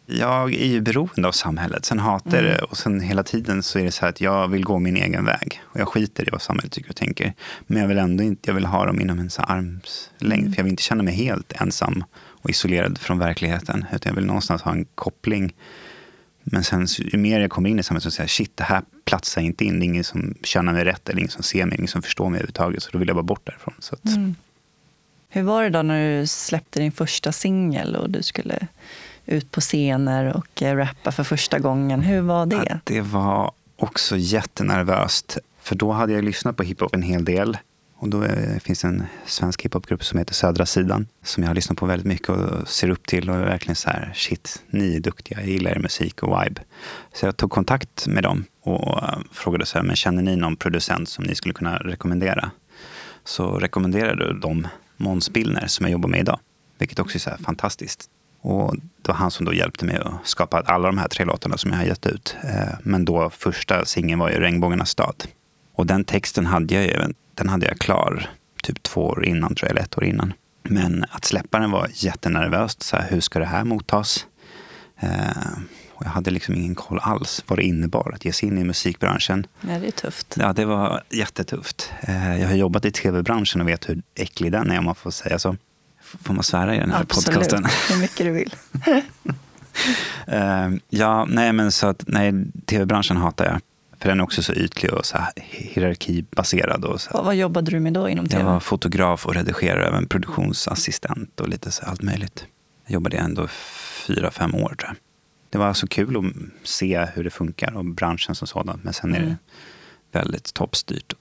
Jag 0.06 0.54
är 0.54 0.66
ju 0.66 0.80
beroende 0.80 1.28
av 1.28 1.32
samhället. 1.32 1.84
Sen 1.84 1.98
hatar 1.98 2.38
mm. 2.38 2.44
det 2.44 2.58
och 2.58 2.76
sen 2.76 3.00
hela 3.00 3.22
tiden 3.22 3.62
så 3.62 3.78
är 3.78 3.84
det 3.84 3.90
så 3.90 4.06
att 4.06 4.20
jag 4.20 4.48
vill 4.48 4.64
gå 4.64 4.78
min 4.78 4.96
egen 4.96 5.24
väg. 5.24 5.62
Och 5.62 5.80
jag 5.80 5.88
skiter 5.88 6.28
i 6.28 6.30
vad 6.32 6.42
samhället 6.42 6.72
tycker 6.72 6.90
och 6.90 6.96
tänker. 6.96 7.34
Men 7.66 7.80
jag 7.80 7.88
vill 7.88 7.98
ändå 7.98 8.24
inte, 8.24 8.50
jag 8.50 8.54
vill 8.54 8.66
ha 8.66 8.86
dem 8.86 9.00
inom 9.00 9.18
en 9.18 9.30
armslängd. 9.38 10.42
Mm. 10.42 10.52
För 10.52 10.58
jag 10.58 10.64
vill 10.64 10.72
inte 10.72 10.82
känna 10.82 11.02
mig 11.02 11.14
helt 11.14 11.52
ensam 11.52 12.04
och 12.14 12.50
isolerad 12.50 12.98
från 12.98 13.18
verkligheten. 13.18 13.84
Utan 13.92 14.10
jag 14.10 14.14
vill 14.14 14.26
någonstans 14.26 14.62
ha 14.62 14.72
en 14.72 14.84
koppling 14.94 15.54
men 16.44 16.64
sen 16.64 16.86
ju 16.98 17.18
mer 17.18 17.40
jag 17.40 17.50
kommer 17.50 17.70
in 17.70 17.78
i 17.78 17.82
samhället 17.82 18.02
så 18.02 18.10
säger 18.10 18.24
jag 18.24 18.30
shit, 18.30 18.56
det 18.56 18.64
här 18.64 18.82
platsar 19.04 19.40
inte 19.40 19.64
in. 19.64 19.78
Det 19.78 19.84
är 19.84 19.86
ingen 19.86 20.04
som 20.04 20.34
känner 20.42 20.72
mig 20.72 20.84
rätt 20.84 21.08
eller 21.08 21.18
ingen 21.18 21.30
som 21.30 21.42
ser 21.42 21.66
mig, 21.66 21.78
ingen 21.78 21.88
som 21.88 22.02
förstår 22.02 22.28
mig 22.28 22.38
överhuvudtaget. 22.38 22.82
Så 22.82 22.90
då 22.92 22.98
vill 22.98 23.08
jag 23.08 23.16
bara 23.16 23.22
bort 23.22 23.46
därifrån. 23.46 23.74
Så 23.78 23.94
att... 23.94 24.04
mm. 24.04 24.34
Hur 25.28 25.42
var 25.42 25.62
det 25.62 25.70
då 25.70 25.82
när 25.82 26.20
du 26.20 26.26
släppte 26.26 26.80
din 26.80 26.92
första 26.92 27.32
singel 27.32 27.96
och 27.96 28.10
du 28.10 28.22
skulle 28.22 28.66
ut 29.26 29.50
på 29.50 29.60
scener 29.60 30.36
och 30.36 30.62
eh, 30.62 30.76
rappa 30.76 31.12
för 31.12 31.24
första 31.24 31.58
gången? 31.58 32.00
Hur 32.00 32.20
var 32.20 32.46
det? 32.46 32.64
Ja, 32.68 32.78
det 32.84 33.00
var 33.00 33.52
också 33.76 34.16
jättenervöst. 34.16 35.38
För 35.60 35.74
då 35.74 35.92
hade 35.92 36.12
jag 36.12 36.24
lyssnat 36.24 36.56
på 36.56 36.62
hiphop 36.62 36.94
en 36.94 37.02
hel 37.02 37.24
del. 37.24 37.58
Och 38.02 38.08
då 38.08 38.26
finns 38.60 38.80
det 38.80 38.88
en 38.88 39.04
svensk 39.26 39.62
hiphopgrupp 39.62 40.04
som 40.04 40.18
heter 40.18 40.34
Södra 40.34 40.66
sidan. 40.66 41.06
Som 41.22 41.42
jag 41.42 41.50
har 41.50 41.54
lyssnat 41.54 41.78
på 41.78 41.86
väldigt 41.86 42.06
mycket 42.06 42.28
och 42.28 42.68
ser 42.68 42.90
upp 42.90 43.06
till. 43.06 43.30
Och 43.30 43.36
är 43.36 43.44
verkligen 43.44 43.76
så 43.76 43.90
här, 43.90 44.12
shit, 44.14 44.62
ni 44.70 44.96
är 44.96 45.00
duktiga, 45.00 45.40
jag 45.40 45.48
gillar 45.48 45.70
er 45.70 45.78
musik 45.78 46.22
och 46.22 46.42
vibe. 46.42 46.60
Så 47.12 47.26
jag 47.26 47.36
tog 47.36 47.50
kontakt 47.50 48.06
med 48.06 48.22
dem 48.22 48.44
och 48.62 49.02
eh, 49.02 49.18
frågade 49.32 49.66
så 49.66 49.78
här, 49.78 49.84
men 49.84 49.96
känner 49.96 50.22
ni 50.22 50.36
någon 50.36 50.56
producent 50.56 51.08
som 51.08 51.24
ni 51.24 51.34
skulle 51.34 51.54
kunna 51.54 51.76
rekommendera? 51.76 52.50
Så 53.24 53.58
rekommenderade 53.58 54.40
de 54.40 54.66
Måns 54.96 55.30
Billner 55.30 55.66
som 55.66 55.86
jag 55.86 55.92
jobbar 55.92 56.08
med 56.08 56.20
idag. 56.20 56.38
Vilket 56.78 56.98
också 56.98 57.16
är 57.16 57.20
så 57.20 57.30
fantastiskt. 57.44 58.10
Och 58.40 58.76
det 58.76 59.08
var 59.08 59.14
han 59.14 59.30
som 59.30 59.46
då 59.46 59.54
hjälpte 59.54 59.84
mig 59.84 59.96
att 59.96 60.12
skapa 60.24 60.60
alla 60.60 60.86
de 60.86 60.98
här 60.98 61.08
tre 61.08 61.24
låtarna 61.24 61.56
som 61.56 61.70
jag 61.70 61.78
har 61.78 61.84
gett 61.84 62.06
ut. 62.06 62.36
Eh, 62.44 62.74
men 62.82 63.04
då 63.04 63.30
första 63.30 63.84
singeln 63.84 64.18
var 64.18 64.30
ju 64.30 64.40
Regnbågarnas 64.40 64.90
stad. 64.90 65.24
Och 65.74 65.86
den 65.86 66.04
texten 66.04 66.46
hade 66.46 66.74
jag 66.74 66.84
ju, 66.84 67.14
den 67.34 67.48
hade 67.48 67.66
jag 67.66 67.78
klar 67.78 68.30
typ 68.62 68.82
två 68.82 69.06
år 69.06 69.24
innan, 69.24 69.54
tror 69.54 69.68
jag, 69.68 69.70
eller 69.70 69.82
ett 69.82 69.98
år 69.98 70.04
innan. 70.04 70.32
Men 70.62 71.04
att 71.10 71.24
släppa 71.24 71.58
den 71.58 71.70
var 71.70 71.88
jättenervöst. 71.94 72.82
Så 72.82 72.96
här, 72.96 73.10
hur 73.10 73.20
ska 73.20 73.38
det 73.38 73.44
här 73.44 73.64
mottas? 73.64 74.26
Eh, 75.00 75.08
och 75.94 76.06
jag 76.06 76.10
hade 76.10 76.30
liksom 76.30 76.54
ingen 76.54 76.74
koll 76.74 76.98
alls 77.02 77.44
vad 77.46 77.58
det 77.58 77.62
innebar 77.62 78.12
att 78.14 78.24
ge 78.24 78.32
sig 78.32 78.48
in 78.48 78.58
i 78.58 78.64
musikbranschen. 78.64 79.46
Ja, 79.60 79.78
det 79.78 79.86
är 79.86 79.90
tufft. 79.90 80.36
Ja, 80.38 80.52
det 80.52 80.64
var 80.64 81.02
jättetufft. 81.10 81.92
Eh, 82.00 82.40
jag 82.40 82.48
har 82.48 82.54
jobbat 82.54 82.84
i 82.84 82.90
tv-branschen 82.90 83.60
och 83.60 83.68
vet 83.68 83.88
hur 83.88 84.02
äcklig 84.14 84.52
den 84.52 84.70
är, 84.70 84.78
om 84.78 84.84
man 84.84 84.94
får 84.94 85.10
säga 85.10 85.38
så. 85.38 85.56
Får 86.22 86.34
man 86.34 86.42
svära 86.42 86.76
i 86.76 86.78
den 86.78 86.90
här 86.90 87.00
Absolut. 87.00 87.26
podcasten? 87.26 87.66
hur 87.90 88.00
mycket 88.00 88.26
du 88.26 88.30
vill. 88.30 88.54
uh, 90.28 90.76
ja, 90.88 91.24
nej 91.24 91.52
men 91.52 91.72
så 91.72 91.86
att 91.86 92.04
nej, 92.06 92.32
tv-branschen 92.66 93.16
hatar 93.16 93.44
jag. 93.44 93.60
För 94.02 94.08
den 94.08 94.20
är 94.20 94.24
också 94.24 94.42
så 94.42 94.52
ytlig 94.52 94.92
och 94.92 95.06
så 95.06 95.18
hierarkibaserad. 95.36 96.84
Och 96.84 97.00
så 97.00 97.10
vad, 97.12 97.24
vad 97.24 97.36
jobbade 97.36 97.70
du 97.70 97.80
med 97.80 97.92
då 97.92 98.08
inom 98.08 98.28
tv? 98.28 98.42
Jag 98.42 98.50
var 98.50 98.60
fotograf 98.60 99.26
och 99.26 99.34
redigerare, 99.34 99.86
även 99.86 100.06
produktionsassistent 100.06 101.40
och 101.40 101.48
lite 101.48 101.70
så 101.70 101.84
allt 101.84 102.02
möjligt. 102.02 102.46
Jag 102.84 102.92
jobbade 102.92 103.16
ändå 103.16 103.48
fyra, 104.06 104.30
fem 104.30 104.54
år 104.54 104.74
tror 104.78 104.78
jag. 104.86 104.96
Det 105.50 105.58
var 105.58 105.72
så 105.72 105.86
kul 105.86 106.16
att 106.16 106.68
se 106.68 107.06
hur 107.14 107.24
det 107.24 107.30
funkar 107.30 107.76
och 107.76 107.84
branschen 107.84 108.34
som 108.34 108.46
sådan. 108.46 108.80
Men 108.84 108.92
sen 108.92 109.14
är 109.14 109.18
det 109.18 109.24
mm. 109.24 109.36
väldigt 110.12 110.54
toppstyrt. 110.54 111.14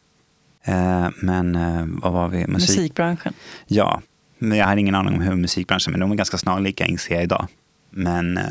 Uh, 0.67 1.09
men 1.15 1.55
uh, 1.55 1.85
vad 1.87 2.13
var 2.13 2.27
vi? 2.27 2.47
Musik. 2.47 2.77
Musikbranschen? 2.77 3.33
Ja, 3.67 4.01
men 4.37 4.57
jag 4.57 4.65
har 4.65 4.77
ingen 4.77 4.95
aning 4.95 5.13
om 5.13 5.21
hur 5.21 5.35
musikbranschen, 5.35 5.91
men 5.91 5.99
de 5.99 6.11
är 6.11 6.15
ganska 6.15 6.37
snarlika 6.37 6.85
inser 6.85 7.15
jag 7.15 7.23
idag. 7.23 7.47
Men 7.89 8.37
eh, 8.37 8.45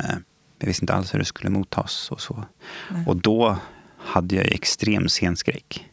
jag 0.59 0.67
visste 0.67 0.83
inte 0.83 0.95
alls 0.95 1.15
hur 1.15 1.19
det 1.19 1.25
skulle 1.25 1.51
mottas 1.51 2.11
och 2.11 2.21
så. 2.21 2.45
Nej. 2.91 3.05
Och 3.07 3.17
då 3.17 3.59
hade 4.05 4.35
jag 4.35 4.47
extrem 4.47 5.09
scenskräck. 5.09 5.87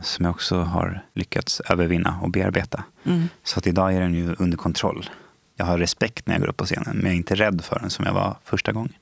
Som 0.00 0.24
jag 0.24 0.34
också 0.34 0.60
har 0.60 1.04
lyckats 1.14 1.60
övervinna 1.60 2.18
och 2.22 2.30
bearbeta. 2.30 2.84
Mm. 3.04 3.28
Så 3.42 3.58
att 3.58 3.66
idag 3.66 3.94
är 3.94 4.00
den 4.00 4.14
ju 4.14 4.34
under 4.38 4.56
kontroll. 4.58 5.10
Jag 5.56 5.66
har 5.66 5.78
respekt 5.78 6.26
när 6.26 6.34
jag 6.34 6.40
går 6.40 6.48
upp 6.48 6.56
på 6.56 6.64
scenen, 6.64 6.96
men 6.96 7.04
jag 7.04 7.12
är 7.12 7.16
inte 7.16 7.34
rädd 7.34 7.64
för 7.64 7.78
den 7.80 7.90
som 7.90 8.04
jag 8.04 8.12
var 8.12 8.36
första 8.44 8.72
gången. 8.72 8.92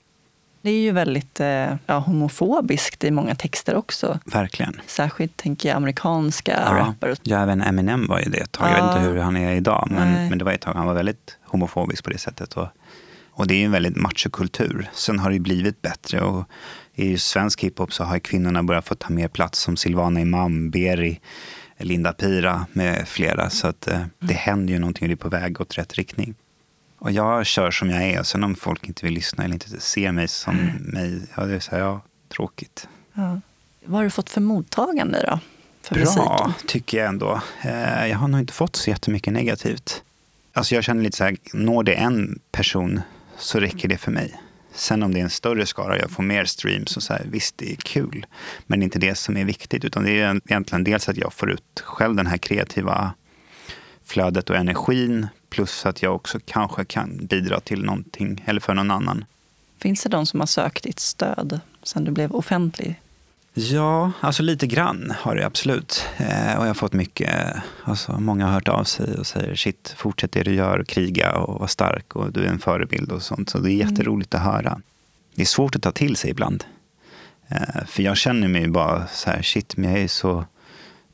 Det 0.62 0.70
är 0.70 0.81
ju 0.81 0.92
väldigt 0.92 1.40
eh, 1.40 1.74
ja, 1.87 1.98
homofobiskt 1.98 3.04
i 3.04 3.11
många 3.11 3.35
texter 3.35 3.74
också. 3.74 4.18
Verkligen. 4.24 4.81
Särskilt 4.87 5.37
tänker 5.37 5.68
jag 5.68 5.76
amerikanska 5.76 6.62
ja, 6.66 6.78
rappare. 6.78 7.16
Ja, 7.22 7.42
även 7.42 7.62
Eminem 7.62 8.07
var 8.07 8.18
ju 8.18 8.31
det 8.31 8.38
ett 8.38 8.52
tag. 8.52 8.68
Ja. 8.68 8.76
Jag 8.76 8.87
vet 8.87 8.96
inte 8.96 9.09
hur 9.09 9.18
han 9.18 9.37
är 9.37 9.54
idag, 9.54 9.88
men, 9.90 10.28
men 10.28 10.38
det 10.38 10.44
var 10.44 10.52
ett 10.52 10.61
tag 10.61 10.74
han 10.74 10.87
var 10.87 10.94
väldigt 10.94 11.37
homofobisk 11.44 12.04
på 12.04 12.11
det 12.11 12.18
sättet. 12.18 12.54
Och, 12.54 12.68
och 13.31 13.46
det 13.46 13.54
är 13.54 13.59
ju 13.59 13.64
en 13.64 13.72
väldigt 13.72 13.96
machokultur. 13.96 14.90
Sen 14.92 15.18
har 15.18 15.31
det 15.31 15.38
blivit 15.38 15.83
bättre. 15.83 16.20
Och 16.20 16.44
I 16.98 17.18
svensk 17.18 17.62
hiphop 17.62 17.92
så 17.92 18.04
har 18.04 18.18
kvinnorna 18.18 18.62
börjat 18.62 18.88
få 18.88 18.94
ta 18.94 19.08
mer 19.08 19.28
plats 19.28 19.58
som 19.58 19.76
Silvana 19.76 20.20
Imam, 20.20 20.70
Beri, 20.70 21.20
Linda 21.78 22.12
Pira 22.12 22.66
med 22.72 23.08
flera. 23.08 23.50
Så 23.50 23.66
att, 23.66 23.88
eh, 23.88 24.00
det 24.18 24.32
mm. 24.32 24.37
händer 24.37 24.72
ju 24.72 24.78
någonting 24.78 25.04
och 25.04 25.08
det 25.08 25.14
är 25.14 25.16
på 25.16 25.28
väg 25.28 25.61
åt 25.61 25.78
rätt 25.78 25.94
riktning. 25.94 26.34
Och 26.98 27.12
jag 27.12 27.46
kör 27.46 27.70
som 27.70 27.90
jag 27.90 28.02
är. 28.02 28.22
Sen 28.22 28.44
om 28.44 28.54
folk 28.54 28.88
inte 28.88 29.04
vill 29.04 29.14
lyssna 29.14 29.44
eller 29.44 29.54
inte 29.54 29.80
ser 29.80 30.12
mig 30.12 30.28
som 30.28 30.58
mm. 30.58 30.74
mig, 30.76 31.22
ja, 31.37 31.44
det 31.44 31.54
är 31.54 31.61
så 31.61 31.70
här, 31.70 31.78
ja, 31.78 32.00
tråkigt. 32.28 32.88
Ja. 33.14 33.40
Vad 33.84 33.96
har 33.96 34.04
du 34.04 34.11
fått 34.11 34.30
för 34.30 34.40
mottagande 34.40 35.24
då? 35.26 35.40
För 35.82 35.94
Bra, 35.94 36.04
musiken? 36.04 36.66
tycker 36.66 36.98
jag 36.98 37.08
ändå. 37.08 37.40
Eh, 37.62 38.06
jag 38.06 38.18
har 38.18 38.28
nog 38.28 38.40
inte 38.40 38.52
fått 38.52 38.76
så 38.76 38.90
jättemycket 38.90 39.32
negativt. 39.32 40.02
Alltså 40.52 40.74
jag 40.74 40.84
känner 40.84 41.02
lite 41.02 41.16
så 41.16 41.24
här, 41.24 41.37
når 41.52 41.82
det 41.82 41.94
en 41.94 42.38
person 42.52 43.00
så 43.38 43.61
räcker 43.61 43.88
det 43.88 43.98
för 43.98 44.11
mig. 44.11 44.40
Sen 44.79 45.03
om 45.03 45.14
det 45.14 45.21
är 45.21 45.25
en 45.25 45.31
större 45.31 45.67
skara, 45.67 45.99
jag 45.99 46.11
får 46.11 46.23
mer 46.23 46.45
streams 46.45 46.97
och 46.97 47.03
så 47.03 47.12
här, 47.12 47.27
visst 47.31 47.59
det 47.59 47.73
är 47.73 47.77
kul. 47.77 48.27
Men 48.67 48.81
det 48.81 48.83
är 48.83 48.85
inte 48.85 48.99
det 48.99 49.14
som 49.14 49.37
är 49.37 49.45
viktigt, 49.45 49.85
utan 49.85 50.05
det 50.05 50.11
är 50.11 50.41
egentligen 50.47 50.85
dels 50.85 51.09
att 51.09 51.17
jag 51.17 51.33
får 51.33 51.51
ut 51.51 51.83
själv 51.85 52.17
den 52.17 52.27
här 52.27 52.38
kreativa 52.38 53.12
flödet 54.05 54.51
och 54.51 54.57
energin 54.57 55.27
Plus 55.51 55.87
att 55.87 56.03
jag 56.03 56.14
också 56.14 56.38
kanske 56.45 56.85
kan 56.85 57.27
bidra 57.27 57.61
till 57.61 57.85
någonting, 57.85 58.45
eller 58.47 58.61
för 58.61 58.75
någon 58.75 58.91
annan. 58.91 59.25
Finns 59.79 60.03
det 60.03 60.09
de 60.09 60.27
som 60.27 60.41
har 60.41 60.47
sökt 60.47 60.85
ditt 60.85 61.01
stöd 61.01 61.61
sen 61.83 62.05
du 62.05 62.11
blev 62.11 62.33
offentlig? 62.33 63.01
Ja, 63.59 64.12
alltså 64.21 64.42
lite 64.42 64.66
grann 64.66 65.12
har 65.18 65.37
det 65.37 65.47
absolut. 65.47 66.07
Eh, 66.16 66.59
och 66.59 66.62
jag 66.62 66.68
har 66.68 66.75
fått 66.75 66.92
mycket, 66.92 67.57
alltså 67.85 68.21
många 68.21 68.47
har 68.47 68.53
hört 68.53 68.68
av 68.68 68.85
sig 68.85 69.14
och 69.14 69.27
säger 69.27 69.55
shit, 69.55 69.94
fortsätt 69.97 70.33
det 70.33 70.42
du 70.42 70.55
gör, 70.55 70.85
kriga 70.85 71.33
och 71.33 71.61
var 71.61 71.66
stark 71.66 72.16
och 72.16 72.33
du 72.33 72.44
är 72.44 72.49
en 72.49 72.59
förebild 72.59 73.12
och 73.12 73.23
sånt. 73.23 73.51
Så 73.51 73.59
det 73.59 73.71
är 73.71 73.75
mm. 73.75 73.88
jätteroligt 73.88 74.35
att 74.35 74.40
höra. 74.40 74.81
Det 75.35 75.42
är 75.42 75.47
svårt 75.47 75.77
att 75.77 75.83
ta 75.83 75.92
till 75.92 76.16
sig 76.16 76.31
ibland. 76.31 76.64
Eh, 77.49 77.85
för 77.87 78.03
jag 78.03 78.16
känner 78.16 78.49
mig 78.49 78.68
bara 78.68 79.07
så 79.07 79.31
här, 79.31 79.42
shit, 79.42 79.77
men 79.77 79.90
jag 79.90 80.01
är 80.01 80.09
så 80.09 80.44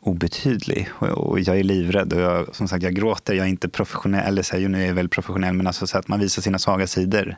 obetydlig 0.01 0.89
och 0.99 1.41
jag 1.41 1.59
är 1.59 1.65
livrädd 1.65 2.13
och 2.13 2.21
jag, 2.21 2.57
som 2.57 2.69
sagt 2.69 2.83
jag 2.83 2.95
gråter, 2.95 3.35
jag 3.35 3.47
är 3.47 3.51
inte 3.51 3.69
professionell, 3.69 4.27
eller 4.27 4.43
så 4.43 4.57
här, 4.57 4.69
nu 4.69 4.83
är 4.83 4.87
jag 4.87 4.95
väl 4.95 5.09
professionell, 5.09 5.55
men 5.55 5.67
alltså 5.67 5.87
så 5.87 5.99
att 5.99 6.09
man 6.09 6.21
visar 6.21 6.43
sina 6.43 6.59
svaga 6.59 6.87
sidor. 6.87 7.37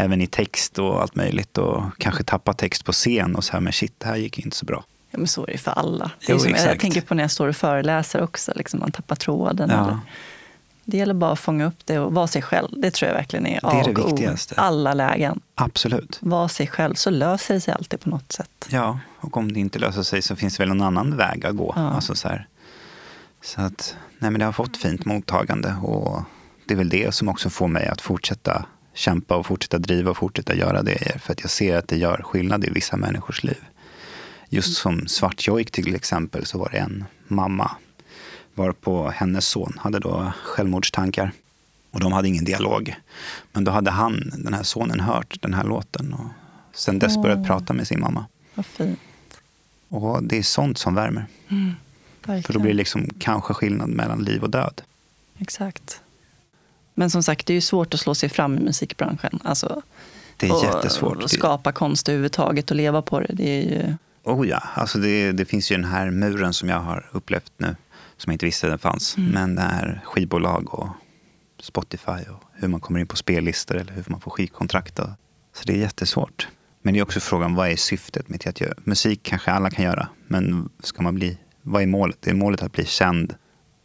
Även 0.00 0.20
i 0.20 0.26
text 0.26 0.78
och 0.78 1.02
allt 1.02 1.14
möjligt 1.14 1.58
och 1.58 1.82
kanske 1.98 2.24
tappa 2.24 2.52
text 2.52 2.84
på 2.84 2.92
scen 2.92 3.36
och 3.36 3.44
så 3.44 3.52
här, 3.52 3.60
men 3.60 3.72
shit, 3.72 3.94
det 3.98 4.06
här 4.06 4.16
gick 4.16 4.38
inte 4.38 4.56
så 4.56 4.66
bra. 4.66 4.84
Ja, 5.10 5.18
men 5.18 5.28
så 5.28 5.42
är 5.46 5.52
det 5.52 5.58
för 5.58 5.70
alla. 5.70 6.10
Det 6.26 6.32
jo, 6.32 6.38
jag 6.46 6.80
tänker 6.80 7.00
på 7.00 7.14
när 7.14 7.24
jag 7.24 7.30
står 7.30 7.48
och 7.48 7.56
föreläser 7.56 8.22
också, 8.22 8.52
liksom 8.56 8.80
man 8.80 8.92
tappar 8.92 9.16
tråden. 9.16 9.70
Ja. 9.70 9.82
Eller, 9.82 9.98
det 10.84 10.96
gäller 10.96 11.14
bara 11.14 11.32
att 11.32 11.38
fånga 11.38 11.66
upp 11.66 11.86
det 11.86 11.98
och 11.98 12.14
vara 12.14 12.26
sig 12.26 12.42
själv. 12.42 12.68
Det 12.72 12.90
tror 12.90 13.08
jag 13.08 13.16
verkligen 13.16 13.46
är 13.46 13.60
A 13.62 13.70
det 13.72 13.90
är 13.90 13.94
det 13.94 14.02
viktigaste. 14.02 14.54
Alla 14.56 14.94
lägen. 14.94 15.40
Absolut. 15.54 16.18
Var 16.22 16.48
sig 16.48 16.66
själv 16.66 16.94
så 16.94 17.10
löser 17.10 17.54
det 17.54 17.60
sig 17.60 17.74
alltid 17.74 18.00
på 18.00 18.08
något 18.08 18.32
sätt. 18.32 18.68
Ja, 18.68 18.98
och 19.20 19.36
om 19.36 19.52
det 19.52 19.60
inte 19.60 19.78
löser 19.78 20.02
sig 20.02 20.22
så 20.22 20.36
finns 20.36 20.56
det 20.56 20.62
väl 20.62 20.68
någon 20.68 20.86
annan 20.86 21.16
väg 21.16 21.46
att 21.46 21.56
gå. 21.56 21.72
Ja. 21.76 21.90
Alltså 21.90 22.14
så, 22.14 22.28
så 23.42 23.60
att, 23.60 23.96
nej 24.18 24.30
men 24.30 24.38
det 24.38 24.44
har 24.44 24.52
fått 24.52 24.76
fint 24.76 25.04
mottagande 25.04 25.74
och 25.82 26.22
det 26.66 26.74
är 26.74 26.78
väl 26.78 26.88
det 26.88 27.14
som 27.14 27.28
också 27.28 27.50
får 27.50 27.68
mig 27.68 27.86
att 27.86 28.00
fortsätta 28.00 28.64
kämpa 28.98 29.36
och 29.36 29.46
fortsätta 29.46 29.78
driva 29.78 30.10
och 30.10 30.16
fortsätta 30.16 30.54
göra 30.54 30.82
det. 30.82 31.20
För 31.20 31.32
att 31.32 31.40
jag 31.40 31.50
ser 31.50 31.76
att 31.76 31.88
det 31.88 31.96
gör 31.96 32.22
skillnad 32.24 32.64
i 32.64 32.70
vissa 32.70 32.96
människors 32.96 33.44
liv. 33.44 33.64
Just 34.48 34.76
som 34.76 35.08
Svartjojk 35.08 35.70
till 35.70 35.94
exempel 35.94 36.46
så 36.46 36.58
var 36.58 36.68
det 36.68 36.78
en 36.78 37.04
mamma 37.28 37.70
varpå 38.54 39.10
hennes 39.10 39.48
son 39.48 39.72
hade 39.78 39.98
då 39.98 40.32
självmordstankar. 40.44 41.32
Och 41.90 42.00
de 42.00 42.12
hade 42.12 42.28
ingen 42.28 42.44
dialog. 42.44 42.94
Men 43.52 43.64
då 43.64 43.70
hade 43.70 43.90
han, 43.90 44.32
den 44.38 44.54
här 44.54 44.62
sonen, 44.62 45.00
hört 45.00 45.42
den 45.42 45.54
här 45.54 45.64
låten 45.64 46.12
och 46.12 46.26
sen 46.72 46.98
dess 46.98 47.16
börjat 47.22 47.46
prata 47.46 47.72
med 47.72 47.86
sin 47.86 48.00
mamma. 48.00 48.26
Vad 48.54 48.66
fint. 48.66 48.98
Och 49.88 50.22
det 50.22 50.38
är 50.38 50.42
sånt 50.42 50.78
som 50.78 50.94
värmer. 50.94 51.26
Mm, 51.48 51.74
För 52.22 52.52
då 52.52 52.58
blir 52.58 52.70
det 52.70 52.76
liksom 52.76 53.08
kanske 53.18 53.54
skillnad 53.54 53.88
mellan 53.88 54.24
liv 54.24 54.42
och 54.42 54.50
död. 54.50 54.82
Exakt. 55.38 56.00
Men 56.98 57.10
som 57.10 57.22
sagt, 57.22 57.46
det 57.46 57.52
är 57.52 57.54
ju 57.54 57.60
svårt 57.60 57.94
att 57.94 58.00
slå 58.00 58.14
sig 58.14 58.28
fram 58.28 58.58
i 58.58 58.60
musikbranschen. 58.60 59.38
Alltså, 59.44 59.82
det 60.36 60.46
är 60.46 60.54
och, 60.54 60.64
jättesvårt. 60.64 61.22
Och 61.22 61.30
skapa 61.30 61.72
konst 61.72 62.08
överhuvudtaget 62.08 62.70
och 62.70 62.76
leva 62.76 63.02
på 63.02 63.20
det. 63.20 63.32
det 63.32 63.48
är 63.48 63.62
ju... 63.62 63.94
Oh 64.24 64.48
ja, 64.48 64.62
alltså 64.74 64.98
det, 64.98 65.32
det 65.32 65.44
finns 65.44 65.72
ju 65.72 65.76
den 65.76 65.84
här 65.84 66.10
muren 66.10 66.54
som 66.54 66.68
jag 66.68 66.80
har 66.80 67.10
upplevt 67.12 67.52
nu 67.56 67.76
som 68.16 68.30
jag 68.30 68.34
inte 68.34 68.46
visste 68.46 68.66
den 68.66 68.78
fanns. 68.78 69.16
Mm. 69.16 69.30
Men 69.30 69.54
det 69.54 69.62
är 69.62 70.00
skivbolag 70.04 70.74
och 70.74 70.88
Spotify 71.60 72.10
och 72.30 72.42
hur 72.54 72.68
man 72.68 72.80
kommer 72.80 73.00
in 73.00 73.06
på 73.06 73.16
spellistor 73.16 73.76
eller 73.76 73.92
hur 73.92 74.04
man 74.06 74.20
får 74.20 74.30
skivkontrakt. 74.30 74.96
Så 75.52 75.64
det 75.64 75.72
är 75.72 75.76
jättesvårt. 75.76 76.48
Men 76.82 76.94
det 76.94 77.00
är 77.00 77.02
också 77.02 77.20
frågan, 77.20 77.54
vad 77.54 77.68
är 77.68 77.76
syftet 77.76 78.28
med 78.28 78.46
att 78.46 78.60
göra? 78.60 78.74
Musik 78.84 79.22
kanske 79.22 79.50
alla 79.50 79.70
kan 79.70 79.84
göra, 79.84 80.08
men 80.26 80.68
ska 80.82 81.02
man 81.02 81.14
bli, 81.14 81.38
vad 81.62 81.82
är 81.82 81.86
målet? 81.86 82.26
Är 82.26 82.34
målet 82.34 82.62
att 82.62 82.72
bli 82.72 82.84
känd? 82.84 83.34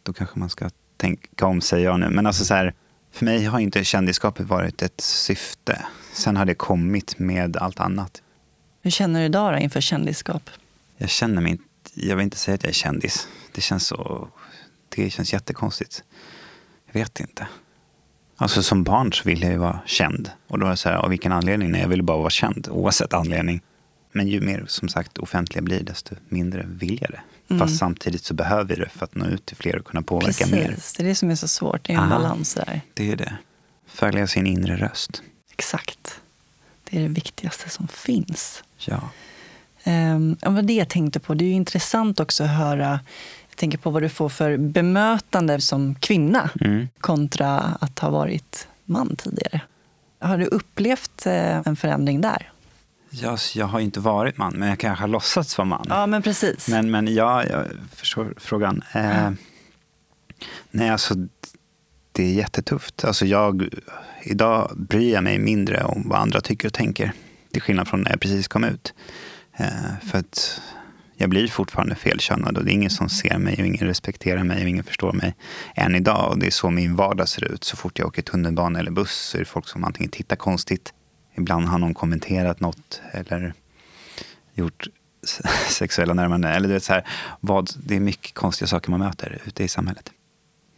Då 0.02 0.12
kanske 0.12 0.38
man 0.38 0.50
ska 0.50 0.70
tänka 0.96 1.46
om, 1.46 1.60
säger 1.60 1.84
jag 1.84 2.00
nu. 2.00 2.10
Men 2.10 2.26
alltså 2.26 2.44
så 2.44 2.54
här, 2.54 2.74
för 3.14 3.24
mig 3.24 3.44
har 3.44 3.58
inte 3.58 3.84
kändisskapet 3.84 4.46
varit 4.46 4.82
ett 4.82 5.00
syfte. 5.00 5.84
Sen 6.12 6.36
har 6.36 6.44
det 6.44 6.54
kommit 6.54 7.18
med 7.18 7.56
allt 7.56 7.80
annat. 7.80 8.22
Hur 8.82 8.90
känner 8.90 9.20
du 9.20 9.26
idag 9.26 9.52
då 9.52 9.58
inför 9.58 9.80
kändisskap? 9.80 10.50
Jag 10.96 11.10
känner 11.10 11.42
mig 11.42 11.52
inte, 11.52 11.64
jag 11.94 12.16
vill 12.16 12.24
inte 12.24 12.36
säga 12.36 12.54
att 12.54 12.62
jag 12.62 12.70
är 12.70 12.74
kändis. 12.74 13.28
Det 13.52 13.60
känns 13.60 13.86
så, 13.86 14.28
det 14.88 15.10
känns 15.10 15.32
jättekonstigt. 15.32 16.04
vet 16.92 17.20
inte. 17.20 17.46
Alltså 18.36 18.62
som 18.62 18.84
barn 18.84 19.12
så 19.12 19.24
ville 19.24 19.46
jag 19.46 19.52
ju 19.52 19.58
vara 19.58 19.80
känd. 19.86 20.30
Och 20.46 20.58
då 20.58 20.66
är 20.66 20.70
det 20.70 20.76
så 20.76 20.88
här, 20.88 20.96
av 20.96 21.10
vilken 21.10 21.32
anledning? 21.32 21.70
Nej, 21.70 21.80
jag 21.80 21.88
ville 21.88 22.02
bara 22.02 22.18
vara 22.18 22.30
känd 22.30 22.68
oavsett 22.70 23.12
anledning. 23.12 23.60
Men 24.12 24.28
ju 24.28 24.40
mer 24.40 24.64
som 24.68 24.88
sagt 24.88 25.18
offentliga 25.18 25.62
blir, 25.62 25.82
desto 25.82 26.14
mindre 26.28 26.64
vill 26.66 26.98
jag 27.00 27.10
det. 27.10 27.20
Mm. 27.50 27.60
Fast 27.60 27.78
samtidigt 27.78 28.24
så 28.24 28.34
behöver 28.34 28.64
vi 28.64 28.74
det 28.74 28.88
för 28.88 29.04
att 29.04 29.14
nå 29.14 29.26
ut 29.26 29.46
till 29.46 29.56
fler 29.56 29.78
och 29.78 29.84
kunna 29.84 30.02
påverka 30.02 30.26
Precis. 30.26 30.50
mer. 30.50 30.76
Det 30.96 31.02
är 31.02 31.08
det 31.08 31.14
som 31.14 31.30
är 31.30 31.34
så 31.34 31.48
svårt. 31.48 31.86
Det 31.86 31.92
är 31.92 31.96
en 31.96 32.02
Aha. 32.02 32.18
balans 32.18 32.54
där. 32.54 32.80
Det 32.94 33.12
är 33.12 33.16
det. 33.16 33.36
Följa 33.86 34.26
sin 34.26 34.46
inre 34.46 34.76
röst. 34.76 35.22
Exakt. 35.52 36.20
Det 36.90 36.96
är 36.96 37.02
det 37.02 37.08
viktigaste 37.08 37.70
som 37.70 37.88
finns. 37.88 38.64
Ja. 38.76 39.08
Um, 39.86 40.36
var 40.40 40.62
det 40.62 40.72
jag 40.72 40.88
tänkte 40.88 41.20
på. 41.20 41.34
Det 41.34 41.44
är 41.44 41.46
ju 41.46 41.52
intressant 41.52 42.20
också 42.20 42.44
att 42.44 42.50
höra 42.50 43.00
jag 43.54 43.58
tänker 43.58 43.78
på 43.78 43.90
vad 43.90 44.02
du 44.02 44.08
får 44.08 44.28
för 44.28 44.56
bemötande 44.56 45.60
som 45.60 45.94
kvinna 45.94 46.50
mm. 46.60 46.88
kontra 47.00 47.58
att 47.58 47.98
ha 47.98 48.10
varit 48.10 48.68
man 48.84 49.16
tidigare. 49.16 49.60
Har 50.18 50.38
du 50.38 50.44
upplevt 50.44 51.26
eh, 51.26 51.56
en 51.66 51.76
förändring 51.76 52.20
där? 52.20 52.52
Ja, 53.22 53.36
jag 53.54 53.66
har 53.66 53.80
inte 53.80 54.00
varit 54.00 54.38
man, 54.38 54.52
men 54.56 54.68
jag 54.68 54.78
kanske 54.78 55.02
har 55.02 55.08
låtsats 55.08 55.58
vara 55.58 55.68
man. 55.68 55.86
Ja, 55.88 56.06
men 56.06 56.22
precis. 56.22 56.68
Men, 56.68 56.90
men 56.90 57.14
ja, 57.14 57.44
jag 57.44 57.66
förstår 57.92 58.34
frågan. 58.36 58.82
Eh, 58.92 59.30
nej, 60.70 60.90
alltså 60.90 61.14
det 62.12 62.22
är 62.22 62.32
jättetufft. 62.32 63.04
Alltså 63.04 63.26
jag, 63.26 63.68
idag 64.22 64.70
bryr 64.76 65.12
jag 65.12 65.24
mig 65.24 65.38
mindre 65.38 65.84
om 65.84 66.08
vad 66.08 66.18
andra 66.18 66.40
tycker 66.40 66.68
och 66.68 66.74
tänker. 66.74 67.12
Till 67.52 67.62
skillnad 67.62 67.88
från 67.88 68.00
när 68.00 68.10
jag 68.10 68.20
precis 68.20 68.48
kom 68.48 68.64
ut. 68.64 68.94
Eh, 69.56 70.08
för 70.10 70.18
att 70.18 70.60
jag 71.16 71.30
blir 71.30 71.48
fortfarande 71.48 71.94
felkönad 71.94 72.58
och 72.58 72.64
det 72.64 72.70
är 72.70 72.74
ingen 72.74 72.90
som 72.90 73.08
ser 73.08 73.38
mig 73.38 73.56
och 73.60 73.66
ingen 73.66 73.86
respekterar 73.86 74.44
mig 74.44 74.62
och 74.62 74.68
ingen 74.68 74.84
förstår 74.84 75.12
mig 75.12 75.34
än 75.74 75.94
idag. 75.94 76.30
Och 76.30 76.38
det 76.38 76.46
är 76.46 76.50
så 76.50 76.70
min 76.70 76.96
vardag 76.96 77.28
ser 77.28 77.44
ut. 77.44 77.64
Så 77.64 77.76
fort 77.76 77.98
jag 77.98 78.08
åker 78.08 78.22
tunnelbana 78.22 78.78
eller 78.78 78.90
buss 78.90 79.14
så 79.14 79.36
är 79.36 79.38
det 79.38 79.44
folk 79.44 79.68
som 79.68 79.84
antingen 79.84 80.10
tittar 80.10 80.36
konstigt, 80.36 80.92
ibland 81.34 81.68
har 81.68 81.78
någon 81.78 81.94
kommenterat 81.94 82.60
något 82.60 83.00
eller 83.12 83.54
gjort 84.54 84.86
sexuella 85.68 86.14
närmanden. 86.14 86.52
Eller 86.52 86.68
du 86.68 86.74
vet, 86.74 86.84
så 86.84 86.92
här, 86.92 87.06
vad, 87.40 87.70
det 87.84 87.96
är 87.96 88.00
mycket 88.00 88.34
konstiga 88.34 88.68
saker 88.68 88.90
man 88.90 89.00
möter 89.00 89.42
ute 89.46 89.64
i 89.64 89.68
samhället. 89.68 90.10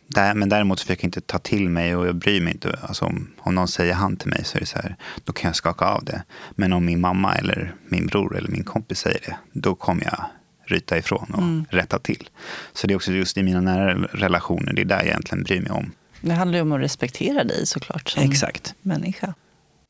Där, 0.08 0.34
men 0.34 0.48
däremot 0.48 0.80
försöker 0.80 1.04
jag 1.04 1.08
inte 1.08 1.20
ta 1.20 1.38
till 1.38 1.68
mig 1.68 1.96
och 1.96 2.06
jag 2.06 2.14
bryr 2.14 2.40
mig 2.40 2.52
inte. 2.52 2.78
Alltså 2.82 3.04
om, 3.04 3.30
om 3.38 3.54
någon 3.54 3.68
säger 3.68 3.94
han 3.94 4.16
till 4.16 4.28
mig 4.28 4.44
så 4.44 4.56
är 4.56 4.60
det 4.60 4.66
så 4.66 4.78
här, 4.78 4.96
då 5.24 5.32
kan 5.32 5.48
jag 5.48 5.56
skaka 5.56 5.84
av 5.84 6.04
det. 6.04 6.22
Men 6.50 6.72
om 6.72 6.84
min 6.84 7.00
mamma 7.00 7.34
eller 7.34 7.74
min 7.88 8.06
bror 8.06 8.36
eller 8.36 8.48
min 8.48 8.64
kompis 8.64 8.98
säger 8.98 9.20
det, 9.26 9.36
då 9.52 9.74
kommer 9.74 10.04
jag 10.04 10.24
ryta 10.64 10.98
ifrån 10.98 11.30
och 11.32 11.42
mm. 11.42 11.64
rätta 11.70 11.98
till. 11.98 12.28
Så 12.72 12.86
det 12.86 12.94
är 12.94 12.96
också 12.96 13.12
just 13.12 13.38
i 13.38 13.42
mina 13.42 13.60
nära 13.60 13.94
relationer, 13.94 14.72
det 14.72 14.80
är 14.80 14.84
där 14.84 14.96
jag 14.96 15.06
egentligen 15.06 15.44
bryr 15.44 15.60
mig 15.60 15.70
om. 15.70 15.92
Det 16.20 16.32
handlar 16.32 16.58
ju 16.58 16.62
om 16.62 16.72
att 16.72 16.80
respektera 16.80 17.44
dig 17.44 17.66
såklart 17.66 18.08
som 18.08 18.22
Exakt. 18.22 18.74
människa. 18.82 19.34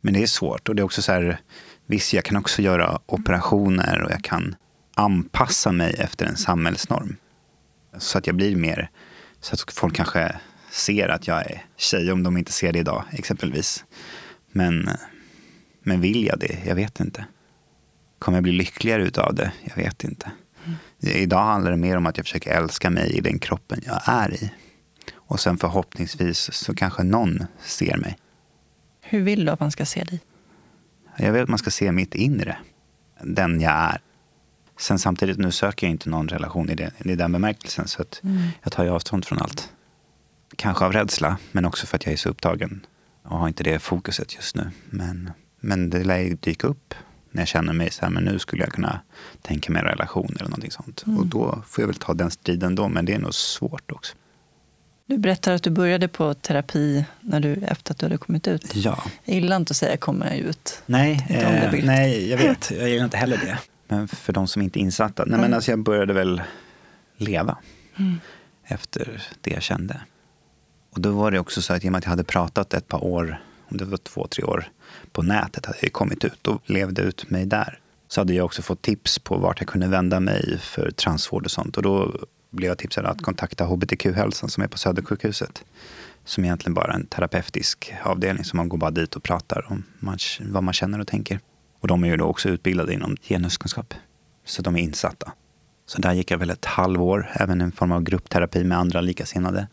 Men 0.07 0.15
det 0.15 0.23
är 0.23 0.27
svårt 0.27 0.69
och 0.69 0.75
det 0.75 0.83
är 0.83 0.85
också 0.85 1.03
så 1.03 1.13
här, 1.13 1.41
visst 1.87 2.13
jag 2.13 2.25
kan 2.25 2.37
också 2.37 2.63
göra 2.63 3.01
operationer 3.07 4.03
och 4.03 4.11
jag 4.11 4.25
kan 4.25 4.57
anpassa 4.95 5.73
mig 5.73 5.95
efter 5.99 6.27
en 6.27 6.37
samhällsnorm. 6.37 7.17
Så 7.99 8.19
att 8.19 8.27
jag 8.27 8.37
blir 8.37 8.57
mer 8.57 8.91
så 9.41 9.55
att 9.55 9.73
folk 9.73 9.97
kanske 9.97 10.37
ser 10.71 11.09
att 11.09 11.27
jag 11.27 11.39
är 11.39 11.65
tjej 11.77 12.13
om 12.13 12.23
de 12.23 12.37
inte 12.37 12.53
ser 12.53 12.73
det 12.73 12.79
idag 12.79 13.05
exempelvis. 13.13 13.85
Men, 14.53 14.89
men 15.83 16.01
vill 16.01 16.27
jag 16.27 16.39
det? 16.39 16.59
Jag 16.67 16.75
vet 16.75 17.01
inte. 17.01 17.27
Kommer 18.19 18.37
jag 18.37 18.43
bli 18.43 18.53
lyckligare 18.53 19.03
utav 19.03 19.35
det? 19.35 19.53
Jag 19.65 19.77
vet 19.77 20.05
inte. 20.05 20.31
Mm. 20.65 20.77
Idag 21.01 21.45
handlar 21.45 21.71
det 21.71 21.77
mer 21.77 21.97
om 21.97 22.07
att 22.07 22.17
jag 22.17 22.27
försöker 22.27 22.51
älska 22.51 22.91
mig 22.91 23.17
i 23.17 23.21
den 23.21 23.39
kroppen 23.39 23.81
jag 23.87 24.01
är 24.05 24.35
i. 24.35 24.53
Och 25.15 25.41
sen 25.41 25.59
förhoppningsvis 25.59 26.53
så 26.53 26.75
kanske 26.75 27.03
någon 27.03 27.45
ser 27.65 27.97
mig. 27.97 28.19
Hur 29.09 29.23
vill 29.23 29.45
du 29.45 29.51
att 29.51 29.61
man 29.61 29.71
ska 29.71 29.85
se 29.85 30.05
dig? 30.05 30.21
Jag 31.17 31.33
vill 31.33 31.43
att 31.43 31.49
man 31.49 31.59
ska 31.59 31.71
se 31.71 31.93
mitt 31.93 32.15
inre. 32.15 32.59
Den 33.23 33.61
jag 33.61 33.73
är. 33.73 34.01
Sen 34.79 34.99
samtidigt, 34.99 35.39
nu 35.39 35.51
söker 35.51 35.87
jag 35.87 35.91
inte 35.91 36.11
någon 36.11 36.29
relation 36.29 36.71
i, 36.71 36.75
det, 36.75 36.93
i 37.05 37.15
den 37.15 37.33
bemärkelsen. 37.33 37.89
Så 37.89 38.03
att 38.03 38.21
mm. 38.25 38.43
jag 38.63 38.73
tar 38.73 38.85
ju 38.85 38.91
avstånd 38.91 39.25
från 39.25 39.39
allt. 39.39 39.73
Kanske 40.57 40.85
av 40.85 40.93
rädsla, 40.93 41.37
men 41.53 41.65
också 41.65 41.87
för 41.87 41.97
att 41.97 42.07
jag 42.07 42.13
är 42.13 42.17
så 42.17 42.29
upptagen. 42.29 42.87
Och 43.23 43.39
har 43.39 43.49
inte 43.49 43.65
det 43.65 43.79
fokuset 43.79 44.35
just 44.35 44.57
nu. 44.57 44.71
Men, 44.91 45.31
men 45.61 45.91
det 45.91 46.05
lär 46.05 46.19
ju 46.19 46.35
dyka 46.35 46.67
upp 46.67 46.95
när 47.31 47.43
jag 47.43 47.49
känner 47.49 47.73
mig 47.73 47.91
så 47.91 48.03
här, 48.05 48.11
men 48.11 48.25
nu 48.25 48.39
skulle 48.39 48.63
jag 48.63 48.73
kunna 48.73 49.01
tänka 49.43 49.73
mig 49.73 49.81
en 49.81 49.89
relation 49.89 50.33
eller 50.35 50.51
någonting 50.51 50.71
sånt. 50.71 51.05
Mm. 51.07 51.19
Och 51.19 51.27
då 51.27 51.63
får 51.67 51.83
jag 51.83 51.87
väl 51.87 51.97
ta 51.97 52.15
den 52.15 52.31
striden 52.31 52.75
då, 52.75 52.89
men 52.89 53.05
det 53.05 53.13
är 53.13 53.19
nog 53.19 53.35
svårt 53.35 53.93
också. 53.93 54.17
Du 55.09 55.19
berättar 55.19 55.53
att 55.53 55.63
du 55.63 55.71
började 55.71 56.09
på 56.09 56.35
terapi 56.35 57.05
när 57.21 57.41
du, 57.41 57.55
efter 57.55 57.93
att 57.93 57.99
du 57.99 58.07
hade 58.07 58.19
kommit 58.19 58.49
ut. 58.49 58.75
Ja. 58.75 59.03
Jag 59.25 59.35
gillar 59.35 59.57
inte 59.57 59.71
att 59.71 59.77
säga 59.77 59.97
kommer 59.97 60.37
ut. 60.37 60.83
Nej, 60.87 61.27
eh, 61.29 61.85
nej, 61.85 62.31
jag 62.31 62.39
vet. 62.39 62.71
Jag 62.79 62.89
gillar 62.89 63.05
inte 63.05 63.17
heller 63.17 63.37
det. 63.37 63.59
Men 63.89 64.09
för 64.09 64.33
de 64.33 64.47
som 64.47 64.63
inte 64.63 64.79
är 64.79 64.81
insatta. 64.81 65.25
Nej, 65.25 65.41
men 65.41 65.55
alltså 65.55 65.71
jag 65.71 65.79
började 65.79 66.13
väl 66.13 66.43
leva 67.17 67.59
mm. 67.97 68.21
efter 68.65 69.23
det 69.41 69.51
jag 69.51 69.63
kände. 69.63 70.01
Och 70.91 71.01
då 71.01 71.11
var 71.11 71.31
det 71.31 71.39
också 71.39 71.63
så 71.63 71.73
att 71.73 71.85
i 71.85 71.89
och 71.89 71.93
med 71.93 71.99
att 71.99 72.05
jag 72.05 72.11
hade 72.11 72.25
pratat 72.25 72.75
ett 72.75 72.89
par 72.89 73.05
år, 73.05 73.43
om 73.71 73.77
det 73.77 73.85
var 73.85 73.97
två, 73.97 74.27
tre 74.27 74.45
år, 74.45 74.69
på 75.13 75.23
nätet, 75.23 75.67
hade 75.67 75.79
jag 75.83 75.93
kommit 75.93 76.25
ut 76.25 76.47
och 76.47 76.63
levde 76.71 77.03
ut 77.03 77.31
mig 77.31 77.47
där. 77.47 77.79
Så 78.09 78.21
hade 78.21 78.35
jag 78.35 78.45
också 78.45 78.63
fått 78.63 78.83
tips 78.83 79.19
på 79.19 79.37
vart 79.37 79.61
jag 79.61 79.69
kunde 79.69 79.89
vända 79.89 80.21
mig 80.21 80.59
för 80.59 80.91
transvård 80.91 81.45
och 81.45 81.51
sånt. 81.51 81.77
Och 81.77 81.83
då 81.83 82.15
blev 82.57 82.69
jag 82.69 82.79
tipsad 82.79 83.07
att 83.07 83.23
kontakta 83.23 83.65
hbtq-hälsan 83.65 84.49
som 84.49 84.63
är 84.63 84.69
på 84.69 84.79
Södersjukhuset. 84.79 85.65
Som 86.25 86.45
egentligen 86.45 86.75
bara 86.75 86.93
är 86.93 86.97
en 86.97 87.07
terapeutisk 87.07 87.95
avdelning 88.05 88.45
som 88.45 88.57
man 88.57 88.69
går 88.69 88.79
bara 88.79 88.91
dit 88.91 89.17
och 89.17 89.23
pratar 89.23 89.67
om 89.71 89.85
man, 89.99 90.19
vad 90.41 90.63
man 90.63 90.75
känner 90.75 91.01
och 91.01 91.07
tänker. 91.07 91.41
Och 91.81 91.89
de 91.89 92.05
är 92.05 92.09
ju 92.09 92.17
då 92.17 92.25
också 92.25 92.49
utbildade 92.49 92.93
inom 92.93 93.17
genuskunskap. 93.23 93.95
Så 94.45 94.63
de 94.63 94.77
är 94.77 94.81
insatta. 94.81 95.33
Så 95.87 96.01
där 96.01 96.13
gick 96.13 96.31
jag 96.31 96.39
väl 96.39 96.51
ett 96.51 96.65
halvår, 96.65 97.31
även 97.35 97.61
en 97.61 97.73
form 97.73 97.93
av 97.93 98.03
gruppterapi 98.03 98.65
med 98.65 98.79
andra 98.79 99.01
likasinnade. 99.01 99.69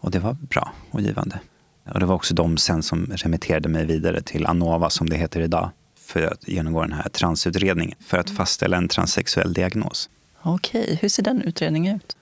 Och 0.00 0.10
det 0.10 0.18
var 0.18 0.32
bra 0.32 0.72
och 0.90 1.00
givande. 1.00 1.40
Och 1.84 2.00
det 2.00 2.06
var 2.06 2.14
också 2.14 2.34
de 2.34 2.56
sen 2.56 2.82
som 2.82 3.06
remitterade 3.14 3.68
mig 3.68 3.86
vidare 3.86 4.22
till 4.22 4.46
Anova, 4.46 4.90
som 4.90 5.08
det 5.08 5.16
heter 5.16 5.40
idag, 5.40 5.70
för 5.96 6.22
att 6.22 6.48
genomgå 6.48 6.82
den 6.82 6.92
här 6.92 7.08
transutredningen, 7.08 7.98
för 8.00 8.18
att 8.18 8.30
fastställa 8.30 8.76
en 8.76 8.88
transsexuell 8.88 9.52
diagnos. 9.52 10.10
Okej, 10.42 10.98
hur 11.02 11.08
ser 11.08 11.22
den 11.22 11.42
utredningen 11.42 11.96
ut? 11.96 12.16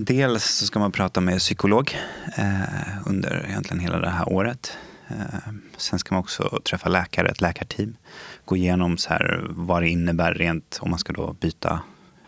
Dels 0.00 0.44
så 0.44 0.66
ska 0.66 0.78
man 0.78 0.92
prata 0.92 1.20
med 1.20 1.38
psykolog 1.38 1.96
eh, 2.36 3.06
under 3.06 3.46
egentligen 3.48 3.80
hela 3.80 3.98
det 3.98 4.10
här 4.10 4.28
året. 4.28 4.78
Eh, 5.08 5.52
sen 5.76 5.98
ska 5.98 6.14
man 6.14 6.20
också 6.20 6.60
träffa 6.64 6.88
läkare, 6.88 7.28
ett 7.28 7.40
läkarteam. 7.40 7.96
Gå 8.44 8.56
igenom 8.56 8.98
så 8.98 9.08
här, 9.08 9.46
vad 9.48 9.82
det 9.82 9.88
innebär 9.88 10.34
rent 10.34 10.78
om 10.82 10.90
man 10.90 10.98
ska 10.98 11.12
då 11.12 11.32
byta 11.32 11.80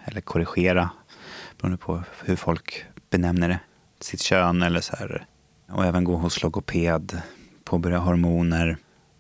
eller 0.05 0.21
korrigera 0.21 0.91
beroende 1.59 1.79
på 1.79 2.03
hur 2.25 2.37
folk 2.37 2.85
benämner 3.11 3.49
det. 3.49 3.61
Sitt 4.01 4.21
kön 4.21 4.63
eller 4.63 4.81
så 4.81 4.97
här. 4.97 5.27
Och 5.69 5.85
även 5.85 6.05
gå 6.05 6.17
hos 6.17 6.43
logoped, 6.43 7.23
påbörja 7.65 7.99
hormoner. 7.99 8.77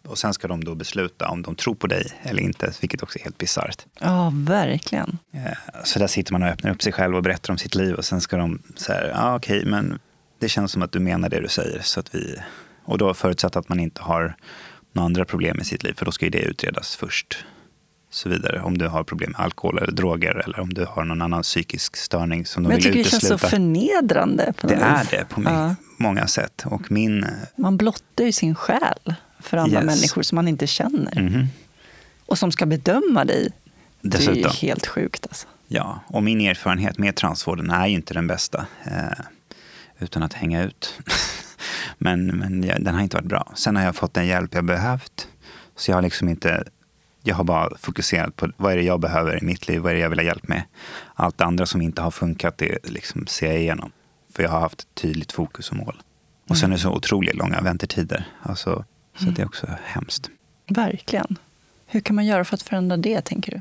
Och 0.07 0.18
sen 0.18 0.34
ska 0.34 0.48
de 0.48 0.64
då 0.64 0.74
besluta 0.74 1.28
om 1.28 1.42
de 1.42 1.55
tror 1.55 1.74
på 1.74 1.86
dig 1.86 2.07
eller 2.22 2.42
inte, 2.42 2.72
vilket 2.80 3.03
också 3.03 3.18
är 3.18 3.22
helt 3.22 3.38
bisarrt. 3.38 3.86
Ja, 4.01 4.32
verkligen. 4.34 5.18
Eh, 5.32 5.82
så 5.84 5.98
där 5.98 6.07
sitter 6.07 6.32
man 6.32 6.42
och 6.42 6.48
öppnar 6.48 6.70
upp 6.70 6.82
sig 6.82 6.92
själv 6.92 7.16
och 7.16 7.22
berättar 7.22 7.53
om 7.53 7.59
sitt 7.59 7.74
liv 7.74 7.94
och 7.94 8.05
sen 8.05 8.20
ska 8.20 8.36
de 8.36 8.62
säga, 8.76 9.09
ja 9.09 9.14
ah, 9.16 9.36
okej, 9.36 9.59
okay, 9.59 9.70
men 9.70 9.98
det 10.38 10.48
känns 10.48 10.72
som 10.72 10.82
att 10.82 10.92
du 10.92 11.01
menar 11.01 11.28
det 11.28 11.40
du 11.40 11.48
säger 11.48 11.80
så 11.82 12.01
att 12.01 12.14
vi 12.14 12.36
och 12.84 12.98
då 12.98 13.14
förutsatt 13.14 13.57
att 13.57 13.68
man 13.68 13.80
inte 13.80 14.03
har 14.03 14.36
några 14.92 15.07
andra 15.07 15.24
problem 15.24 15.61
i 15.61 15.64
sitt 15.64 15.82
liv, 15.82 15.92
för 15.92 16.05
då 16.05 16.12
ska 16.12 16.26
ju 16.26 16.30
det 16.30 16.42
utredas 16.42 16.96
först. 16.96 17.44
Så 18.12 18.28
vidare. 18.28 18.61
Om 18.61 18.78
du 18.78 18.88
har 18.88 19.05
problem 19.05 19.30
med 19.30 19.40
alkohol 19.40 19.78
eller 19.78 19.92
droger 19.92 20.34
eller 20.44 20.61
om 20.61 20.74
du 20.74 20.84
har 20.84 21.05
någon 21.05 21.22
annan 21.22 21.42
psykisk 21.42 21.96
störning 21.96 22.46
som 22.46 22.62
de 22.62 22.68
Men 22.68 22.76
vill 22.76 22.86
utesluta. 22.86 23.16
Jag 23.16 23.20
tycker 23.20 23.26
det 23.26 23.28
känns 23.28 23.40
så 23.40 23.48
förnedrande. 23.48 24.53
Det 24.61 24.74
vis. 24.74 24.82
är 24.82 25.07
det 25.11 25.24
på 25.24 25.42
ja. 25.42 25.74
många 25.96 26.26
sätt. 26.26 26.64
Och 26.66 26.90
min... 26.90 27.26
Man 27.57 27.76
blottar 27.76 28.24
ju 28.24 28.32
sin 28.32 28.55
själ 28.55 29.14
för 29.43 29.57
andra 29.57 29.82
yes. 29.82 29.86
människor 29.86 30.22
som 30.22 30.36
man 30.36 30.49
inte 30.49 30.66
känner. 30.66 31.18
Mm. 31.18 31.47
Och 32.26 32.38
som 32.38 32.53
ska 32.53 32.66
bedöma 32.66 33.24
dig. 33.24 33.49
Dessutom. 34.01 34.34
Det 34.34 34.41
är 34.41 34.45
ju 34.45 34.68
helt 34.68 34.86
sjukt. 34.86 35.26
Alltså. 35.26 35.47
Ja, 35.68 36.01
och 36.07 36.22
min 36.22 36.41
erfarenhet 36.41 36.99
med 36.99 37.16
transvården 37.16 37.70
är 37.70 37.86
ju 37.86 37.95
inte 37.95 38.14
den 38.14 38.26
bästa. 38.26 38.66
Eh, 38.84 39.24
utan 39.99 40.22
att 40.22 40.32
hänga 40.32 40.62
ut. 40.62 40.95
Men, 41.99 42.26
men 42.26 42.61
den 42.61 42.95
har 42.95 43.03
inte 43.03 43.16
varit 43.16 43.28
bra. 43.28 43.53
Sen 43.55 43.76
har 43.76 43.82
jag 43.82 43.97
fått 43.97 44.14
den 44.14 44.26
hjälp 44.26 44.55
jag 44.55 44.64
behövt. 44.64 45.28
Så 45.76 45.91
jag 45.91 45.97
har 45.97 46.03
liksom 46.03 46.28
inte 46.28 46.64
jag 47.22 47.34
har 47.34 47.45
bara 47.45 47.78
fokuserat 47.78 48.36
på 48.36 48.49
vad 48.57 48.72
är 48.72 48.76
det 48.76 48.82
jag 48.82 49.01
behöver 49.01 49.43
i 49.43 49.47
mitt 49.47 49.68
liv, 49.68 49.80
vad 49.80 49.93
är 49.93 49.95
det 49.95 50.01
jag 50.01 50.11
vill 50.11 50.18
ha 50.18 50.24
hjälp 50.24 50.49
med. 50.49 50.62
Allt 51.14 51.38
det 51.38 51.45
andra 51.45 51.66
som 51.66 51.82
inte 51.82 52.03
har 52.03 52.11
funkat, 52.11 52.59
det 52.59 52.91
liksom 52.91 53.26
ser 53.26 53.47
jag 53.47 53.61
igenom. 53.61 53.93
För 54.34 54.43
jag 54.43 54.51
har 54.51 54.61
haft 54.61 54.80
ett 54.80 54.95
tydligt 54.95 55.32
fokus 55.32 55.70
och 55.70 55.76
mål. 55.76 56.03
Och 56.49 56.57
sen 56.57 56.70
är 56.70 56.76
det 56.76 56.82
så 56.82 56.93
otroligt 56.93 57.34
långa 57.34 57.61
väntetider. 57.61 58.24
Alltså, 58.43 58.84
så 59.17 59.23
mm. 59.23 59.35
det 59.35 59.43
är 59.43 59.47
också 59.47 59.67
hemskt. 59.85 60.31
Verkligen. 60.69 61.39
Hur 61.87 62.01
kan 62.01 62.17
man 62.17 62.27
göra 62.27 62.45
för 62.45 62.55
att 62.55 62.63
förändra 62.63 62.97
det, 62.97 63.21
tänker 63.21 63.53
du? 63.53 63.61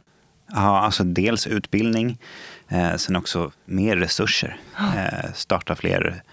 Ja, 0.52 0.80
alltså 0.80 1.04
dels 1.04 1.48
utbildning, 1.48 2.18
eh, 2.68 2.96
sen 2.96 3.16
också 3.16 3.52
mer 3.66 3.96
resurser. 3.96 4.58
Eh, 4.78 5.34
starta 5.36 5.76
fler 5.76 6.24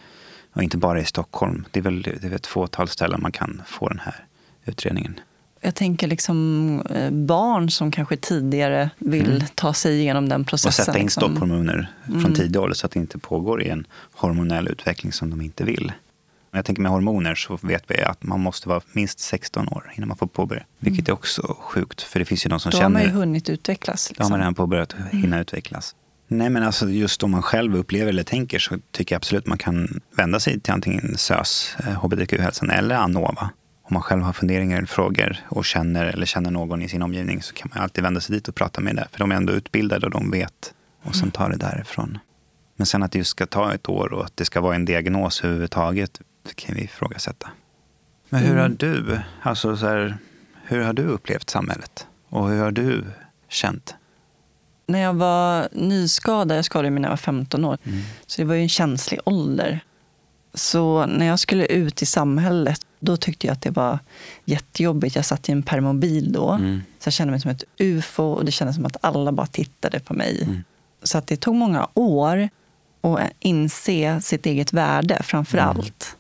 Och 0.53 0.63
inte 0.63 0.77
bara 0.77 1.01
i 1.01 1.05
Stockholm. 1.05 1.65
Det 1.71 1.79
är 1.81 1.83
väl 1.83 2.03
det 2.03 2.25
är 2.25 2.33
ett 2.33 2.47
fåtal 2.47 2.89
ställen 2.89 3.23
man 3.23 3.33
kan 3.33 3.63
få 3.67 3.89
den 3.89 3.99
här 3.99 4.25
utredningen. 4.65 5.21
Jag 5.61 5.75
tänker 5.75 6.07
liksom 6.07 6.81
eh, 6.91 7.11
barn 7.11 7.71
som 7.71 7.91
kanske 7.91 8.17
tidigare 8.17 8.91
vill 8.99 9.31
Mm. 9.31 9.43
ta 9.55 9.75
sig 9.75 10.01
igenom 10.01 10.29
den 10.29 10.45
processen. 10.45 10.69
Och 10.69 10.87
sätta 10.87 10.99
in 10.99 11.05
liksom. 11.05 11.21
stopphormoner 11.23 11.91
från 12.05 12.17
Mm. 12.21 12.35
tidig 12.35 12.61
ålder 12.61 12.75
så 12.75 12.87
att 12.87 12.93
det 12.93 12.99
inte 13.01 13.19
pågår 13.19 13.63
i 13.63 13.69
en 13.69 13.87
hormonell 14.13 14.69
utveckling 14.69 15.13
som 15.13 15.31
de 15.31 15.41
inte 15.41 15.65
vill. 15.65 15.93
Jag 16.57 16.65
tänker 16.65 16.83
med 16.83 16.93
hormoner 16.93 17.35
så 17.35 17.59
vet 17.63 17.85
vi 17.89 18.03
att 18.03 18.23
man 18.23 18.41
måste 18.41 18.69
vara 18.69 18.81
minst 18.93 19.19
16 19.19 19.69
år 19.69 19.93
innan 19.97 20.09
man 20.09 20.17
får 20.17 20.27
påbörja. 20.27 20.63
Vilket 20.79 21.09
är 21.09 21.13
också 21.13 21.57
sjukt, 21.61 22.03
för 22.03 22.19
det 22.19 22.25
finns 22.25 22.47
ju 22.47 22.49
de 22.49 22.61
som 22.61 22.71
Då 22.71 22.77
har 22.79 22.89
man 22.89 23.03
känner... 23.03 23.15
ju 23.15 23.19
hunnit 23.21 23.49
utvecklas. 23.49 24.09
Då 24.09 24.13
har 24.13 24.15
Liksom. 24.15 24.31
man 24.31 24.41
redan 24.41 24.55
påbörjat 24.55 24.97
hinna 25.13 25.41
utvecklas. 25.41 25.95
Nej 26.29 26.51
men 26.51 26.63
alltså 26.63 26.89
just 26.89 27.23
om 27.23 27.31
man 27.31 27.43
själv 27.43 27.77
upplever 27.77 28.09
eller 28.09 28.23
tänker 28.23 28.59
så 28.59 28.79
tycker 28.91 29.15
jag 29.15 29.19
absolut 29.19 29.47
man 29.47 29.59
kan 29.59 30.01
vända 30.17 30.41
sig 30.41 30.61
till 30.61 30.73
antingen 30.73 31.15
SÖS, 31.19 31.77
eh, 31.87 31.93
HBTQ-hälsan 31.93 32.71
eller 32.71 32.95
Anova. 32.95 33.51
Om 33.83 33.95
man 33.95 34.03
själv 34.03 34.23
har 34.23 34.33
funderingar 34.33 34.77
eller 34.77 34.87
frågor 34.87 35.37
och 35.49 35.65
känner 35.65 36.05
eller 36.07 36.27
känner 36.27 36.51
någon 36.51 36.83
i 36.83 36.89
sin 36.89 37.03
omgivning 37.03 37.43
så 37.43 37.55
kan 37.55 37.71
man 37.75 37.83
alltid 37.83 38.05
vända 38.05 38.21
sig 38.21 38.35
dit 38.35 38.49
och 38.49 38.55
prata 38.55 38.81
med 38.81 38.97
det. 38.97 39.09
För 39.13 39.19
de 39.19 39.33
är 39.33 39.37
ändå 39.37 39.53
utbildade 39.53 40.07
och 40.07 40.13
de 40.13 40.31
vet 40.31 40.75
och 41.05 41.17
sen 41.17 41.31
tar 41.31 41.51
det 41.51 41.57
därifrån. 41.57 42.19
Men 42.77 42.87
sen 42.87 43.03
att 43.03 43.13
det 43.13 43.19
just 43.19 43.31
ska 43.31 43.47
ta 43.47 43.75
ett 43.75 43.89
år 43.89 44.13
och 44.13 44.25
att 44.25 44.37
det 44.37 44.45
ska 44.45 44.61
vara 44.61 44.75
en 44.75 44.85
diagnos 44.85 45.45
överhuvudtaget 45.45 46.21
det 46.49 46.55
kan 46.55 46.75
vi 46.75 46.83
ifrågasätta. 46.85 47.49
Men 48.29 48.41
hur 48.43 48.51
Mm. 48.51 48.63
har 48.63 48.69
du, 48.69 49.21
alltså 49.43 49.77
så 49.77 49.87
här, 49.87 50.19
hur 50.65 50.85
har 50.85 50.93
du 50.93 51.03
upplevt 51.03 51.51
samhället? 51.51 52.07
Och 52.29 52.49
hur 52.49 52.63
har 52.63 52.71
du 52.71 53.05
känt? 53.49 53.95
När 54.87 54.99
jag 54.99 55.15
var 55.15 55.69
nyskadad, 55.73 56.59
jag 56.59 56.65
skadade 56.65 56.91
mig 56.91 57.01
när 57.01 57.09
jag 57.09 57.13
var 57.13 57.17
15 57.17 57.65
år, 57.65 57.79
Mm. 57.85 58.01
så 58.27 58.43
det 58.43 58.47
var 58.47 58.55
ju 58.55 58.61
en 58.63 58.69
känslig 58.69 59.21
ålder. 59.25 59.81
Så 60.55 61.07
när 61.07 61.27
jag 61.27 61.39
skulle 61.39 61.67
ut 61.67 62.03
i 62.03 62.07
samhället, 62.07 62.81
då 63.01 63.17
tyckte 63.17 63.47
jag 63.47 63.53
att 63.55 63.63
det 63.63 63.71
var 63.71 63.99
jättejobbigt. 64.45 65.17
Jag 65.17 65.25
satt 65.25 65.49
i 65.49 65.53
en 65.53 65.63
permobil 65.63 66.33
då, 66.33 66.51
Mm. 66.51 66.83
så 66.99 67.07
jag 67.07 67.13
kände 67.15 67.31
mig 67.31 67.41
som 67.41 67.51
ett 67.51 67.65
ufo 67.79 68.23
och 68.23 68.45
det 68.45 68.53
kändes 68.53 68.77
som 68.77 68.87
att 68.87 68.97
alla 69.01 69.33
bara 69.33 69.47
tittade 69.47 70.01
på 70.01 70.15
mig. 70.15 70.43
Mm. 70.43 70.65
Så 71.03 71.19
att 71.19 71.27
det 71.27 71.37
tog 71.37 71.55
många 71.55 71.89
år 71.95 72.49
att 73.01 73.21
inse 73.41 74.21
sitt 74.21 74.47
eget 74.47 74.73
värde 74.73 75.23
framför 75.23 75.59
Mm. 75.59 75.69
allt. 75.71 76.16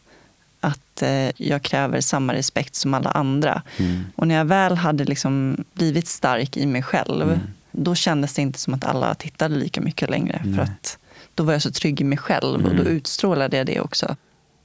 Att 0.97 1.03
eh, 1.03 1.31
jag 1.47 1.63
kräver 1.63 2.01
samma 2.01 2.35
respekt 2.35 2.75
som 2.75 2.95
alla 2.95 3.11
andra. 3.11 3.63
Mm. 3.77 4.05
Och 4.17 4.29
när 4.29 4.35
jag 4.35 4.45
väl 4.45 4.77
hade 4.77 5.05
liksom 5.05 5.65
blivit 5.75 6.09
stark 6.09 6.57
i 6.57 6.67
mig 6.67 6.83
själv, 6.83 7.23
Mm. 7.23 7.41
då 7.73 7.95
kändes 7.95 8.35
det 8.35 8.43
inte 8.43 8.59
som 8.59 8.75
att 8.75 8.85
alla 8.85 9.15
tittade 9.15 9.57
lika 9.57 9.81
mycket 9.81 10.11
längre. 10.11 10.43
För 10.57 10.63
att 10.63 10.99
då 11.35 11.43
var 11.43 11.53
jag 11.53 11.63
så 11.63 11.71
trygg 11.71 12.01
i 12.01 12.05
mig 12.05 12.19
själv 12.19 12.55
och 12.67 12.75
då 12.75 12.81
Mm. 12.83 12.87
utstrålade 12.87 13.57
jag 13.57 13.67
det 13.67 13.81
också. 13.81 14.17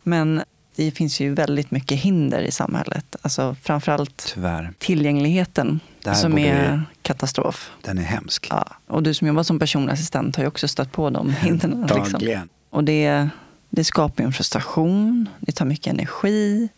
Men 0.03 0.41
det 0.75 0.91
finns 0.91 1.19
ju 1.19 1.33
väldigt 1.33 1.71
mycket 1.71 1.99
hinder 1.99 2.41
i 2.41 2.51
samhället. 2.51 3.15
Alltså 3.21 3.55
framförallt 3.61 4.31
Tyvärr. 4.33 4.73
tillgängligheten 4.79 5.79
som 6.15 6.31
borde 6.31 6.43
är 6.43 6.83
katastrof. 7.01 7.71
Den 7.81 7.97
är 7.97 8.01
hemsk. 8.03 8.47
Ja. 8.49 8.67
Och 8.87 9.03
du 9.03 9.13
som 9.13 9.27
jobbar 9.27 9.43
som 9.43 9.59
personlig 9.59 9.93
assistent 9.93 10.35
har 10.35 10.43
ju 10.43 10.47
också 10.47 10.67
stött 10.67 10.91
på 10.91 11.09
de 11.09 11.33
hindren. 11.33 11.81
Liksom. 11.95 12.47
Och 12.69 12.83
det, 12.83 13.29
det 13.73 13.83
skapar 13.83 14.23
en 14.23 14.33
frustration, 14.33 15.29
det 15.39 15.51
tar 15.51 15.65
mycket 15.65 15.93
energi 15.93 16.69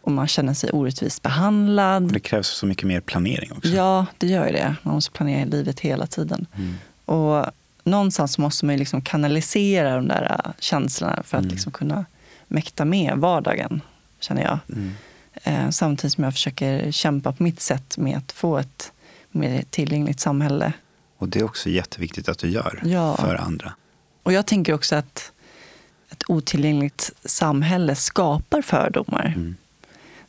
och 0.00 0.12
man 0.12 0.28
känner 0.28 0.54
sig 0.54 0.70
orättvist 0.70 1.22
behandlad. 1.22 2.04
Och 2.04 2.12
det 2.12 2.20
krävs 2.20 2.46
så 2.48 2.66
mycket 2.66 2.86
mer 2.88 3.00
planering 3.00 3.52
också. 3.52 3.68
Ja, 3.68 4.06
det 4.18 4.26
gör 4.26 4.46
ju 4.46 4.52
det. 4.52 4.76
Man 4.82 4.94
måste 4.94 5.10
planera 5.10 5.44
livet 5.44 5.80
hela 5.80 6.06
tiden. 6.06 6.46
Mm. 6.56 6.74
Och 7.04 7.46
någonstans 7.84 8.38
måste 8.38 8.66
man 8.66 8.76
liksom 8.76 9.00
kanalisera 9.02 9.96
de 9.96 10.08
där 10.08 10.40
äh, 10.44 10.52
känslorna 10.58 11.22
för 11.22 11.36
att 11.36 11.42
Mm. 11.44 11.52
liksom 11.52 11.72
kunna 11.72 12.04
mäkta 12.48 12.84
med 12.84 13.16
vardagen, 13.18 13.80
känner 14.20 14.42
jag. 14.42 14.58
Mm. 14.68 14.92
Eh, 15.44 15.70
samtidigt 15.70 16.12
som 16.14 16.24
jag 16.24 16.32
försöker 16.32 16.90
kämpa 16.90 17.32
på 17.32 17.42
mitt 17.42 17.60
sätt 17.60 17.98
med 17.98 18.16
att 18.18 18.32
få 18.32 18.58
ett 18.58 18.92
mer 19.30 19.64
tillgängligt 19.70 20.20
samhälle. 20.20 20.72
Och 21.18 21.28
det 21.28 21.38
är 21.38 21.44
också 21.44 21.68
jätteviktigt 21.70 22.28
att 22.28 22.38
du 22.38 22.48
gör 22.50 22.80
Ja. 22.84 23.16
för 23.16 23.34
andra. 23.34 23.72
Och 24.22 24.32
jag 24.32 24.46
tänker 24.46 24.72
också 24.72 24.94
att 24.96 25.32
ett 26.12 26.22
otillgängligt 26.28 27.10
samhälle 27.24 27.94
skapar 27.94 28.62
fördomar. 28.62 29.32
Mm. 29.36 29.56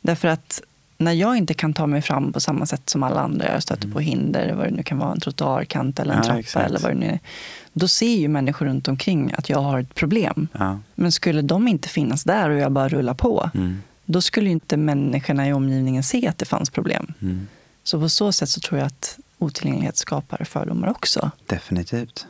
Därför 0.00 0.28
att 0.28 0.62
när 0.98 1.12
jag 1.12 1.36
inte 1.36 1.54
kan 1.54 1.74
ta 1.74 1.86
mig 1.86 2.02
fram 2.02 2.32
på 2.32 2.40
samma 2.40 2.66
sätt 2.66 2.90
som 2.90 3.02
alla 3.02 3.20
andra, 3.20 3.52
jag 3.52 3.62
stöter 3.62 3.88
på 3.88 4.00
hinder, 4.00 4.52
vad 4.54 4.66
det 4.66 4.70
nu 4.70 4.82
kan 4.82 4.98
vara, 4.98 5.12
en 5.12 5.20
trottoarkant 5.20 5.98
eller 6.00 6.14
en 6.14 6.18
Mm. 6.18 6.26
Ja, 6.26 6.32
trappa 6.32 6.40
exakt. 6.40 6.66
eller 6.68 6.78
vad 6.80 6.90
det 6.90 6.94
nu 6.98 7.06
är. 7.06 7.18
Då 7.72 7.88
ser 7.88 8.14
ju 8.16 8.28
människor 8.28 8.66
runt 8.66 8.88
omkring 8.88 9.32
att 9.38 9.48
jag 9.48 9.58
har 9.58 9.78
ett 9.80 9.94
problem. 9.94 10.48
Ja. 10.52 10.78
Men 10.94 11.12
skulle 11.12 11.42
de 11.42 11.68
inte 11.68 11.88
finnas 11.88 12.24
där 12.24 12.50
och 12.50 12.58
jag 12.58 12.72
bara 12.72 12.88
rullar 12.88 13.14
på, 13.14 13.50
Mm. 13.54 13.82
då 14.04 14.20
skulle 14.20 14.46
ju 14.46 14.52
inte 14.52 14.76
människorna 14.76 15.48
i 15.48 15.52
omgivningen 15.52 16.02
se 16.02 16.26
att 16.28 16.38
det 16.38 16.44
fanns 16.44 16.70
problem. 16.70 17.12
Mm. 17.22 17.48
Så 17.82 18.00
på 18.00 18.08
så 18.08 18.32
sätt 18.32 18.48
så 18.48 18.60
tror 18.60 18.78
jag 18.78 18.86
att 18.86 19.18
otillgänglighet 19.38 19.96
skapar 19.96 20.44
fördomar 20.44 20.88
också. 20.88 21.30
Definitivt. 21.46 22.26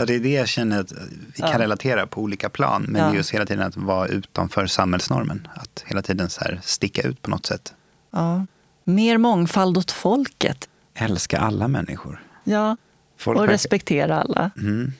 Ja, 0.00 0.06
det 0.06 0.14
är 0.14 0.20
det 0.20 0.30
jag 0.32 0.48
känner 0.48 0.80
att 0.80 0.92
vi 0.92 1.32
kan 1.42 1.50
Ja. 1.50 1.58
relatera 1.58 2.06
på 2.06 2.20
olika 2.22 2.48
plan. 2.50 2.82
Men 2.88 3.02
Ja. 3.02 3.14
just 3.14 3.30
hela 3.30 3.46
tiden 3.46 3.66
att 3.66 3.76
vara 3.76 4.06
utanför 4.08 4.66
samhällsnormen. 4.66 5.48
Att 5.54 5.84
hela 5.86 6.02
tiden 6.02 6.30
så 6.30 6.40
sticka 6.62 7.02
ut 7.02 7.22
på 7.22 7.30
något 7.30 7.46
sätt. 7.46 7.74
Ja. 8.10 8.46
Mer 8.84 9.18
mångfald 9.18 9.78
åt 9.78 9.90
folket. 9.90 10.68
Älska 10.94 11.38
alla 11.38 11.68
människor. 11.68 12.24
Ja. 12.44 12.76
Folk 13.18 13.36
Och 13.36 13.42
verkar- 13.42 13.52
respektera 13.52 14.20
alla. 14.22 14.50
Mm. 14.56 14.92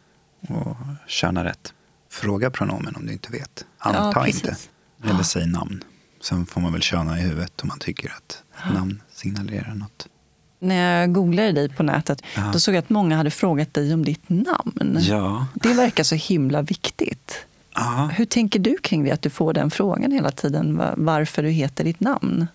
Och 0.49 0.77
köna 1.07 1.45
rätt. 1.45 1.75
Fråga 2.11 2.51
pronomen 2.51 2.97
om 2.97 3.07
du 3.07 3.13
inte 3.13 3.33
vet. 3.33 3.65
Anta 3.79 4.13
Ja, 4.15 4.27
inte. 4.27 4.57
Eller 5.05 5.23
säg 5.23 5.47
namn. 5.47 5.85
Sen 6.23 6.47
får 6.47 6.61
man 6.61 6.73
väl 6.73 6.83
köna 6.83 7.19
i 7.19 7.23
huvudet 7.23 7.61
om 7.63 7.69
man 7.69 7.79
tycker 7.79 8.09
att 8.17 8.43
namn 8.75 9.03
signalerar 9.13 9.75
något. 9.75 10.07
När 10.63 11.01
jag 11.01 11.13
googlade 11.13 11.53
dig 11.53 11.69
på 11.69 11.83
nätet, 11.83 12.23
Ja. 12.37 12.51
då 12.53 12.61
såg 12.61 12.75
jag 12.75 12.79
att 12.83 12.91
många 12.91 13.17
hade 13.17 13.31
frågat 13.31 13.75
dig 13.75 13.95
om 13.95 14.05
ditt 14.05 14.29
namn. 14.29 14.97
Ja. 15.01 15.47
Det 15.55 15.73
verkar 15.75 16.05
så 16.05 16.15
himla 16.15 16.63
viktigt. 16.63 17.47
ja. 17.75 18.11
Hur 18.15 18.25
tänker 18.25 18.59
du 18.59 18.77
kring 18.83 19.05
det, 19.05 19.11
att 19.11 19.23
du 19.23 19.31
får 19.31 19.53
den 19.53 19.71
frågan 19.71 20.13
hela 20.13 20.31
tiden, 20.31 20.77
va- 20.77 20.95
varför 20.97 21.43
du 21.43 21.49
heter 21.51 21.85
ditt 21.85 22.01
namn? 22.01 22.47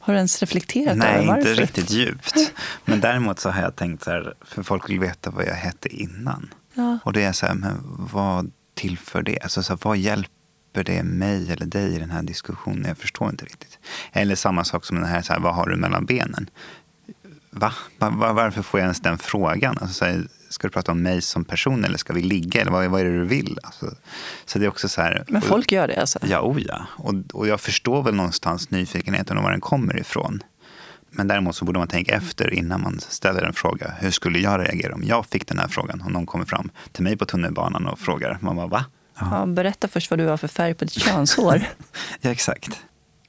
Har 0.00 0.12
du 0.12 0.16
ens 0.16 0.40
reflekterat 0.40 0.96
Nej, 0.96 1.14
över 1.16 1.26
varför? 1.26 1.50
inte 1.50 1.62
riktigt 1.62 1.90
djupt. 1.90 2.34
Men 2.84 3.00
däremot 3.00 3.40
så 3.40 3.50
har 3.50 3.62
jag 3.62 3.76
tänkt 3.76 4.04
så 4.04 4.10
här, 4.10 4.34
för 4.40 4.62
folk 4.62 4.90
vill 4.90 5.00
veta 5.00 5.30
vad 5.30 5.44
jag 5.46 5.54
hette 5.54 5.88
innan. 5.96 6.54
Ja. 6.74 6.98
Och 7.04 7.12
det 7.12 7.22
är 7.22 7.32
så 7.32 7.46
här, 7.46 7.54
men 7.54 7.76
vad 8.12 8.50
tillför 8.74 9.22
det? 9.22 9.38
Alltså 9.42 9.62
så 9.62 9.72
här, 9.72 9.80
vad 9.82 9.96
hjälper 9.96 10.30
det 10.72 11.02
mig 11.02 11.52
eller 11.52 11.66
dig 11.66 11.94
i 11.94 11.98
den 11.98 12.10
här 12.10 12.22
diskussionen? 12.22 12.84
Jag 12.88 12.98
förstår 12.98 13.30
inte 13.30 13.44
riktigt. 13.44 13.78
Eller 14.12 14.34
samma 14.34 14.64
sak 14.64 14.84
som 14.84 14.96
den 14.96 15.06
här, 15.06 15.22
så 15.22 15.32
här 15.32 15.40
vad 15.40 15.54
har 15.54 15.66
du 15.68 15.76
mellan 15.76 16.04
benen? 16.06 16.50
Va? 17.50 17.72
Va- 17.98 18.10
va- 18.10 18.32
Varför 18.32 18.62
får 18.62 18.80
jag 18.80 18.84
ens 18.84 19.00
den 19.00 19.18
frågan? 19.18 19.78
Alltså, 19.80 19.94
så 19.94 20.04
här, 20.04 20.26
ska 20.48 20.66
du 20.68 20.72
prata 20.72 20.92
om 20.92 21.02
mig 21.02 21.22
som 21.22 21.44
person 21.44 21.84
eller 21.84 21.98
ska 21.98 22.12
vi 22.12 22.22
ligga? 22.22 22.60
Eller 22.60 22.70
vad, 22.70 22.86
vad 22.90 23.00
är 23.00 23.04
det 23.04 23.18
du 23.18 23.24
vill? 23.24 23.58
Alltså, 23.62 23.86
så 24.44 24.58
det 24.58 24.64
är 24.64 24.68
också 24.68 24.88
så 24.88 25.02
här, 25.02 25.24
Men 25.28 25.42
folk 25.42 25.72
gör 25.72 25.88
det 25.88 26.00
alltså? 26.00 26.18
Ja, 26.22 26.40
oh 26.40 26.60
ja. 26.62 26.86
Och, 26.96 27.14
och 27.32 27.46
jag 27.48 27.60
förstår 27.60 28.02
väl 28.02 28.14
någonstans 28.14 28.70
nyfikenheten 28.70 29.36
och 29.36 29.42
var 29.42 29.50
den 29.50 29.60
kommer 29.60 29.96
ifrån. 30.00 30.42
Men 31.10 31.28
däremot 31.28 31.56
så 31.56 31.64
borde 31.64 31.78
man 31.78 31.88
tänka 31.88 32.14
efter 32.14 32.54
innan 32.54 32.82
man 32.82 33.00
ställer 33.00 33.42
en 33.42 33.52
fråga. 33.52 33.92
Hur 34.00 34.10
skulle 34.10 34.38
jag 34.38 34.60
reagera 34.60 34.94
om 34.94 35.02
jag 35.04 35.26
fick 35.26 35.46
den 35.48 35.58
här 35.58 35.68
frågan? 35.68 36.00
Om 36.06 36.12
någon 36.12 36.26
kommer 36.26 36.44
fram 36.44 36.70
till 36.92 37.04
mig 37.04 37.16
på 37.16 37.24
tunnelbanan 37.24 37.86
och 37.86 37.98
frågar. 37.98 38.38
Man 38.40 38.56
bara, 38.56 38.66
va? 38.66 38.84
Ja, 39.18 39.46
berätta 39.46 39.88
först 39.88 40.10
vad 40.10 40.18
du 40.18 40.26
har 40.26 40.36
för 40.36 40.48
färg 40.48 40.74
på 40.74 40.84
ditt 40.84 41.02
könshår. 41.02 41.62
Ja, 42.20 42.30
exakt. 42.30 42.80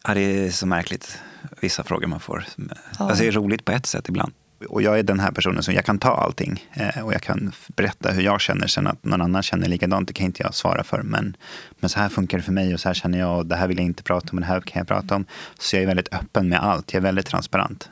Ja, 0.08 0.14
det 0.14 0.22
är 0.22 0.52
så 0.52 0.66
märkligt, 0.66 1.20
vissa 1.62 1.84
frågor 1.84 2.08
man 2.08 2.20
får. 2.20 2.46
Ja. 2.56 2.66
Alltså, 2.98 3.24
det 3.24 3.28
är 3.28 3.32
roligt 3.32 3.66
på 3.66 3.72
ett 3.72 3.86
sätt 3.86 4.10
ibland. 4.10 4.34
Och 4.70 4.82
jag 4.82 5.00
är 5.00 5.04
den 5.04 5.20
här 5.20 5.32
personen 5.32 5.64
som 5.64 5.74
jag 5.74 5.86
kan 5.86 6.00
ta 6.00 6.16
allting. 6.16 6.66
Eh, 6.74 7.06
och 7.06 7.14
jag 7.14 7.22
kan 7.22 7.52
berätta 7.68 8.12
hur 8.12 8.22
jag 8.22 8.42
känner. 8.42 8.68
Sen 8.68 8.88
att 8.88 9.06
någon 9.06 9.22
annan 9.22 9.44
känner 9.44 9.68
likadant, 9.68 10.08
det 10.08 10.14
kan 10.14 10.26
inte 10.26 10.44
jag 10.44 10.54
svara 10.54 10.84
för. 10.84 11.02
Men, 11.02 11.38
men 11.80 11.90
så 11.90 12.00
här 12.00 12.10
funkar 12.10 12.38
det 12.38 12.44
för 12.44 12.52
mig 12.52 12.74
och 12.74 12.80
så 12.80 12.90
här 12.90 12.94
känner 12.94 13.20
jag. 13.20 13.38
Och 13.38 13.46
det 13.46 13.56
här 13.56 13.68
vill 13.68 13.78
jag 13.78 13.86
inte 13.86 14.04
prata 14.04 14.30
om, 14.32 14.38
och 14.38 14.42
det 14.42 14.48
här 14.48 14.62
kan 14.62 14.80
jag 14.80 14.88
prata 14.88 15.16
om. 15.16 15.26
Så 15.60 15.76
jag 15.76 15.84
är 15.84 15.88
väldigt 15.88 16.14
öppen 16.14 16.50
med 16.50 16.64
allt. 16.64 16.94
Jag 16.94 17.00
är 17.00 17.04
väldigt 17.04 17.26
transparent. 17.26 17.90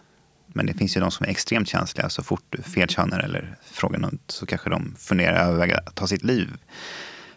Men 0.54 0.66
det 0.66 0.74
finns 0.74 0.98
ju 0.98 1.02
de 1.02 1.12
som 1.12 1.26
är 1.26 1.30
extremt 1.30 1.68
känsliga. 1.68 2.10
Så 2.10 2.24
fort 2.24 2.44
du 2.50 2.62
felkönar 2.62 3.20
eller 3.20 3.56
frågar 3.64 4.00
något 4.00 4.22
så 4.28 4.46
kanske 4.46 4.70
de 4.70 4.96
funderar 5.00 5.48
överväga 5.48 5.78
att 5.86 5.96
ta 5.96 6.08
sitt 6.08 6.24
liv. 6.24 6.50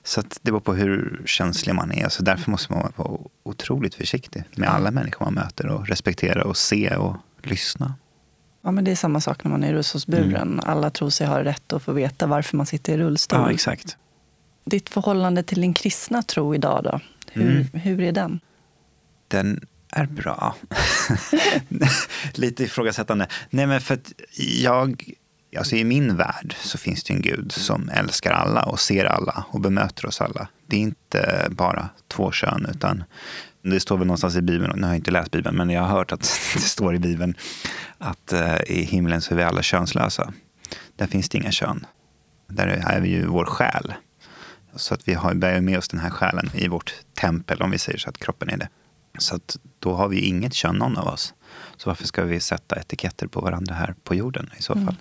Så 0.06 0.22
det 0.22 0.42
beror 0.42 0.60
på 0.60 0.74
hur 0.74 1.22
känslig 1.26 1.74
man 1.74 1.92
är. 1.92 2.08
Så 2.08 2.22
därför 2.22 2.50
måste 2.50 2.72
man 2.72 2.92
vara 2.96 3.18
otroligt 3.42 3.94
försiktig 3.94 4.44
med 4.56 4.68
alla 4.68 4.90
människor 4.90 5.24
man 5.24 5.34
möter 5.34 5.66
och 5.66 5.88
respektera 5.88 6.44
och 6.44 6.56
se 6.56 6.96
och 6.96 7.16
lyssna. 7.42 7.94
Ja, 8.62 8.70
men 8.70 8.84
det 8.84 8.90
är 8.90 8.96
samma 8.96 9.20
sak 9.20 9.44
när 9.44 9.50
man 9.50 9.64
är 9.64 9.68
i 9.68 9.72
rullstolsburen. 9.72 10.60
Alla 10.64 10.90
tror 10.90 11.10
sig 11.10 11.26
ha 11.26 11.44
rätt 11.44 11.72
att 11.72 11.82
få 11.82 11.92
veta 11.92 12.26
varför 12.26 12.56
man 12.56 12.66
sitter 12.66 12.92
i 12.92 12.96
rullstol. 12.96 13.40
Ja, 13.40 13.50
exakt. 13.50 13.96
Ditt 14.64 14.88
förhållande 14.88 15.42
till 15.42 15.60
din 15.60 15.74
kristna 15.74 16.22
tro 16.22 16.54
idag 16.54 16.84
då? 16.84 17.00
Hur, 17.32 17.50
Mm. 17.50 17.66
hur 17.72 18.00
är 18.00 18.12
den? 18.12 18.40
Den 19.28 19.66
är 19.90 20.06
bra. 20.06 20.54
Lite 22.34 22.64
ifrågasättande. 22.64 23.26
Nej, 23.50 23.66
men 23.66 23.80
för 23.80 23.94
att 23.94 24.12
jag 24.62 25.12
Alltså 25.56 25.76
I 25.76 25.84
min 25.84 26.16
värld 26.16 26.56
så 26.58 26.78
finns 26.78 27.04
det 27.04 27.14
en 27.14 27.22
gud 27.22 27.52
som 27.52 27.88
älskar 27.88 28.32
alla 28.32 28.62
och 28.62 28.80
ser 28.80 29.04
alla 29.04 29.44
och 29.48 29.60
bemöter 29.60 30.06
oss 30.06 30.20
alla. 30.20 30.48
Det 30.66 30.76
är 30.76 30.80
inte 30.80 31.48
bara 31.50 31.88
två 32.08 32.32
kön, 32.32 32.66
utan 32.70 33.04
det 33.62 33.80
står 33.80 33.96
väl 33.96 34.06
någonstans 34.06 34.36
i 34.36 34.42
Bibeln, 34.42 34.72
nu 34.76 34.82
har 34.82 34.88
jag 34.88 34.98
inte 34.98 35.10
läst 35.10 35.30
Bibeln, 35.30 35.56
men 35.56 35.70
jag 35.70 35.82
har 35.82 35.88
hört 35.88 36.12
att 36.12 36.20
det 36.54 36.60
står 36.60 36.94
i 36.94 36.98
Bibeln 36.98 37.34
att 37.98 38.32
eh, 38.32 38.56
i 38.66 38.82
himlen 38.84 39.20
så 39.20 39.34
är 39.34 39.36
vi 39.36 39.42
alla 39.42 39.62
könslösa. 39.62 40.32
Där 40.96 41.06
finns 41.06 41.28
det 41.28 41.38
inga 41.38 41.50
kön. 41.50 41.86
Där 42.48 42.66
är 42.66 43.00
vi 43.00 43.08
ju 43.08 43.26
vår 43.26 43.44
själ. 43.44 43.94
Så 44.76 44.94
att 44.94 45.08
vi 45.08 45.14
har, 45.14 45.34
bär 45.34 45.60
med 45.60 45.78
oss 45.78 45.88
den 45.88 46.00
här 46.00 46.10
själen 46.10 46.50
i 46.54 46.68
vårt 46.68 46.94
tempel, 47.20 47.62
om 47.62 47.70
vi 47.70 47.78
säger 47.78 47.98
så 47.98 48.08
att 48.08 48.18
kroppen 48.18 48.50
är 48.50 48.56
det. 48.56 48.68
Så 49.18 49.36
att 49.36 49.56
då 49.78 49.94
har 49.94 50.08
vi 50.08 50.20
inget 50.20 50.54
kön, 50.54 50.76
någon 50.76 50.96
av 50.96 51.06
oss. 51.06 51.34
Så 51.76 51.90
varför 51.90 52.06
ska 52.06 52.24
vi 52.24 52.40
sätta 52.40 52.76
etiketter 52.76 53.26
på 53.26 53.40
varandra 53.40 53.74
här 53.74 53.94
på 54.04 54.14
jorden 54.14 54.50
i 54.58 54.62
så 54.62 54.74
fall? 54.74 54.82
Mm. 54.82 54.96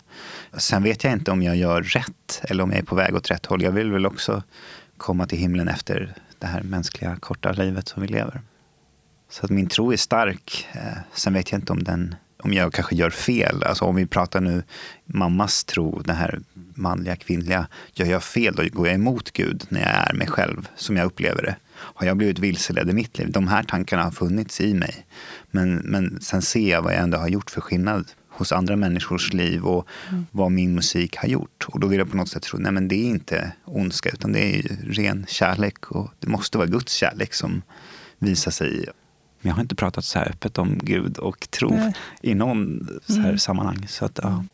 Sen 0.57 0.83
vet 0.83 1.03
jag 1.03 1.13
inte 1.13 1.31
om 1.31 1.43
jag 1.43 1.55
gör 1.55 1.81
rätt 1.81 2.41
eller 2.43 2.63
om 2.63 2.71
jag 2.71 2.79
är 2.79 2.83
på 2.83 2.95
väg 2.95 3.15
åt 3.15 3.31
rätt 3.31 3.45
håll. 3.45 3.63
Jag 3.63 3.71
vill 3.71 3.91
väl 3.91 4.05
också 4.05 4.43
komma 4.97 5.27
till 5.27 5.37
himlen 5.37 5.67
efter 5.67 6.15
det 6.39 6.47
här 6.47 6.61
mänskliga 6.61 7.15
korta 7.15 7.51
livet 7.51 7.87
som 7.87 8.01
vi 8.01 8.07
lever. 8.07 8.41
Så 9.29 9.45
att 9.45 9.51
min 9.51 9.67
tro 9.67 9.93
är 9.93 9.97
stark. 9.97 10.67
Eh, 10.73 10.97
sen 11.13 11.33
vet 11.33 11.51
jag 11.51 11.61
inte 11.61 11.73
om 11.73 11.83
den 11.83 12.15
om 12.43 12.53
jag 12.53 12.73
kanske 12.73 12.95
gör 12.95 13.09
fel. 13.09 13.63
Alltså 13.63 13.85
om 13.85 13.95
vi 13.95 14.05
pratar 14.05 14.41
nu 14.41 14.63
mammas 15.05 15.63
tro, 15.63 16.01
det 16.01 16.13
här 16.13 16.39
manliga, 16.53 17.15
kvinnliga. 17.15 17.67
Gör 17.93 18.05
jag 18.05 18.23
fel, 18.23 18.55
då 18.55 18.63
går 18.71 18.87
jag 18.87 18.95
emot 18.95 19.31
Gud 19.31 19.65
när 19.69 19.81
jag 19.81 20.09
är 20.09 20.13
mig 20.13 20.27
själv, 20.27 20.67
som 20.75 20.97
jag 20.97 21.05
upplever 21.05 21.41
det. 21.41 21.55
Har 21.83 22.07
jag 22.07 22.17
blivit 22.17 22.39
vilseledd 22.39 22.89
i 22.89 22.93
mitt 22.93 23.17
liv? 23.17 23.31
De 23.31 23.47
här 23.47 23.63
tankarna 23.63 24.03
har 24.03 24.11
funnits 24.11 24.61
i 24.61 24.73
mig. 24.73 25.05
Men, 25.51 25.75
men 25.75 26.21
sen 26.21 26.41
ser 26.41 26.69
jag 26.71 26.81
vad 26.81 26.93
jag 26.93 27.01
ändå 27.01 27.17
har 27.17 27.27
gjort 27.27 27.51
för 27.51 27.61
skillnad 27.61 28.11
hos 28.29 28.51
andra 28.51 28.75
människors 28.75 29.33
liv 29.33 29.63
och 29.63 29.87
mm. 30.09 30.25
vad 30.31 30.51
min 30.51 30.75
musik 30.75 31.17
har 31.17 31.27
gjort. 31.27 31.65
Och 31.67 31.79
då 31.79 31.87
vill 31.87 31.99
jag 31.99 32.11
på 32.11 32.17
något 32.17 32.29
sätt 32.29 32.43
tro, 32.43 32.59
nej 32.59 32.71
men 32.71 32.87
det 32.87 32.95
är 32.95 33.05
inte 33.05 33.51
ondska, 33.65 34.09
utan 34.09 34.31
det 34.31 34.39
är 34.39 34.61
ren 34.83 35.25
kärlek. 35.29 35.91
Och 35.91 36.11
det 36.19 36.27
måste 36.27 36.57
vara 36.57 36.67
Guds 36.67 36.93
kärlek 36.93 37.33
som 37.33 37.61
visar 38.19 38.51
sig 38.51 38.85
men 39.43 39.49
jag 39.49 39.55
har 39.55 39.61
inte 39.61 39.75
pratat 39.75 40.05
så 40.05 40.19
här 40.19 40.29
öppet 40.29 40.57
om 40.57 40.77
Gud 40.81 41.17
och 41.17 41.49
tro 41.49 41.69
Nej. 41.69 41.93
i 42.21 42.35
någon 42.35 42.87
så 43.07 43.13
här 43.13 43.23
mm. 43.23 43.37
sammanhang. 43.37 43.87
Så 43.87 44.05
att, 44.05 44.19
ja. 44.23 44.45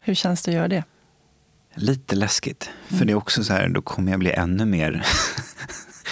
Hur 0.00 0.14
känns 0.14 0.42
det 0.42 0.50
att 0.50 0.54
göra 0.54 0.68
det? 0.68 0.84
Lite 1.74 2.16
läskigt. 2.16 2.70
Mm. 2.88 2.98
För 2.98 3.06
det 3.06 3.12
är 3.12 3.16
också 3.16 3.44
så 3.44 3.52
här, 3.52 3.68
då 3.68 3.82
kommer 3.82 4.12
jag 4.12 4.20
bli 4.20 4.30
ännu 4.30 4.64
mer 4.64 5.06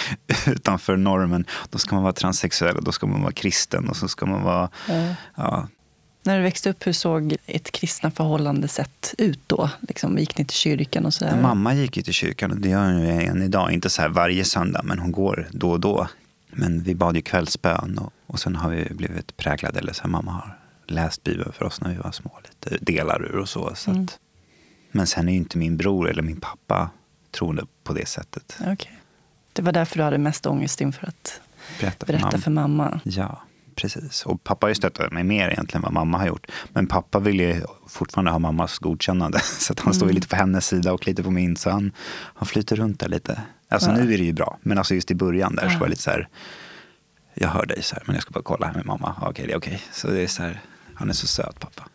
utanför 0.47 0.97
normen. 0.97 1.45
Då 1.69 1.77
ska 1.77 1.95
man 1.95 2.03
vara 2.03 2.13
transsexuell 2.13 2.77
och 2.77 2.83
då 2.83 2.91
ska 2.91 3.07
man 3.07 3.21
vara 3.21 3.31
kristen 3.31 3.89
och 3.89 3.95
så 3.95 4.07
ska 4.07 4.25
man 4.25 4.43
vara... 4.43 4.69
Mm. 4.89 5.13
Ja. 5.35 5.67
När 6.23 6.37
du 6.37 6.43
växte 6.43 6.69
upp, 6.69 6.87
hur 6.87 6.93
såg 6.93 7.35
ett 7.45 7.71
kristna 7.71 8.11
förhållande 8.11 8.67
sett 8.67 9.15
ut 9.17 9.39
då? 9.47 9.69
Liksom, 9.87 10.17
gick 10.17 10.37
ni 10.37 10.45
till 10.45 10.57
kyrkan 10.57 11.05
och 11.05 11.13
så 11.13 11.25
där? 11.25 11.41
Mamma 11.41 11.73
gick 11.73 11.97
ju 11.97 12.03
till 12.03 12.13
kyrkan 12.13 12.51
och 12.51 12.57
det 12.57 12.69
gör 12.69 12.85
hon 12.85 13.01
ju 13.01 13.09
än 13.09 13.41
idag. 13.41 13.71
Inte 13.71 13.89
så 13.89 14.01
här 14.01 14.09
varje 14.09 14.45
söndag, 14.45 14.81
men 14.83 14.99
hon 14.99 15.11
går 15.11 15.47
då 15.51 15.71
och 15.71 15.79
då. 15.79 16.07
Men 16.51 16.83
vi 16.83 16.95
bad 16.95 17.15
ju 17.15 17.21
kvällsbön 17.21 17.97
och, 17.97 18.13
och 18.27 18.39
sen 18.39 18.55
har 18.55 18.69
vi 18.69 18.87
blivit 18.93 19.37
präglade, 19.37 19.79
eller 19.79 19.93
så 19.93 20.01
här, 20.01 20.09
mamma 20.09 20.31
har 20.31 20.57
läst 20.87 21.23
Bibeln 21.23 21.53
för 21.53 21.65
oss 21.65 21.81
när 21.81 21.89
vi 21.89 21.97
var 21.97 22.11
små, 22.11 22.39
lite 22.43 22.77
delar 22.85 23.25
ur 23.25 23.37
och 23.37 23.49
så. 23.49 23.75
så 23.75 23.91
mm. 23.91 24.03
att, 24.03 24.19
men 24.91 25.07
sen 25.07 25.27
är 25.27 25.31
ju 25.31 25.37
inte 25.37 25.57
min 25.57 25.77
bror 25.77 26.09
eller 26.09 26.21
min 26.23 26.39
pappa 26.39 26.89
troende 27.31 27.65
på 27.83 27.93
det 27.93 28.07
sättet. 28.07 28.57
Okay. 28.61 28.93
Det 29.57 29.63
var 29.63 29.71
därför 29.71 29.97
du 29.97 30.03
hade 30.03 30.17
mest 30.17 30.45
ångest 30.45 30.81
inför 30.81 31.07
att 31.07 31.41
berätta, 31.79 32.05
för, 32.05 32.13
berätta 32.13 32.25
mamma. 32.25 32.41
för 32.41 32.51
mamma? 32.51 32.99
Ja, 33.03 33.41
precis. 33.75 34.25
Och 34.25 34.43
pappa 34.43 34.65
har 34.65 34.69
ju 34.69 34.75
stöttat 34.75 35.11
mig 35.11 35.23
mer 35.23 35.49
egentligen 35.49 35.79
än 35.79 35.81
vad 35.81 35.93
mamma 35.93 36.17
har 36.17 36.27
gjort. 36.27 36.47
Men 36.69 36.87
pappa 36.87 37.19
vill 37.19 37.39
ju 37.39 37.61
fortfarande 37.87 38.31
ha 38.31 38.39
mammas 38.39 38.79
godkännande. 38.79 39.39
Så 39.59 39.73
att 39.73 39.79
han 39.79 39.85
mm. 39.85 39.93
står 39.93 40.07
ju 40.07 40.13
lite 40.13 40.27
på 40.27 40.35
hennes 40.35 40.67
sida 40.67 40.93
och 40.93 41.07
lite 41.07 41.23
på 41.23 41.31
min. 41.31 41.55
Så 41.55 41.69
han, 41.69 41.91
han 42.35 42.45
flyter 42.45 42.75
runt 42.75 42.99
där 42.99 43.09
lite. 43.09 43.41
Alltså 43.69 43.89
ja. 43.89 43.95
nu 43.95 44.13
är 44.13 44.17
det 44.17 44.23
ju 44.23 44.33
bra. 44.33 44.57
Men 44.61 44.77
alltså 44.77 44.95
just 44.95 45.11
i 45.11 45.15
början 45.15 45.55
där 45.55 45.63
ja. 45.63 45.71
så 45.71 45.77
var 45.77 45.85
det 45.85 45.89
lite 45.89 46.01
så 46.01 46.11
här. 46.11 46.27
Jag 47.33 47.49
hör 47.49 47.65
dig 47.65 47.83
så 47.83 47.95
här, 47.95 48.03
men 48.05 48.15
jag 48.15 48.21
ska 48.21 48.31
bara 48.31 48.43
kolla 48.43 48.67
här 48.67 48.73
med 48.73 48.85
mamma. 48.85 49.15
Okej, 49.21 49.47
det 49.47 49.53
är 49.53 49.57
okej. 49.57 49.81
Så 49.91 50.07
det 50.07 50.21
är 50.21 50.27
så 50.27 50.43
här, 50.43 50.61
han 50.93 51.09
är 51.09 51.13
så 51.13 51.27
söt 51.27 51.59
pappa. 51.59 51.87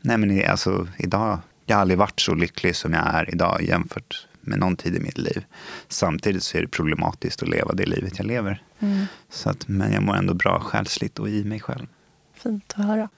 Nej 0.00 0.18
men 0.18 0.50
alltså 0.50 0.88
idag, 0.96 1.38
jag 1.66 1.76
har 1.76 1.80
aldrig 1.80 1.98
varit 1.98 2.20
så 2.20 2.34
lycklig 2.34 2.76
som 2.76 2.92
jag 2.92 3.14
är 3.14 3.30
idag 3.34 3.62
jämfört 3.62 4.26
med 4.46 4.58
någon 4.58 4.76
tid 4.76 4.96
i 4.96 5.00
mitt 5.00 5.18
liv. 5.18 5.44
Samtidigt 5.88 6.42
så 6.42 6.58
är 6.58 6.62
det 6.62 6.68
problematiskt 6.68 7.42
att 7.42 7.48
leva 7.48 7.72
det 7.72 7.86
livet 7.86 8.18
jag 8.18 8.26
lever. 8.26 8.62
Mm. 8.80 9.06
Så 9.30 9.50
att, 9.50 9.68
men 9.68 9.92
jag 9.92 10.02
mår 10.02 10.16
ändå 10.16 10.34
bra 10.34 10.60
själsligt 10.60 11.18
och 11.18 11.28
i 11.28 11.44
mig 11.44 11.60
själv. 11.60 11.86
Fint 12.34 12.74
att 12.76 12.84
höra. 12.84 13.08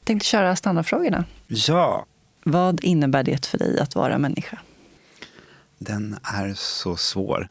Jag 0.00 0.04
tänkte 0.04 0.26
köra 0.26 0.56
standardfrågorna. 0.56 1.24
Ja. 1.46 2.06
Vad 2.44 2.84
innebär 2.84 3.22
det 3.22 3.46
för 3.46 3.58
dig 3.58 3.78
att 3.78 3.94
vara 3.94 4.18
människa? 4.18 4.58
Den 5.78 6.16
är 6.22 6.54
så 6.54 6.96
svår. 6.96 7.48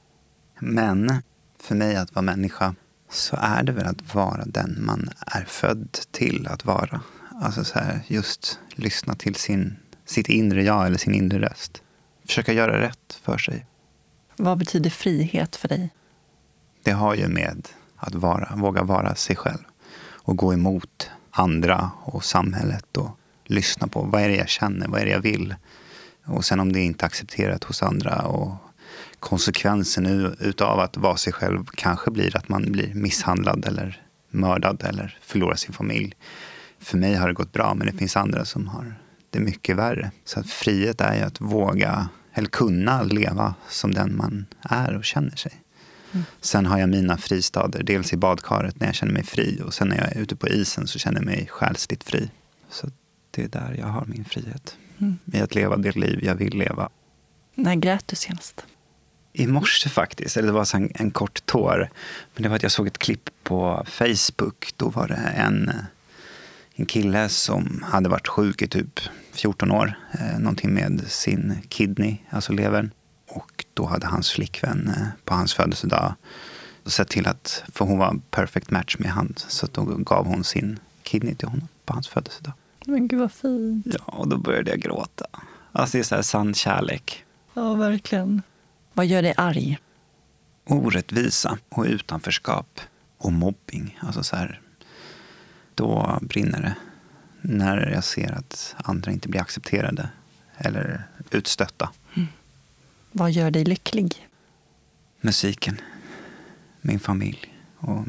Men 0.60 1.22
för 1.60 1.76
mig 1.76 1.96
att 1.96 2.16
vara 2.16 2.24
människa 2.24 2.76
så 3.10 3.38
är 3.40 3.64
det 3.64 3.72
väl 3.72 3.86
att 3.86 4.16
vara 4.16 4.46
den 4.46 4.78
man 4.86 5.10
är 5.28 5.44
född 5.44 5.98
till 6.12 6.48
att 6.48 6.66
vara. 6.66 7.02
Alltså 7.42 7.64
så 7.64 7.80
här, 7.80 8.00
just 8.08 8.60
lyssna 8.76 9.16
till 9.16 9.36
sin, 9.36 9.76
sitt 10.06 10.30
inre 10.30 10.64
jag 10.64 10.86
eller 10.88 10.98
sin 10.98 11.14
inre 11.14 11.40
röst. 11.40 11.84
Försöka 12.30 12.54
göra 12.54 12.82
rätt 12.82 13.20
för 13.22 13.38
sig. 13.38 13.66
Vad 14.36 14.58
betyder 14.58 14.90
frihet 14.90 15.56
för 15.56 15.68
dig? 15.68 15.90
Det 16.84 16.92
har 16.92 17.16
ju 17.16 17.28
med 17.28 17.68
att 17.96 18.16
vara, 18.16 18.56
våga 18.56 18.84
vara 18.84 19.16
sig 19.16 19.36
själv 19.36 19.64
och 20.02 20.38
gå 20.38 20.54
emot 20.54 21.10
andra 21.32 21.92
och 22.04 22.26
samhället 22.26 22.98
och 22.98 23.10
lyssna 23.46 23.88
på 23.88 24.02
vad 24.02 24.22
är 24.22 24.30
det 24.30 24.36
jag 24.36 24.50
känner, 24.50 24.88
vad 24.88 25.02
är 25.02 25.06
det 25.06 25.12
jag 25.12 25.22
vill. 25.22 25.56
Och 26.26 26.46
sen 26.46 26.60
om 26.60 26.74
det 26.74 26.80
inte 26.80 27.06
är 27.06 27.08
accepterat 27.08 27.64
hos 27.64 27.84
andra 27.84 28.22
och 28.22 28.56
konsekvensen 29.20 30.36
utav 30.40 30.80
att 30.80 30.98
vara 30.98 31.18
sig 31.18 31.34
själv 31.34 31.66
kanske 31.76 32.12
blir 32.12 32.38
att 32.38 32.50
man 32.50 32.72
blir 32.72 32.94
misshandlad 32.94 33.66
eller 33.66 34.04
mördad 34.30 34.84
eller 34.84 35.18
förlorar 35.22 35.56
sin 35.56 35.74
familj. 35.74 36.16
För 36.80 36.98
mig 36.98 37.16
har 37.16 37.28
det 37.28 37.34
gått 37.34 37.54
bra, 37.54 37.74
men 37.74 37.88
det 37.88 37.94
finns 37.94 38.18
andra 38.18 38.46
som 38.46 38.68
har 38.68 38.96
det 39.30 39.40
mycket 39.40 39.76
värre. 39.76 40.12
Så 40.26 40.44
frihet 40.44 41.02
är 41.02 41.16
ju 41.16 41.22
att 41.22 41.42
våga, 41.42 42.10
eller 42.34 42.48
kunna 42.48 43.04
leva 43.04 43.56
som 43.70 43.92
den 43.92 44.18
man 44.18 44.46
är 44.62 44.96
och 44.96 45.06
känner 45.06 45.36
sig. 45.36 45.52
Mm. 46.12 46.26
Sen 46.42 46.66
har 46.66 46.80
jag 46.80 46.90
mina 46.90 47.18
fristader, 47.18 47.84
dels 47.84 48.14
i 48.14 48.18
badkaret 48.18 48.80
när 48.80 48.88
jag 48.88 48.96
känner 48.96 49.14
mig 49.14 49.24
fri 49.24 49.62
och 49.66 49.74
sen 49.74 49.88
när 49.88 49.98
jag 49.98 50.16
är 50.16 50.22
ute 50.22 50.36
på 50.36 50.48
isen 50.48 50.88
så 50.88 51.00
känner 51.00 51.18
jag 51.18 51.26
mig 51.26 51.48
själsligt 51.52 52.04
fri. 52.04 52.30
Så 52.70 52.88
det 53.32 53.44
är 53.44 53.48
där 53.48 53.76
jag 53.80 53.88
har 53.88 54.06
min 54.06 54.26
frihet. 54.26 54.78
Mm. 54.98 55.18
I 55.34 55.40
att 55.40 55.56
leva 55.56 55.78
det 55.78 55.96
liv 55.96 56.20
jag 56.24 56.36
vill 56.36 56.58
leva. 56.58 56.90
När 57.56 57.76
grät 57.76 58.08
du 58.08 58.16
senast? 58.16 58.66
I 59.34 59.48
morse 59.48 59.90
faktiskt, 59.90 60.38
eller 60.38 60.48
det 60.48 60.54
var 60.54 60.76
en, 60.76 60.92
en 60.96 61.12
kort 61.12 61.46
tår. 61.46 61.90
Men 62.36 62.44
det 62.44 62.50
var 62.50 62.56
att 62.56 62.64
jag 62.64 62.72
såg 62.72 62.88
ett 62.88 62.98
klipp 62.98 63.30
på 63.44 63.86
Facebook. 63.88 64.74
Då 64.78 64.90
var 64.90 65.08
det 65.08 65.16
en, 65.16 65.72
en 66.80 66.86
kille 66.86 67.30
som 67.30 67.84
hade 67.88 68.10
varit 68.10 68.28
sjuk 68.28 68.62
i 68.62 68.68
typ 68.68 69.00
14 69.32 69.72
år. 69.72 69.94
Eh, 70.12 70.40
någonting 70.40 70.74
med 70.74 71.02
sin 71.08 71.58
kidney, 71.70 72.18
alltså 72.30 72.54
levern. 72.54 72.92
Och 73.28 73.66
då 73.74 73.86
hade 73.86 74.08
hans 74.08 74.32
flickvän 74.32 74.88
eh, 74.88 75.08
på 75.26 75.34
hans 75.34 75.54
födelsedag 75.54 76.14
sett 76.86 77.08
till 77.08 77.28
att, 77.28 77.64
för 77.74 77.86
hon 77.86 77.98
var 77.98 78.08
en 78.08 78.22
perfect 78.32 78.72
match 78.72 78.96
med 79.00 79.12
han, 79.12 79.34
så 79.38 79.68
då 79.72 79.84
gav 79.84 80.26
hon 80.26 80.44
sin 80.44 80.80
kidney 81.04 81.36
till 81.36 81.48
honom 81.48 81.68
på 81.86 81.94
hans 81.94 82.08
födelsedag. 82.08 82.54
Men 82.86 83.08
gud 83.08 83.20
vad 83.20 83.32
fint. 83.32 83.86
Ja, 83.90 84.04
och 84.06 84.28
då 84.28 84.38
började 84.38 84.70
jag 84.72 84.80
gråta. 84.80 85.26
Alltså 85.72 85.98
det 85.98 86.02
är 86.02 86.04
så 86.04 86.16
här 86.16 86.22
sann 86.22 86.54
kärlek. 86.54 87.26
Ja, 87.54 87.74
verkligen. 87.74 88.42
Vad 88.94 89.06
gör 89.06 89.22
dig 89.22 89.34
arg? 89.38 89.78
Orättvisa 90.66 91.58
och 91.70 91.86
utanförskap 91.86 92.80
och 93.18 93.32
mobbing. 93.32 94.00
Alltså 94.02 94.24
så 94.24 94.36
här, 94.36 94.62
då 95.80 96.20
brinner 96.22 96.62
det. 96.62 96.76
När 97.42 97.92
jag 97.92 98.04
ser 98.04 98.32
att 98.32 98.76
andra 98.84 99.12
inte 99.12 99.30
blir 99.30 99.42
accepterade 99.42 100.10
eller 100.58 101.04
utstötta. 101.32 101.92
Mm. 102.16 102.28
Vad 103.12 103.32
gör 103.32 103.52
dig 103.52 103.66
lycklig? 103.66 104.28
Musiken. 105.22 105.82
Min 106.82 107.00
familj 107.00 107.56
och 107.78 108.06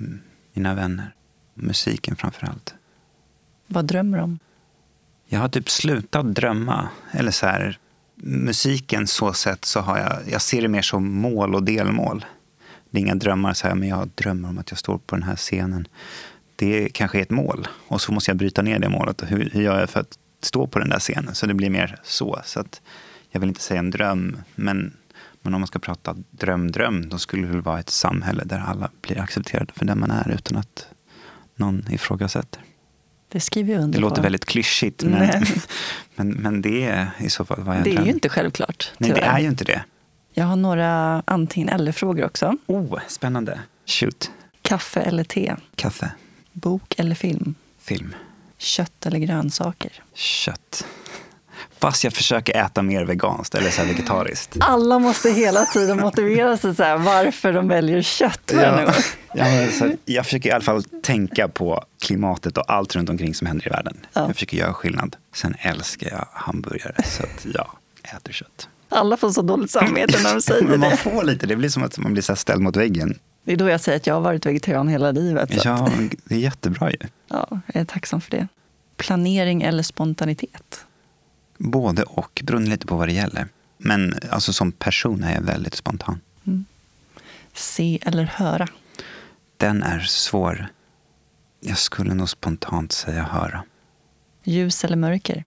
mina 0.53 0.75
vänner. 0.75 1.15
Musiken 1.55 2.17
framför 2.17 2.47
allt. 2.47 2.75
Vad 3.67 3.85
drömmer 3.85 4.19
du 4.19 4.25
om? 4.25 4.39
Jag 5.29 5.41
har 5.41 5.49
typ 5.49 5.71
slutat 5.71 6.35
drömma. 6.35 6.89
Eller 7.13 7.31
så 7.31 7.47
här, 7.47 7.79
musiken 8.23 9.07
så 9.07 9.33
sett 9.33 9.65
så 9.65 9.81
har 9.81 9.99
jag, 9.99 10.19
jag 10.31 10.43
ser 10.43 10.63
det 10.63 10.69
mer 10.69 10.83
som 10.83 11.13
mål 11.13 11.55
och 11.55 11.63
delmål. 11.63 12.25
Det 12.91 12.99
är 12.99 13.03
inga 13.03 13.15
drömmar 13.15 13.55
så 13.55 13.69
här, 13.69 13.75
men 13.75 13.89
jag 13.89 14.09
drömmer 14.15 14.49
om 14.49 14.59
att 14.59 14.71
jag 14.71 14.79
står 14.79 14.99
på 14.99 15.17
den 15.17 15.23
här 15.23 15.37
scenen. 15.37 15.89
Det 16.61 16.89
kanske 16.89 17.19
är 17.19 17.23
ett 17.23 17.31
mål 17.31 17.69
och 17.89 18.01
så 18.01 18.13
måste 18.13 18.31
jag 18.31 18.37
bryta 18.39 18.63
ner 18.63 18.79
det 18.79 18.89
målet. 18.89 19.23
Hur, 19.27 19.51
hur 19.53 19.63
gör 19.63 19.81
jag 19.81 19.91
för 19.91 20.01
att 20.01 20.19
stå 20.43 20.67
på 20.67 20.79
den 20.79 20.89
där 20.89 20.99
scenen? 20.99 21.35
Så 21.35 21.47
det 21.47 21.55
blir 21.55 21.71
mer 21.71 21.97
så. 22.03 22.41
så 22.45 22.61
att 22.61 22.81
jag 23.31 23.41
vill 23.41 23.49
inte 23.49 23.61
säga 23.61 23.79
en 23.81 23.91
dröm, 23.91 24.37
men, 24.55 24.97
men 25.43 25.55
om 25.55 25.61
man 25.61 25.67
ska 25.69 25.79
prata 25.79 26.17
dröm, 26.31 26.71
dröm, 26.73 27.09
då 27.09 27.19
skulle 27.19 27.43
det 27.47 27.53
väl 27.53 27.63
vara 27.63 27.81
ett 27.81 27.91
samhälle 27.91 28.45
där 28.45 28.59
alla 28.67 28.91
blir 29.03 29.21
accepterade 29.21 29.73
för 29.77 29.85
den 29.85 29.99
man 30.01 30.11
är 30.11 30.31
utan 30.35 30.57
att 30.59 30.87
någon 31.57 31.85
ifrågasätter. 31.91 32.63
Det 33.29 33.41
skriver 33.41 33.73
jag 33.75 33.83
under 33.83 33.99
Det 33.99 34.03
på. 34.03 34.09
låter 34.09 34.23
väldigt 34.23 34.45
klyschigt, 34.45 35.03
men, 35.05 35.31
men, 36.17 36.29
men 36.31 36.63
det 36.63 36.85
är 36.85 37.11
i 37.19 37.31
så 37.31 37.45
fall 37.45 37.63
vad 37.63 37.77
jag 37.77 37.85
Det 37.85 37.91
är 37.93 37.97
kan. 37.97 38.05
ju 38.05 38.11
inte 38.11 38.29
självklart. 38.29 38.93
Nej, 38.99 39.11
det 39.11 39.17
tyvärr. 39.17 39.35
är 39.35 39.39
ju 39.41 39.49
inte 39.49 39.65
det. 39.65 39.83
Jag 40.33 40.45
har 40.45 40.57
några 40.57 41.23
antingen 41.27 41.69
eller-frågor 41.69 42.25
också. 42.25 42.57
Oh, 42.67 42.99
spännande. 43.09 43.61
Shoot. 43.87 44.31
Kaffe 44.63 45.01
eller 45.01 45.25
te? 45.25 45.55
Kaffe. 45.77 46.11
Bok 46.53 46.95
eller 46.99 47.15
film? 47.15 47.55
Film. 47.83 48.15
Kött 48.59 49.07
eller 49.07 49.19
grönsaker? 49.19 49.93
Kött. 50.15 50.87
Fast 51.79 52.05
jag 52.05 52.13
försöker 52.13 52.57
äta 52.65 52.83
mer 52.83 53.05
veganskt 53.05 53.55
eller 53.55 53.71
så 53.71 53.85
vegetariskt. 53.85 54.57
Alla 54.61 54.99
måste 54.99 55.31
hela 55.31 55.65
tiden 55.65 56.01
motivera 56.01 56.57
sig 56.57 56.75
så 56.75 56.83
här, 56.83 56.97
varför 56.99 57.53
de 57.53 57.69
väljer 57.69 58.03
kött. 58.03 58.53
Ja, 59.35 59.45
men 59.45 59.73
så 59.73 59.93
jag 60.05 60.25
försöker 60.25 60.49
i 60.49 60.53
alla 60.53 60.65
fall 60.65 60.83
tänka 61.03 61.49
på 61.49 61.85
klimatet 62.03 62.59
och 62.59 62.65
allt 62.73 62.97
runt 62.97 63.09
omkring 63.11 63.35
som 63.35 63.47
händer 63.47 63.67
i 63.67 63.71
världen. 63.71 63.97
Ja. 64.13 64.21
Jag 64.27 64.35
försöker 64.35 64.57
göra 64.57 64.75
skillnad. 64.75 65.17
Sen 65.35 65.55
älskar 65.59 66.11
jag 66.11 66.29
hamburgare, 66.33 66.95
så 67.05 67.23
att 67.23 67.47
jag 67.55 67.67
äter 68.17 68.33
kött. 68.33 68.69
Alla 68.89 69.17
får 69.17 69.31
så 69.31 69.43
dåligt 69.43 69.71
samvete 69.71 70.19
när 70.23 70.35
de 70.35 70.41
säger 70.43 70.63
Men 70.67 70.81
man 70.81 70.91
det. 70.91 70.97
får 70.97 71.25
lite, 71.25 71.47
det 71.47 71.57
blir 71.57 71.69
som 71.69 71.83
att 71.83 71.99
man 71.99 72.13
blir 72.13 72.23
så 72.23 72.37
ställd 72.37 72.61
mot 72.63 72.77
väggen. 72.77 73.19
Det 73.45 73.53
är 73.53 73.57
då 73.57 73.69
jag 73.69 73.81
säger 73.81 73.97
att 73.97 74.07
jag 74.07 74.15
har 74.15 74.21
varit 74.21 74.47
vegetarian 74.47 74.89
hela 74.89 75.13
livet. 75.13 75.65
Ja, 75.65 75.91
det 76.25 76.35
är 76.35 76.39
jättebra 76.39 76.91
ju. 76.91 76.97
ja, 77.29 77.61
jag 77.67 77.81
är 77.81 77.85
tacksam 77.85 78.21
för 78.21 78.31
det. 78.31 78.49
Planering 78.97 79.63
eller 79.63 79.83
spontanitet? 79.83 80.87
Både 81.59 82.03
och, 82.03 82.41
beroende 82.45 82.71
lite 82.71 82.87
på 82.87 82.97
vad 82.97 83.09
det 83.09 83.13
gäller. 83.13 83.49
Men 83.79 84.15
alltså 84.31 84.53
som 84.53 84.73
person 84.73 85.25
är 85.25 85.35
jag 85.35 85.43
väldigt 85.43 85.75
spontan. 85.75 86.21
Se 87.55 87.99
eller 88.03 88.25
höra? 88.25 88.69
Den 89.57 89.83
är 89.83 90.01
svår. 90.01 90.67
Jag 91.61 91.79
skulle 91.79 92.15
nog 92.15 92.29
spontant 92.29 92.93
säga 92.93 93.23
höra. 93.23 93.65
Ljus 94.45 94.85
eller 94.85 94.97
mörker? 94.97 95.45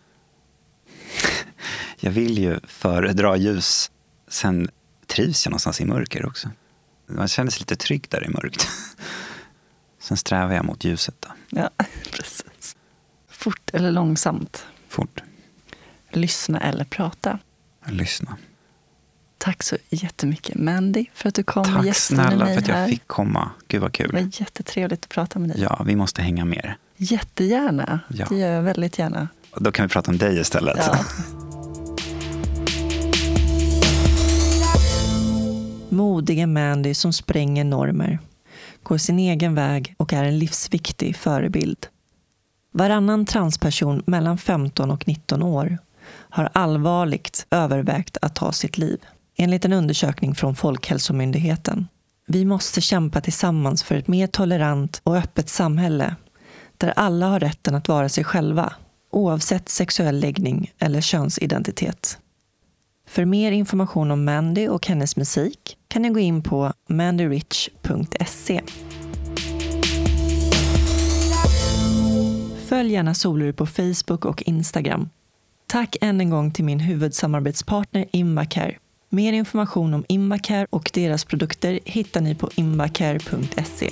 Jag 2.00 2.12
vill 2.12 2.38
ju 2.38 2.60
föredra 2.68 3.38
ljus. 3.38 3.92
Sen 4.28 4.70
trivs 5.08 5.46
jag 5.46 5.52
någonstans 5.52 5.82
i 5.82 5.86
mörker 5.86 6.26
också. 6.26 6.50
Man 7.08 7.28
känner 7.28 7.52
sig 7.52 7.60
lite 7.60 7.76
trygg 7.76 8.06
där 8.10 8.26
i 8.26 8.30
mörkt. 8.30 8.68
Sen 10.00 10.18
strävar 10.18 10.54
jag 10.54 10.66
mot 10.66 10.84
ljuset 10.84 11.16
då. 11.20 11.30
Ja, 11.50 11.70
precis. 12.12 12.76
Fort 13.30 13.70
eller 13.74 13.92
långsamt? 13.92 14.66
Fort. 14.90 15.24
Lyssna 16.12 16.60
eller 16.60 16.86
prata? 16.86 17.40
Lyssna. 17.86 18.38
Tack 19.38 19.64
så 19.64 19.78
jättemycket 19.90 20.56
Mandy 20.56 21.06
för 21.14 21.30
att 21.30 21.36
du 21.36 21.44
kom 21.44 21.78
och 21.78 21.86
Tack 21.86 21.96
snälla 21.98 22.46
för 22.46 22.58
att 22.58 22.68
jag 22.68 22.90
fick 22.90 23.08
komma. 23.08 23.52
Gud 23.68 23.82
vad 23.82 23.92
Det 23.92 24.08
var 24.12 24.20
kul. 24.20 24.32
jättetrevligt 24.34 25.04
att 25.04 25.10
prata 25.10 25.40
med 25.40 25.50
dig. 25.50 25.62
Ja, 25.62 25.84
vi 25.86 25.96
måste 25.96 26.22
hänga 26.22 26.46
mer. 26.46 26.78
Jättegärna. 26.98 28.00
Ja. 28.08 28.26
Det 28.30 28.36
gör 28.36 28.52
jag 28.52 28.62
väldigt 28.62 29.00
gärna. 29.00 29.28
Då 29.56 29.72
kan 29.72 29.88
vi 29.88 29.94
prata 29.94 30.12
om 30.12 30.18
dig 30.18 30.40
istället. 30.40 30.78
Ja. 30.78 31.06
Modiga 35.94 36.48
Mandy 36.48 36.94
som 36.94 37.14
spränger 37.14 37.64
normer, 37.64 38.20
går 38.84 38.98
sin 38.98 39.20
egen 39.20 39.56
väg 39.56 39.96
och 39.98 40.14
är 40.14 40.24
en 40.24 40.40
livsviktig 40.40 41.16
förebild. 41.16 41.88
Varannan 42.72 43.26
transperson 43.26 44.04
mellan 44.06 44.38
15 44.38 44.92
och 44.92 45.08
19 45.08 45.44
år 45.44 45.78
har 46.10 46.50
allvarligt 46.54 47.46
övervägt 47.52 48.18
att 48.22 48.36
ta 48.36 48.52
sitt 48.52 48.78
liv, 48.78 49.00
enligt 49.38 49.66
en 49.66 49.74
undersökning 49.74 50.36
från 50.36 50.56
Folkhälsomyndigheten. 50.56 51.88
Vi 52.28 52.46
måste 52.46 52.82
kämpa 52.82 53.22
tillsammans 53.22 53.84
för 53.84 53.96
ett 53.96 54.08
mer 54.08 54.28
tolerant 54.28 55.02
och 55.04 55.18
öppet 55.18 55.50
samhälle 55.50 56.16
där 56.78 56.94
alla 56.96 57.28
har 57.28 57.40
rätten 57.40 57.76
att 57.76 57.88
vara 57.88 58.10
sig 58.10 58.24
själva, 58.24 58.74
oavsett 59.12 59.70
sexuell 59.70 60.20
läggning 60.20 60.72
eller 60.80 61.02
könsidentitet. 61.02 62.18
För 63.08 63.26
mer 63.26 63.52
information 63.52 64.12
om 64.12 64.26
Mandy 64.26 64.68
och 64.68 64.88
hennes 64.88 65.18
musik 65.18 65.78
kan 65.94 66.02
ni 66.02 66.10
gå 66.10 66.20
in 66.20 66.42
på 66.42 66.74
mandyrich.se. 66.90 68.62
Följ 72.66 72.94
gärna 72.94 73.14
Solur 73.14 73.52
på 73.52 73.66
Facebook 73.66 74.26
och 74.26 74.44
Instagram. 74.44 75.10
Tack 75.68 75.96
än 76.02 76.22
en 76.22 76.30
gång 76.30 76.52
till 76.52 76.66
min 76.66 76.80
huvudsamarbetspartner 76.80 78.06
Invacare. 78.12 78.78
Mer 79.10 79.34
information 79.34 79.94
om 79.94 80.06
Invacare 80.08 80.68
och 80.70 80.92
deras 80.94 81.26
produkter 81.26 81.80
hittar 81.86 82.22
ni 82.22 82.36
på 82.36 82.50
invacare.se. 82.56 83.90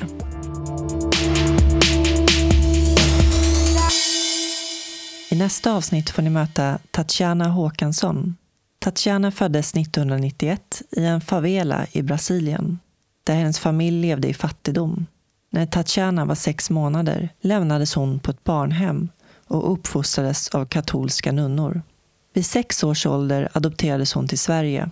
I 5.29 5.35
nästa 5.35 5.73
avsnitt 5.73 6.09
får 6.09 6.21
ni 6.21 6.29
möta 6.29 6.79
Tatjana 6.91 7.47
Håkansson. 7.47 8.35
Tatjana 8.83 9.31
föddes 9.31 9.73
1991 9.73 10.81
i 10.91 11.05
en 11.05 11.21
favela 11.21 11.85
i 11.91 12.01
Brasilien 12.01 12.79
där 13.23 13.33
hennes 13.33 13.59
familj 13.59 14.01
levde 14.01 14.27
i 14.27 14.33
fattigdom. 14.33 15.05
När 15.51 15.65
Tatjana 15.65 16.25
var 16.25 16.35
sex 16.35 16.69
månader 16.69 17.29
lämnades 17.41 17.93
hon 17.95 18.19
på 18.19 18.31
ett 18.31 18.43
barnhem 18.43 19.09
och 19.47 19.71
uppfostrades 19.73 20.49
av 20.49 20.65
katolska 20.65 21.31
nunnor. 21.31 21.81
Vid 22.33 22.45
sex 22.45 22.83
års 22.83 23.05
ålder 23.05 23.49
adopterades 23.53 24.13
hon 24.13 24.27
till 24.27 24.39
Sverige. 24.39 24.89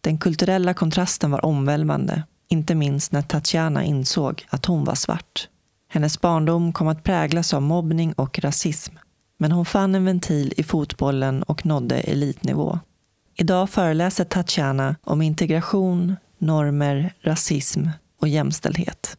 Den 0.00 0.18
kulturella 0.18 0.74
kontrasten 0.74 1.30
var 1.30 1.44
omvälvande, 1.44 2.22
inte 2.48 2.74
minst 2.74 3.12
när 3.12 3.22
Tatjana 3.22 3.84
insåg 3.84 4.46
att 4.50 4.66
hon 4.66 4.84
var 4.84 4.94
svart. 4.94 5.48
Hennes 5.88 6.20
barndom 6.20 6.72
kom 6.72 6.88
att 6.88 7.04
präglas 7.04 7.54
av 7.54 7.62
mobbning 7.62 8.12
och 8.12 8.38
rasism. 8.38 8.94
Men 9.38 9.52
hon 9.52 9.64
fann 9.64 9.94
en 9.94 10.04
ventil 10.04 10.54
i 10.56 10.62
fotbollen 10.62 11.42
och 11.42 11.66
nådde 11.66 12.00
elitnivå. 12.00 12.78
Idag 13.34 13.70
föreläser 13.70 14.24
Tatjana 14.24 14.96
om 15.02 15.22
integration, 15.22 16.16
normer, 16.38 17.14
rasism 17.22 17.88
och 18.20 18.28
jämställdhet. 18.28 19.16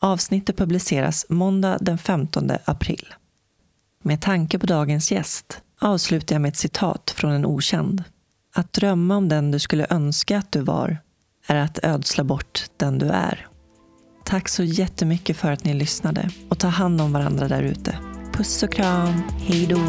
Avsnittet 0.00 0.56
publiceras 0.56 1.26
måndag 1.28 1.78
den 1.80 1.98
15 1.98 2.50
april. 2.64 3.14
Med 4.02 4.20
tanke 4.20 4.58
på 4.58 4.66
dagens 4.66 5.12
gäst 5.12 5.60
avslutar 5.80 6.34
jag 6.34 6.40
med 6.42 6.48
ett 6.48 6.56
citat 6.56 7.10
från 7.16 7.32
en 7.32 7.46
okänd. 7.46 8.04
Att 8.54 8.72
drömma 8.72 9.16
om 9.16 9.28
den 9.28 9.50
du 9.50 9.58
skulle 9.58 9.86
önska 9.90 10.38
att 10.38 10.52
du 10.52 10.60
var 10.60 10.98
är 11.46 11.56
att 11.56 11.78
ödsla 11.82 12.24
bort 12.24 12.64
den 12.76 12.98
du 12.98 13.06
är. 13.06 13.46
Tack 14.24 14.48
så 14.48 14.62
jättemycket 14.62 15.36
för 15.36 15.52
att 15.52 15.64
ni 15.64 15.74
lyssnade 15.74 16.30
och 16.48 16.58
ta 16.58 16.68
hand 16.68 17.00
om 17.00 17.12
varandra 17.12 17.48
där 17.48 17.62
ute. 17.62 17.98
Puss 18.32 18.62
och 18.62 18.72
kram. 18.72 19.22
Hej 19.46 19.66
då! 19.66 19.80